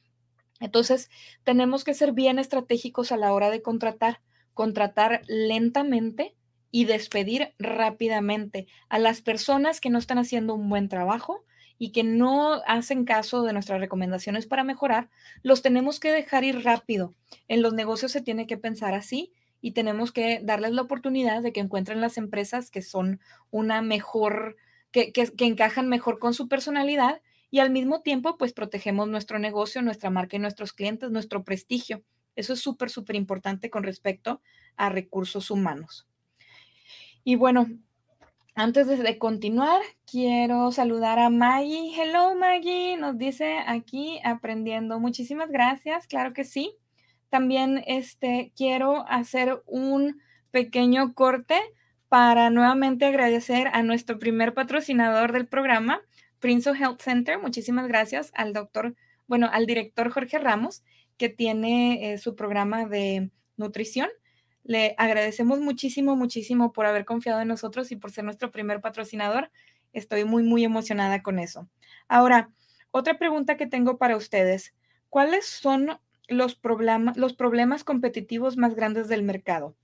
Entonces, 0.59 1.09
tenemos 1.43 1.83
que 1.83 1.93
ser 1.93 2.13
bien 2.13 2.39
estratégicos 2.39 3.11
a 3.11 3.17
la 3.17 3.33
hora 3.33 3.49
de 3.49 3.61
contratar, 3.61 4.21
contratar 4.53 5.21
lentamente 5.27 6.35
y 6.71 6.85
despedir 6.85 7.53
rápidamente 7.59 8.67
a 8.89 8.97
las 8.97 9.21
personas 9.21 9.81
que 9.81 9.89
no 9.89 9.99
están 9.99 10.17
haciendo 10.17 10.55
un 10.55 10.69
buen 10.69 10.89
trabajo 10.89 11.43
y 11.77 11.91
que 11.91 12.03
no 12.03 12.61
hacen 12.67 13.05
caso 13.05 13.43
de 13.43 13.53
nuestras 13.53 13.79
recomendaciones 13.79 14.45
para 14.45 14.63
mejorar, 14.63 15.09
los 15.41 15.61
tenemos 15.61 15.99
que 15.99 16.11
dejar 16.11 16.43
ir 16.43 16.63
rápido. 16.63 17.15
En 17.47 17.61
los 17.61 17.73
negocios 17.73 18.11
se 18.11 18.21
tiene 18.21 18.45
que 18.45 18.57
pensar 18.57 18.93
así 18.93 19.33
y 19.61 19.71
tenemos 19.71 20.11
que 20.11 20.41
darles 20.43 20.73
la 20.73 20.83
oportunidad 20.83 21.41
de 21.41 21.51
que 21.51 21.59
encuentren 21.59 21.99
las 21.99 22.17
empresas 22.17 22.69
que 22.69 22.81
son 22.81 23.19
una 23.49 23.81
mejor, 23.81 24.57
que, 24.91 25.11
que, 25.11 25.31
encajan 25.39 25.89
mejor 25.89 26.19
con 26.19 26.35
su 26.35 26.47
personalidad 26.47 27.21
y 27.49 27.59
al 27.59 27.71
mismo 27.71 28.01
tiempo 28.01 28.37
pues 28.37 28.53
protegemos 28.53 29.07
nuestro 29.07 29.39
negocio, 29.39 29.81
nuestra 29.81 30.11
marca 30.11 30.35
y 30.35 30.39
nuestros 30.39 30.73
clientes, 30.73 31.09
nuestro 31.09 31.43
prestigio. 31.43 32.03
Eso 32.35 32.53
es 32.53 32.59
súper, 32.59 32.91
súper 32.91 33.15
importante 33.15 33.69
con 33.69 33.81
respecto 33.81 34.41
a 34.77 34.89
recursos 34.89 35.49
humanos. 35.49 36.07
Y 37.23 37.35
bueno, 37.35 37.67
antes 38.55 38.87
de 38.87 39.17
continuar, 39.19 39.81
quiero 40.09 40.71
saludar 40.71 41.19
a 41.19 41.29
Maggie. 41.29 41.93
Hello 41.95 42.35
Maggie, 42.35 42.97
nos 42.97 43.17
dice 43.17 43.59
aquí 43.67 44.19
aprendiendo. 44.23 44.99
Muchísimas 44.99 45.51
gracias, 45.51 46.07
claro 46.07 46.33
que 46.33 46.43
sí. 46.43 46.75
También 47.29 47.83
este, 47.85 48.51
quiero 48.57 49.07
hacer 49.07 49.61
un 49.67 50.19
pequeño 50.49 51.13
corte 51.13 51.61
para 52.09 52.49
nuevamente 52.49 53.05
agradecer 53.05 53.69
a 53.71 53.83
nuestro 53.83 54.17
primer 54.17 54.53
patrocinador 54.53 55.31
del 55.31 55.47
programa, 55.47 56.01
Prince 56.39 56.71
Health 56.71 57.01
Center. 57.01 57.39
Muchísimas 57.39 57.87
gracias 57.87 58.31
al 58.33 58.51
doctor, 58.51 58.95
bueno, 59.27 59.47
al 59.51 59.67
director 59.67 60.09
Jorge 60.09 60.39
Ramos, 60.39 60.83
que 61.17 61.29
tiene 61.29 62.13
eh, 62.13 62.17
su 62.17 62.35
programa 62.35 62.85
de 62.85 63.29
nutrición. 63.57 64.09
Le 64.63 64.95
agradecemos 64.97 65.59
muchísimo, 65.59 66.15
muchísimo 66.15 66.71
por 66.71 66.85
haber 66.85 67.05
confiado 67.05 67.41
en 67.41 67.47
nosotros 67.47 67.91
y 67.91 67.95
por 67.95 68.11
ser 68.11 68.23
nuestro 68.23 68.51
primer 68.51 68.81
patrocinador. 68.81 69.51
Estoy 69.93 70.23
muy, 70.23 70.43
muy 70.43 70.63
emocionada 70.63 71.21
con 71.23 71.39
eso. 71.39 71.67
Ahora, 72.07 72.51
otra 72.91 73.17
pregunta 73.17 73.57
que 73.57 73.67
tengo 73.67 73.97
para 73.97 74.17
ustedes. 74.17 74.73
¿Cuáles 75.09 75.45
son 75.45 75.99
los, 76.27 76.55
problemas, 76.55 77.17
los 77.17 77.33
problemas 77.33 77.83
competitivos 77.83 78.57
más 78.57 78.75
grandes 78.75 79.07
del 79.07 79.23
mercado? 79.23 79.75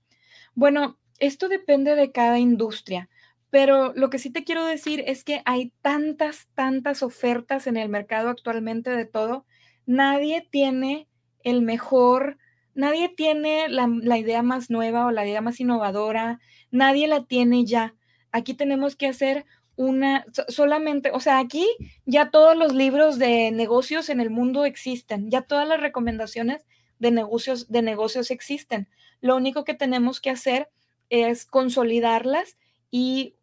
Bueno, 0.54 0.98
esto 1.18 1.48
depende 1.48 1.94
de 1.94 2.12
cada 2.12 2.38
industria, 2.38 3.08
pero 3.50 3.92
lo 3.94 4.10
que 4.10 4.18
sí 4.18 4.30
te 4.30 4.44
quiero 4.44 4.64
decir 4.64 5.02
es 5.06 5.24
que 5.24 5.42
hay 5.44 5.72
tantas, 5.82 6.48
tantas 6.54 7.02
ofertas 7.02 7.66
en 7.66 7.76
el 7.76 7.88
mercado 7.88 8.28
actualmente 8.28 8.90
de 8.90 9.04
todo. 9.04 9.46
Nadie 9.86 10.46
tiene 10.50 11.08
el 11.44 11.62
mejor, 11.62 12.38
nadie 12.78 13.08
tiene 13.08 13.68
la, 13.68 14.18
idea 14.18 14.40
más 14.42 14.70
nueva 14.70 15.06
o 15.06 15.10
la 15.10 15.26
idea 15.26 15.40
más 15.40 15.58
innovadora, 15.58 16.38
nadie 16.70 17.08
la 17.08 17.24
tiene 17.24 17.64
ya. 17.64 17.96
Aquí 18.30 18.54
tenemos 18.54 18.94
que 18.94 19.08
hacer 19.08 19.46
una, 19.74 20.24
solamente, 20.46 21.10
o 21.10 21.18
sea, 21.18 21.40
aquí 21.40 21.66
ya 22.06 22.30
todos 22.30 22.56
los 22.56 22.72
libros 22.72 23.18
de 23.18 23.50
negocios 23.50 24.08
en 24.10 24.20
el 24.20 24.30
mundo 24.30 24.64
existen, 24.64 25.28
ya 25.28 25.42
todas 25.42 25.66
las 25.66 25.80
recomendaciones 25.80 26.66
de 27.00 27.10
negocios, 27.10 27.68
de 27.68 27.82
negocios 27.82 28.30
existen. 28.30 28.88
Lo 29.20 29.34
único 29.34 29.64
que 29.64 29.74
tenemos 29.74 30.20
que 30.20 30.30
hacer 30.30 30.70
es 31.10 31.46
consolidarlas 31.46 32.58
y 32.92 33.34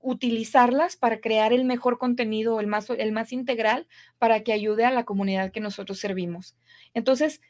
utilizarlas 0.00 0.94
para 0.96 1.20
crear 1.20 1.52
el 1.52 1.64
mejor 1.64 1.98
contenido, 1.98 2.60
el 2.60 2.68
más, 2.68 2.88
el 2.88 3.10
más 3.10 3.32
integral, 3.32 3.88
para 4.18 4.44
que 4.44 4.52
ayude 4.52 4.84
a 4.84 4.92
la 4.92 5.04
comunidad 5.04 5.50
que 5.50 5.58
nosotros 5.58 5.98
servimos. 5.98 6.54
Entonces, 6.92 7.40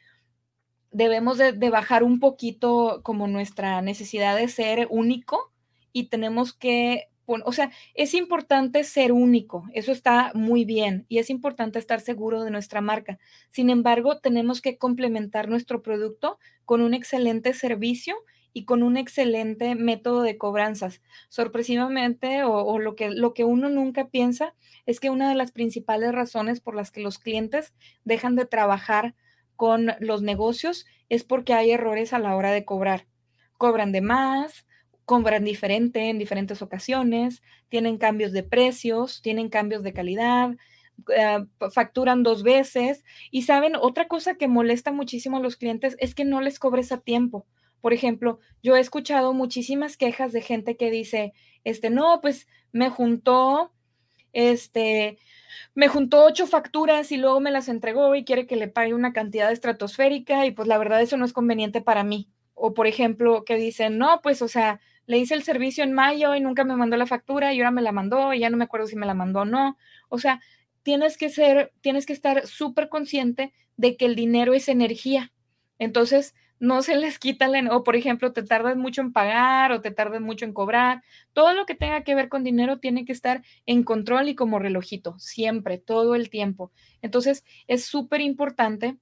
debemos 0.95 1.37
de 1.37 1.69
bajar 1.69 2.03
un 2.03 2.19
poquito 2.19 3.01
como 3.03 3.27
nuestra 3.27 3.81
necesidad 3.81 4.35
de 4.37 4.47
ser 4.47 4.87
único 4.89 5.51
y 5.91 6.07
tenemos 6.07 6.53
que 6.53 7.09
o 7.27 7.51
sea, 7.51 7.71
es 7.95 8.13
importante 8.13 8.83
ser 8.83 9.11
único, 9.11 9.65
eso 9.73 9.91
está 9.91 10.31
muy 10.35 10.63
bien 10.63 11.05
y 11.09 11.17
es 11.17 11.29
importante 11.29 11.79
estar 11.79 11.99
seguro 11.99 12.43
de 12.43 12.51
nuestra 12.51 12.81
marca. 12.81 13.17
Sin 13.49 13.69
embargo, 13.69 14.19
tenemos 14.19 14.61
que 14.61 14.77
complementar 14.77 15.49
nuestro 15.49 15.81
producto 15.81 16.37
con 16.65 16.81
un 16.81 16.93
excelente 16.93 17.53
servicio 17.53 18.15
y 18.53 18.65
con 18.65 18.83
un 18.83 18.95
excelente 18.95 19.75
método 19.75 20.21
de 20.21 20.37
cobranzas. 20.37 21.01
Sorpresivamente, 21.29 22.43
o, 22.43 22.79
lo, 22.79 22.95
que, 22.95 23.09
lo 23.09 23.33
que 23.33 23.43
uno 23.43 23.69
nunca 23.69 24.07
piensa 24.07 24.53
es 24.85 24.99
que 24.99 25.09
una 25.09 25.27
de 25.27 25.35
las 25.35 25.51
principales 25.51 26.11
razones 26.13 26.61
por 26.61 26.75
las 26.75 26.91
que 26.91 27.01
los 27.01 27.17
clientes 27.17 27.73
dejan 28.03 28.35
de 28.35 28.45
trabajar 28.45 29.15
con 29.55 29.93
los 29.99 30.21
negocios 30.21 30.85
es 31.09 31.23
porque 31.23 31.53
hay 31.53 31.71
errores 31.71 32.13
a 32.13 32.19
la 32.19 32.35
hora 32.35 32.51
de 32.51 32.65
cobrar. 32.65 33.05
Cobran 33.57 33.91
de 33.91 34.01
más, 34.01 34.65
compran 35.05 35.43
diferente 35.43 36.09
en 36.09 36.17
diferentes 36.17 36.61
ocasiones, 36.61 37.41
tienen 37.69 37.97
cambios 37.97 38.31
de 38.31 38.43
precios, 38.43 39.21
tienen 39.21 39.49
cambios 39.49 39.83
de 39.83 39.93
calidad, 39.93 40.55
eh, 41.15 41.45
facturan 41.71 42.23
dos 42.23 42.43
veces. 42.43 43.03
Y 43.31 43.43
saben, 43.43 43.75
otra 43.75 44.07
cosa 44.07 44.35
que 44.35 44.47
molesta 44.47 44.91
muchísimo 44.91 45.37
a 45.37 45.41
los 45.41 45.55
clientes 45.55 45.95
es 45.99 46.15
que 46.15 46.25
no 46.25 46.41
les 46.41 46.59
cobres 46.59 46.91
a 46.91 46.99
tiempo. 46.99 47.45
Por 47.81 47.93
ejemplo, 47.93 48.39
yo 48.63 48.75
he 48.75 48.79
escuchado 48.79 49.33
muchísimas 49.33 49.95
quejas 49.95 50.31
de 50.33 50.41
gente 50.41 50.75
que 50.75 50.89
dice, 50.89 51.33
este, 51.63 51.91
no, 51.91 52.19
pues 52.19 52.47
me 52.71 52.89
juntó, 52.89 53.71
este, 54.35 55.17
me 55.75 55.87
juntó 55.87 56.25
ocho 56.25 56.45
facturas 56.45 57.11
y 57.11 57.17
luego 57.17 57.39
me 57.39 57.51
las 57.51 57.69
entregó 57.69 58.13
y 58.15 58.25
quiere 58.25 58.45
que 58.45 58.57
le 58.57 58.67
pague 58.67 58.93
una 58.93 59.13
cantidad 59.13 59.51
estratosférica 59.51 60.45
y 60.45 60.51
pues 60.51 60.67
la 60.67 60.77
verdad 60.77 61.01
eso 61.01 61.17
no 61.17 61.25
es 61.25 61.33
conveniente 61.33 61.81
para 61.81 62.03
mí. 62.03 62.29
O 62.53 62.73
por 62.73 62.85
ejemplo, 62.85 63.45
que 63.45 63.55
dicen, 63.55 63.97
no, 63.97 64.19
pues 64.21 64.41
o 64.41 64.47
sea, 64.49 64.81
le 65.07 65.17
hice 65.17 65.35
el 65.35 65.43
servicio 65.43 65.83
en 65.83 65.93
mayo 65.93 66.35
y 66.35 66.41
nunca 66.41 66.65
me 66.65 66.75
mandó 66.75 66.97
la 66.97 67.05
factura 67.05 67.53
y 67.53 67.59
ahora 67.59 67.71
me 67.71 67.81
la 67.81 67.93
mandó 67.93 68.33
y 68.33 68.39
ya 68.39 68.49
no 68.49 68.57
me 68.57 68.65
acuerdo 68.65 68.87
si 68.87 68.97
me 68.97 69.05
la 69.05 69.13
mandó 69.13 69.41
o 69.41 69.45
no. 69.45 69.77
O 70.09 70.17
sea, 70.19 70.41
tienes 70.83 71.17
que 71.17 71.29
ser, 71.29 71.71
tienes 71.81 72.05
que 72.05 72.13
estar 72.13 72.45
súper 72.45 72.89
consciente 72.89 73.53
de 73.77 73.95
que 73.95 74.05
el 74.05 74.15
dinero 74.15 74.53
es 74.53 74.67
energía. 74.67 75.31
Entonces, 75.79 76.35
no 76.59 76.81
se 76.81 76.95
les 76.95 77.19
quita 77.19 77.47
la, 77.47 77.75
o 77.75 77.83
por 77.83 77.95
ejemplo, 77.95 78.31
te 78.31 78.43
tardas 78.43 78.77
mucho 78.77 79.01
en 79.01 79.11
pagar 79.11 79.71
o 79.71 79.81
te 79.81 79.91
tardas 79.91 80.21
mucho 80.21 80.45
en 80.45 80.53
cobrar. 80.53 81.03
Todo 81.33 81.53
lo 81.53 81.65
que 81.65 81.75
tenga 81.75 82.03
que 82.03 82.15
ver 82.15 82.29
con 82.29 82.43
dinero 82.43 82.79
tiene 82.79 83.05
que 83.05 83.11
estar 83.11 83.43
en 83.65 83.83
control 83.83 84.29
y 84.29 84.35
como 84.35 84.59
relojito, 84.59 85.17
siempre, 85.19 85.77
todo 85.77 86.15
el 86.15 86.29
tiempo. 86.29 86.71
Entonces, 87.01 87.43
es 87.67 87.85
súper 87.85 88.21
importante 88.21 88.97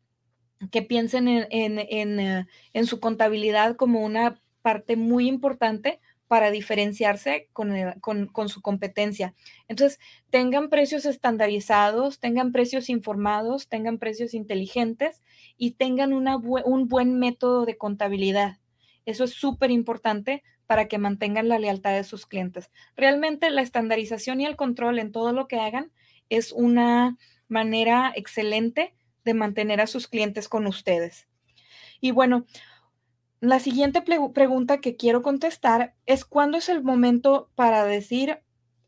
que 0.71 0.81
piensen 0.81 1.27
en, 1.27 1.47
en, 1.49 1.79
en, 1.79 2.47
en, 2.73 2.85
su 2.85 2.99
contabilidad 2.99 3.75
como 3.75 4.03
una 4.03 4.39
parte 4.61 4.95
muy 4.95 5.27
importante 5.27 5.99
para 6.33 6.49
diferenciarse 6.49 7.47
con, 7.53 8.49
su 8.49 8.61
competencia. 8.63 9.35
Entonces, 9.67 9.99
tengan 10.31 10.69
precios 10.69 11.05
estandarizados, 11.05 12.19
tengan 12.19 12.51
precios 12.51 12.89
informados, 12.89 13.67
tengan 13.67 13.99
precios 13.99 14.33
inteligentes 14.33 15.21
y 15.57 15.73
tengan 15.73 16.11
un 16.11 16.87
buen 16.87 17.19
método 17.19 17.67
de 17.67 17.77
contabilidad. 17.77 18.57
Eso 19.05 19.25
es 19.25 19.33
súper 19.33 19.69
importante 19.69 20.41
para 20.65 20.87
que 20.87 20.97
mantengan 20.97 21.49
la 21.49 21.59
lealtad 21.59 21.93
de 21.93 22.03
sus 22.03 22.25
clientes. 22.25 22.71
Realmente 22.95 23.51
la 23.51 23.61
estandarización 23.61 24.41
y 24.41 24.47
el 24.47 24.55
control 24.55 24.97
en 24.97 25.11
todo 25.11 25.33
lo 25.33 25.47
que 25.47 25.59
hagan 25.59 25.91
es 26.29 26.51
una 26.51 27.15
manera 27.47 28.11
excelente 28.15 28.95
de 29.23 29.35
mantener 29.35 29.81
a 29.81 29.85
sus 29.85 30.07
clientes 30.07 30.49
con 30.49 30.65
ustedes. 30.65 31.27
Y 32.01 32.09
bueno, 32.09 32.47
la 33.43 33.59
siguiente 33.59 34.01
pregunta 34.01 34.77
que 34.79 34.95
quiero 34.95 35.21
contestar 35.21 35.95
es 36.05 36.23
cuándo 36.23 36.57
es 36.57 36.69
el 36.69 36.81
momento 36.81 37.49
para 37.55 37.83
decir 37.83 38.39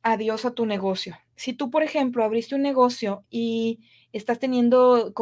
adiós 0.01 0.45
a 0.45 0.51
tu 0.51 0.65
negocio. 0.65 1.17
Si 1.35 1.51
tú, 1.51 1.69
por 1.69 1.83
ejemplo, 1.83 2.23
abriste 2.23 2.55
un 2.55 2.61
negocio 2.61 3.25
y 3.29 3.81
estás 4.13 4.39
teniendo 4.39 5.13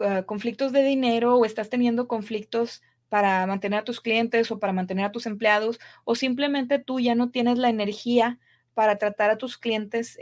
ah, 0.00 0.22
conflictos 0.24 0.72
de 0.72 0.82
dinero 0.82 1.36
o 1.36 1.44
estás 1.44 1.70
teniendo 1.70 2.08
conflictos 2.08 2.82
para 3.08 3.46
mantener 3.46 3.78
a 3.78 3.84
tus 3.84 4.00
clientes 4.00 4.50
o 4.50 4.58
para 4.58 4.72
mantener 4.72 5.04
a 5.04 5.12
tus 5.12 5.26
empleados 5.26 5.78
o 6.02 6.16
simplemente 6.16 6.80
tú 6.80 6.98
ya 6.98 7.14
no 7.14 7.30
tienes 7.30 7.58
la 7.58 7.68
energía 7.68 8.40
para 8.74 8.98
tratar 8.98 9.30
a 9.30 9.38
tus 9.38 9.58
clientes 9.58 10.18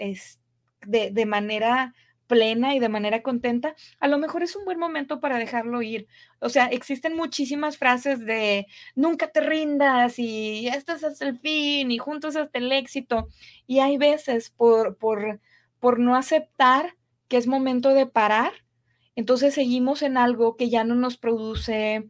de, 0.86 1.10
de 1.10 1.26
manera 1.26 1.94
plena 2.26 2.74
y 2.74 2.78
de 2.78 2.88
manera 2.88 3.22
contenta, 3.22 3.74
a 4.00 4.08
lo 4.08 4.18
mejor 4.18 4.42
es 4.42 4.56
un 4.56 4.64
buen 4.64 4.78
momento 4.78 5.20
para 5.20 5.38
dejarlo 5.38 5.82
ir. 5.82 6.06
O 6.40 6.48
sea, 6.48 6.66
existen 6.66 7.16
muchísimas 7.16 7.78
frases 7.78 8.24
de 8.24 8.66
nunca 8.94 9.28
te 9.30 9.40
rindas 9.40 10.18
y 10.18 10.68
estás 10.68 11.04
hasta 11.04 11.26
el 11.26 11.38
fin 11.38 11.90
y 11.90 11.98
juntos 11.98 12.36
hasta 12.36 12.58
el 12.58 12.72
éxito. 12.72 13.28
Y 13.66 13.80
hay 13.80 13.98
veces 13.98 14.50
por, 14.50 14.96
por, 14.96 15.40
por 15.80 15.98
no 15.98 16.16
aceptar 16.16 16.96
que 17.28 17.36
es 17.36 17.46
momento 17.46 17.90
de 17.90 18.06
parar, 18.06 18.52
entonces 19.16 19.54
seguimos 19.54 20.02
en 20.02 20.16
algo 20.16 20.56
que 20.56 20.68
ya 20.70 20.84
no 20.84 20.94
nos 20.94 21.16
produce, 21.16 22.08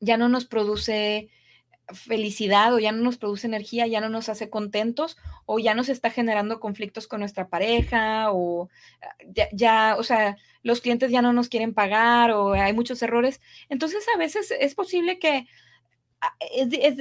ya 0.00 0.16
no 0.16 0.28
nos 0.28 0.44
produce 0.44 1.30
felicidad 1.94 2.74
o 2.74 2.78
ya 2.78 2.92
no 2.92 3.02
nos 3.02 3.16
produce 3.18 3.46
energía, 3.46 3.86
ya 3.86 4.00
no 4.00 4.08
nos 4.08 4.28
hace 4.28 4.50
contentos 4.50 5.16
o 5.46 5.58
ya 5.58 5.74
nos 5.74 5.88
está 5.88 6.10
generando 6.10 6.60
conflictos 6.60 7.06
con 7.06 7.20
nuestra 7.20 7.48
pareja 7.48 8.32
o 8.32 8.68
ah, 9.02 9.46
ya, 9.52 9.96
o 9.98 10.02
sea, 10.02 10.36
los 10.62 10.80
clientes 10.80 11.10
ya 11.10 11.22
no 11.22 11.32
nos 11.32 11.48
quieren 11.48 11.74
pagar 11.74 12.30
o 12.32 12.52
hay 12.52 12.72
muchos 12.72 13.02
errores. 13.02 13.40
Entonces 13.68 14.04
a 14.14 14.18
veces 14.18 14.52
es 14.58 14.74
posible 14.74 15.18
que 15.18 15.46
ah, 16.20 16.34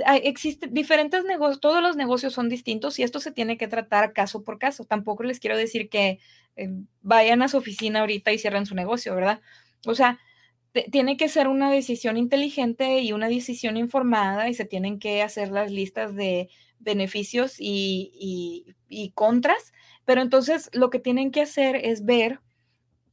ah, 0.05 0.17
existen 0.17 0.73
diferentes 0.73 1.23
negocios, 1.25 1.61
todos 1.61 1.81
los 1.81 1.95
negocios 1.95 2.33
son 2.33 2.49
distintos 2.49 2.99
y 2.99 3.03
esto 3.03 3.19
se 3.19 3.31
tiene 3.31 3.57
que 3.57 3.67
tratar 3.67 4.13
caso 4.13 4.43
por 4.43 4.59
caso. 4.59 4.85
Tampoco 4.85 5.23
les 5.23 5.39
quiero 5.39 5.57
decir 5.57 5.89
que 5.89 6.19
eh, 6.55 6.69
vayan 7.01 7.41
a 7.41 7.47
su 7.47 7.57
oficina 7.57 8.01
ahorita 8.01 8.31
y 8.31 8.39
cierren 8.39 8.65
su 8.65 8.75
negocio, 8.75 9.15
¿verdad? 9.15 9.41
O 9.85 9.95
sea, 9.95 10.19
tiene 10.91 11.17
que 11.17 11.29
ser 11.29 11.47
una 11.47 11.71
decisión 11.71 12.17
inteligente 12.17 12.99
y 12.99 13.11
una 13.11 13.27
decisión 13.27 13.77
informada 13.77 14.49
y 14.49 14.53
se 14.53 14.65
tienen 14.65 14.99
que 14.99 15.21
hacer 15.21 15.49
las 15.49 15.71
listas 15.71 16.15
de 16.15 16.49
beneficios 16.79 17.55
y, 17.59 18.75
contras, 19.15 19.73
pero 20.05 20.21
entonces 20.21 20.69
lo 20.73 20.89
que 20.89 20.99
tienen 20.99 21.31
que 21.31 21.41
hacer 21.41 21.75
es 21.75 22.05
ver 22.05 22.39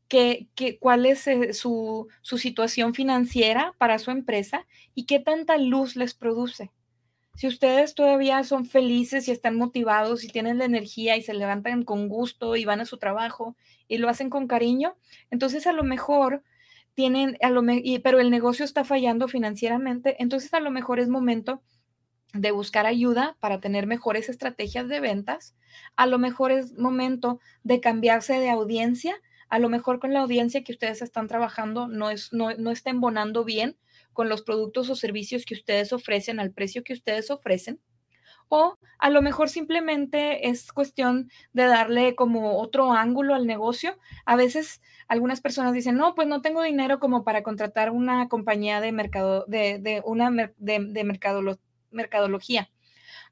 que, 0.09 0.49
cuál 0.81 1.07
es 1.07 1.27
eh, 1.27 1.53
su, 1.53 2.09
su 2.23 2.39
situación 2.39 2.95
financiera 2.95 3.75
para 3.79 3.99
su 3.99 4.11
empresa 4.11 4.67
y 4.95 5.07
qué 5.07 5.19
tanta 5.19 5.57
luz 5.57 5.97
les 5.97 6.15
produce. 6.15 6.71
Si 7.35 7.47
ustedes 7.47 7.95
todavía 7.95 8.43
son 8.45 8.65
felices 8.65 9.29
y 9.29 9.31
están 9.31 9.57
motivados 9.57 10.25
y 10.25 10.29
tienen 10.29 10.59
la 10.59 10.65
energía 10.65 11.17
y 11.17 11.23
se 11.23 11.35
levantan 11.35 11.83
con 11.83 12.09
gusto 12.09 12.57
y 12.57 12.65
van 12.65 12.81
a 12.81 12.87
su 12.87 12.97
trabajo 12.97 13.57
y 13.89 13.99
lo 13.99 14.09
hacen 14.09 14.31
con 14.31 14.47
cariño, 14.47 14.97
entonces 15.31 15.67
a 15.67 15.73
lo 15.73 15.85
mejor 15.85 16.43
tienen, 16.97 17.37
a 17.43 17.51
lo 17.51 17.63
pero 18.03 18.19
el 18.19 18.31
negocio 18.31 18.65
está 18.65 18.83
fallando 18.83 19.29
financieramente, 19.29 20.17
entonces 20.19 20.53
a 20.55 20.61
lo 20.61 20.71
mejor 20.71 20.99
es 20.99 21.09
momento 21.09 21.63
de 22.33 22.51
buscar 22.51 22.87
ayuda 22.87 23.37
para 23.39 23.61
tener 23.61 23.87
mejores 23.87 24.31
estrategias 24.31 24.89
de 24.89 25.01
ventas. 25.01 25.55
A 25.95 26.07
lo 26.07 26.19
mejor 26.19 26.53
es 26.53 26.73
momento 26.73 27.39
de 27.63 27.81
cambiarse 27.81 28.41
de 28.41 28.49
audiencia. 28.49 29.15
A 29.49 29.59
lo 29.59 29.69
mejor 29.69 30.01
con 30.01 30.15
la 30.15 30.21
audiencia 30.21 30.65
que 30.65 30.73
ustedes 30.73 31.03
están 31.03 31.29
trabajando 31.29 31.87
no, 31.87 32.11
es, 32.11 32.33
no, 32.33 32.55
no 32.55 32.71
está 32.71 32.91
embonando 32.91 33.45
bien 33.45 33.77
con 34.15 34.31
los 34.31 34.41
productos 34.41 34.89
o 34.89 34.97
servicios 34.97 35.45
que 35.45 35.55
ustedes 35.55 35.93
ofrecen 35.93 36.41
al 36.41 36.51
precio 36.51 36.83
que 36.83 36.95
ustedes 36.95 37.31
ofrecen. 37.31 37.79
O 38.49 38.79
a 38.99 39.11
lo 39.11 39.23
mejor 39.23 39.49
simplemente 39.49 40.49
es 40.49 40.73
cuestión 40.73 41.31
de 41.53 41.65
darle 41.65 42.15
como 42.15 42.59
otro 42.61 42.93
ángulo 42.93 43.35
al 43.35 43.47
negocio. 43.47 43.99
A 44.25 44.37
veces 44.37 44.81
algunas 45.09 45.41
personas 45.41 45.73
dicen, 45.73 45.97
no, 45.97 46.15
pues 46.15 46.29
no 46.29 46.43
tengo 46.43 46.63
dinero 46.63 46.99
como 46.99 47.25
para 47.25 47.43
contratar 47.43 47.91
una 47.91 48.29
compañía 48.29 48.81
de 48.81 48.93
mercado, 48.93 49.45
de, 49.47 50.03
una 50.05 50.31
de, 50.31 50.79
de 50.81 51.05
mercadología. 51.91 52.71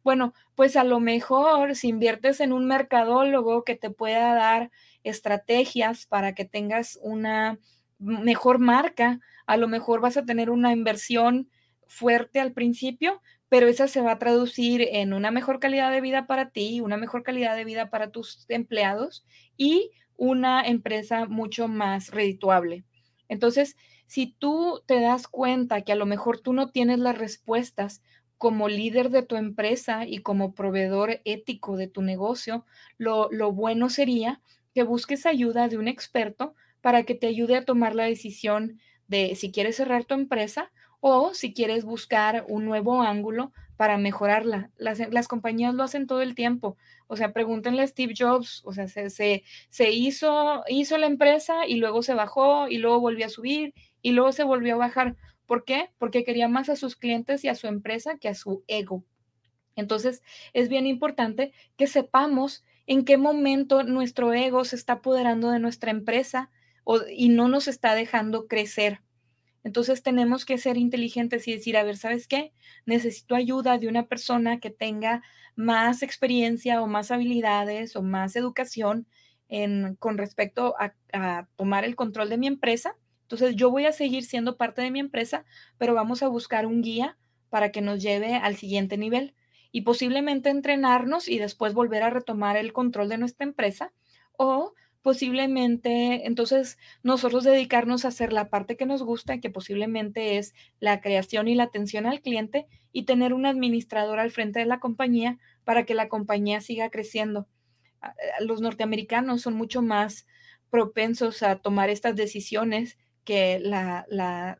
Bueno, 0.02 0.34
pues 0.54 0.76
a 0.76 0.84
lo 0.84 1.00
mejor 1.00 1.76
si 1.76 1.88
inviertes 1.88 2.40
en 2.40 2.52
un 2.52 2.66
mercadólogo 2.66 3.64
que 3.64 3.74
te 3.74 3.90
pueda 3.90 4.34
dar 4.34 4.70
estrategias 5.02 6.06
para 6.06 6.34
que 6.34 6.44
tengas 6.44 6.98
una 7.02 7.58
mejor 7.98 8.58
marca, 8.58 9.20
a 9.46 9.56
lo 9.56 9.66
mejor 9.68 10.00
vas 10.00 10.16
a 10.16 10.24
tener 10.24 10.50
una 10.50 10.72
inversión 10.72 11.48
fuerte 11.88 12.40
al 12.40 12.52
principio, 12.52 13.20
pero 13.48 13.68
esa 13.68 13.88
se 13.88 14.00
va 14.00 14.12
a 14.12 14.18
traducir 14.18 14.82
en 14.82 15.12
una 15.12 15.30
mejor 15.30 15.60
calidad 15.60 15.92
de 15.92 16.00
vida 16.00 16.26
para 16.26 16.50
ti, 16.50 16.80
una 16.80 16.96
mejor 16.96 17.22
calidad 17.22 17.56
de 17.56 17.64
vida 17.64 17.90
para 17.90 18.10
tus 18.10 18.46
empleados 18.48 19.24
y 19.56 19.90
una 20.16 20.62
empresa 20.62 21.26
mucho 21.26 21.68
más 21.68 22.10
redituable. 22.10 22.84
Entonces, 23.28 23.76
si 24.06 24.34
tú 24.38 24.82
te 24.86 25.00
das 25.00 25.28
cuenta 25.28 25.82
que 25.82 25.92
a 25.92 25.96
lo 25.96 26.06
mejor 26.06 26.40
tú 26.40 26.52
no 26.52 26.70
tienes 26.70 26.98
las 26.98 27.18
respuestas 27.18 28.02
como 28.38 28.68
líder 28.68 29.10
de 29.10 29.22
tu 29.22 29.36
empresa 29.36 30.06
y 30.06 30.18
como 30.18 30.54
proveedor 30.54 31.20
ético 31.24 31.76
de 31.76 31.88
tu 31.88 32.02
negocio, 32.02 32.66
lo, 32.98 33.28
lo 33.30 33.52
bueno 33.52 33.88
sería 33.88 34.40
que 34.74 34.82
busques 34.82 35.24
ayuda 35.26 35.68
de 35.68 35.78
un 35.78 35.88
experto 35.88 36.54
para 36.80 37.04
que 37.04 37.14
te 37.14 37.26
ayude 37.26 37.56
a 37.56 37.64
tomar 37.64 37.94
la 37.94 38.04
decisión 38.04 38.80
de 39.08 39.36
si 39.36 39.52
quieres 39.52 39.76
cerrar 39.76 40.04
tu 40.04 40.14
empresa 40.14 40.72
o 41.06 41.34
si 41.34 41.52
quieres 41.52 41.84
buscar 41.84 42.46
un 42.48 42.64
nuevo 42.64 43.02
ángulo 43.02 43.52
para 43.76 43.98
mejorarla. 43.98 44.70
Las, 44.78 45.28
compañías 45.28 45.74
lo 45.74 45.82
hacen 45.82 46.06
todo 46.06 46.22
el 46.22 46.34
tiempo. 46.34 46.78
O 47.08 47.16
sea, 47.16 47.34
pregúntenle 47.34 47.82
a 47.82 47.86
Steve 47.86 48.14
Jobs, 48.18 48.62
o 48.64 48.72
sea, 48.72 48.88
se, 48.88 49.10
se, 49.10 49.90
hizo, 49.90 50.64
hizo 50.66 50.96
la 50.96 51.06
empresa 51.06 51.66
y 51.66 51.76
luego 51.76 52.02
se 52.02 52.14
bajó 52.14 52.68
y 52.68 52.78
luego 52.78 53.00
volvió 53.00 53.26
a 53.26 53.28
subir 53.28 53.74
y 54.00 54.12
luego 54.12 54.32
se 54.32 54.44
volvió 54.44 54.76
a 54.76 54.78
bajar. 54.78 55.14
¿Por 55.44 55.66
qué? 55.66 55.90
Porque 55.98 56.24
quería 56.24 56.48
más 56.48 56.70
a 56.70 56.76
sus 56.76 56.96
clientes 56.96 57.44
y 57.44 57.48
a 57.48 57.54
su 57.54 57.66
empresa 57.66 58.16
que 58.16 58.30
a 58.30 58.34
su 58.34 58.64
ego. 58.66 59.04
Entonces, 59.76 60.22
es 60.54 60.70
bien 60.70 60.86
importante 60.86 61.52
que 61.76 61.86
sepamos 61.86 62.64
en 62.86 63.04
qué 63.04 63.18
momento 63.18 63.82
nuestro 63.82 64.32
ego 64.32 64.64
se 64.64 64.76
está 64.76 64.94
apoderando 64.94 65.50
de 65.50 65.58
nuestra 65.58 65.90
empresa 65.90 66.50
y 67.14 67.28
no 67.28 67.48
nos 67.48 67.68
está 67.68 67.94
dejando 67.94 68.46
crecer. 68.46 69.03
Entonces 69.64 70.02
tenemos 70.02 70.44
que 70.44 70.58
ser 70.58 70.76
inteligentes 70.76 71.48
y 71.48 71.52
decir, 71.52 71.76
a 71.78 71.82
ver, 71.82 71.96
¿sabes 71.96 72.28
qué? 72.28 72.52
Necesito 72.84 73.34
ayuda 73.34 73.78
de 73.78 73.88
una 73.88 74.06
persona 74.06 74.60
que 74.60 74.70
tenga 74.70 75.22
más 75.56 76.02
experiencia 76.02 76.82
o 76.82 76.86
más 76.86 77.10
habilidades 77.10 77.96
o 77.96 78.02
más 78.02 78.36
educación 78.36 79.06
en, 79.48 79.96
con 79.96 80.18
respecto 80.18 80.74
a, 80.78 80.94
tomar 81.56 81.84
el 81.84 81.96
control 81.96 82.28
de 82.28 82.38
mi 82.38 82.46
empresa. 82.46 82.96
Entonces 83.22 83.56
yo 83.56 83.70
voy 83.70 83.86
a 83.86 83.92
seguir 83.92 84.24
siendo 84.24 84.58
parte 84.58 84.82
de 84.82 84.90
mi 84.90 85.00
empresa, 85.00 85.46
pero 85.78 85.94
vamos 85.94 86.22
a 86.22 86.28
buscar 86.28 86.66
un 86.66 86.82
guía 86.82 87.16
para 87.48 87.72
que 87.72 87.80
nos 87.80 88.02
lleve 88.02 88.34
al 88.34 88.56
siguiente 88.56 88.98
nivel 88.98 89.34
y 89.72 89.80
posiblemente 89.80 90.50
entrenarnos 90.50 91.26
y 91.26 91.38
después 91.38 91.72
volver 91.72 92.02
a 92.02 92.10
retomar 92.10 92.56
el 92.58 92.74
control 92.74 93.08
de 93.08 93.18
nuestra 93.18 93.46
empresa 93.46 93.92
o 94.36 94.74
posiblemente 95.04 96.26
entonces 96.26 96.78
nosotros 97.02 97.44
dedicarnos 97.44 98.04
a 98.04 98.08
hacer 98.08 98.32
la 98.32 98.48
parte 98.48 98.78
que 98.78 98.86
nos 98.86 99.02
gusta, 99.02 99.38
que 99.38 99.50
posiblemente 99.50 100.38
es 100.38 100.54
la 100.80 101.02
creación 101.02 101.46
y 101.46 101.54
la 101.54 101.64
atención 101.64 102.06
al 102.06 102.22
cliente, 102.22 102.66
y 102.90 103.02
tener 103.02 103.34
un 103.34 103.44
administrador 103.44 104.18
al 104.18 104.30
frente 104.30 104.60
de 104.60 104.64
la 104.64 104.80
compañía 104.80 105.38
para 105.62 105.84
que 105.84 105.92
la 105.92 106.08
compañía 106.08 106.62
siga 106.62 106.88
creciendo. 106.88 107.46
Ah, 108.00 108.14
eh, 108.18 108.44
los 108.46 108.62
norteamericanos 108.62 109.42
son 109.42 109.52
mucho 109.52 109.82
más 109.82 110.26
propensos 110.70 111.42
a 111.42 111.56
tomar 111.56 111.90
estas 111.90 112.16
decisiones 112.16 112.96
que 113.24 113.58
la, 113.58 114.06
la, 114.08 114.58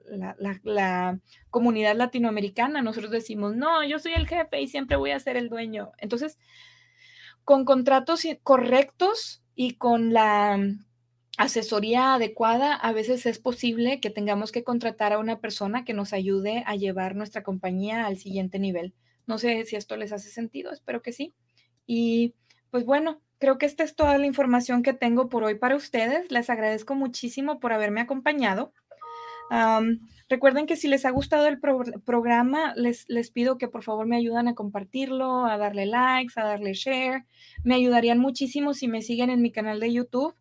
la, 0.63 1.21
comunidad 1.49 1.97
latinoamericana. 1.97 2.83
Nosotros 2.83 3.13
decimos, 3.13 3.57
no, 3.57 3.83
yo 3.83 3.99
soy 3.99 4.13
el 4.13 4.29
jefe 4.29 4.61
y 4.61 4.69
siempre 4.69 4.99
voy 4.99 5.13
a 5.13 5.21
ser 5.21 5.39
el 5.39 5.49
dueño. 5.49 5.93
Entonces, 5.97 6.39
con 7.45 7.65
contratos 7.65 8.27
correctos, 8.43 9.44
y 9.55 9.75
con 9.75 10.13
la 10.13 10.59
asesoría 11.37 12.15
adecuada, 12.15 12.75
a 12.75 12.93
veces 12.93 13.27
es 13.27 13.39
posible 13.39 14.01
que 14.01 14.11
tengamos 14.11 14.53
que 14.53 14.65
contratar 14.65 15.13
a 15.13 15.19
una 15.19 15.41
persona 15.41 15.85
que 15.85 15.95
nos 15.95 16.13
ayude 16.13 16.63
a 16.67 16.77
llevar 16.77 17.17
nuestra 17.17 17.43
compañía 17.43 18.07
al 18.07 18.19
siguiente 18.19 18.59
nivel. 18.59 18.95
No 19.27 19.39
sé 19.39 19.65
si 19.65 19.77
esto 19.77 19.97
les 19.97 20.13
hace 20.13 20.29
sentido, 20.29 20.71
espero 20.73 21.03
que 21.03 21.13
sí. 21.13 21.35
Y 21.87 22.35
pues 22.71 22.85
bueno, 22.85 23.21
creo 23.39 23.59
que 23.59 23.67
esta 23.67 23.85
es 23.85 23.97
toda 23.97 24.19
la 24.19 24.27
información 24.27 24.83
que 24.83 24.93
tengo 24.93 25.29
por 25.29 25.45
hoy 25.45 25.57
para 25.57 25.77
ustedes. 25.77 26.31
Les 26.31 26.51
agradezco 26.51 26.95
muchísimo 26.95 27.59
por 27.61 27.73
haberme 27.73 28.01
acompañado. 28.01 28.73
Recuerden 30.29 30.67
que 30.67 30.77
si 30.77 30.89
les 30.89 31.05
ha 31.05 31.11
gustado 31.11 31.47
el 31.47 31.61
programa, 31.61 32.75
les, 32.77 33.09
les 33.09 33.31
pido 33.31 33.59
que 33.59 33.69
por 33.69 33.83
favor 33.83 34.07
me 34.07 34.17
ayuden 34.17 34.49
a 34.49 34.55
compartirlo, 34.55 35.47
a 35.47 35.59
darle 35.59 35.87
likes, 35.87 36.35
a 36.37 36.45
darle 36.45 36.75
share. 36.75 37.25
Me 37.63 37.75
ayudarían 37.75 38.19
muchísimo 38.19 38.75
si 38.75 38.89
me 38.89 39.03
siguen 39.03 39.31
en 39.31 39.43
mi 39.43 39.51
canal 39.51 39.81
de 39.81 39.93
YouTube. 39.93 40.35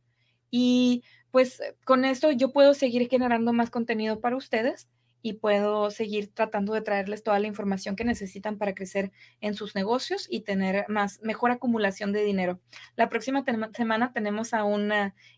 Y 0.49 1.04
pues 1.32 1.62
con 1.84 2.06
esto 2.06 2.32
yo 2.32 2.51
puedo 2.51 2.74
seguir 2.74 3.10
generando 3.10 3.54
más 3.54 3.72
contenido 3.72 4.20
para 4.20 4.36
ustedes 4.36 4.88
y 5.24 5.34
puedo 5.34 5.89
seguir 5.89 6.32
tratando 6.32 6.74
de 6.74 6.82
traerles 6.82 7.24
toda 7.24 7.39
la 7.39 7.47
información 7.47 7.95
que 7.95 8.04
necesitan 8.04 8.58
para 8.58 8.76
crecer 8.76 9.12
en 9.39 9.56
sus 9.56 9.74
negocios 9.74 10.28
y 10.30 10.41
tener 10.41 10.86
más 10.89 11.22
mejor 11.24 11.49
acumulación 11.49 12.12
de 12.12 12.24
dinero. 12.24 12.60
La 12.97 13.10
próxima 13.10 13.43
semana 13.74 14.12
tenemos 14.14 14.54
a 14.54 14.66
un 14.66 14.91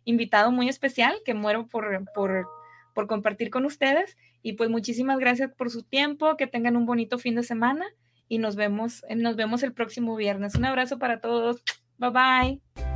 invitado 0.04 0.52
muy 0.52 0.68
especial 0.68 1.16
que 1.24 1.36
muero 1.36 1.68
por, 1.68 2.04
por 2.14 2.48
por 2.96 3.06
compartir 3.06 3.52
con 3.52 3.66
ustedes. 3.66 4.18
Y 4.42 4.54
pues 4.54 4.72
muchísimas 4.72 5.20
gracias 5.20 5.52
por 5.54 5.70
su 5.70 5.84
tiempo, 5.84 6.36
que 6.38 6.48
tengan 6.48 6.76
un 6.76 6.88
bonito 6.88 7.20
fin 7.20 7.36
de 7.36 7.44
semana 7.44 7.86
y 8.28 8.40
nos 8.40 8.56
vemos, 8.56 9.06
nos 9.16 9.36
vemos 9.36 9.62
el 9.62 9.74
próximo 9.74 10.16
viernes. 10.16 10.56
Un 10.56 10.66
abrazo 10.66 10.98
para 10.98 11.20
todos. 11.20 11.62
Bye 12.00 12.10
bye. 12.10 12.95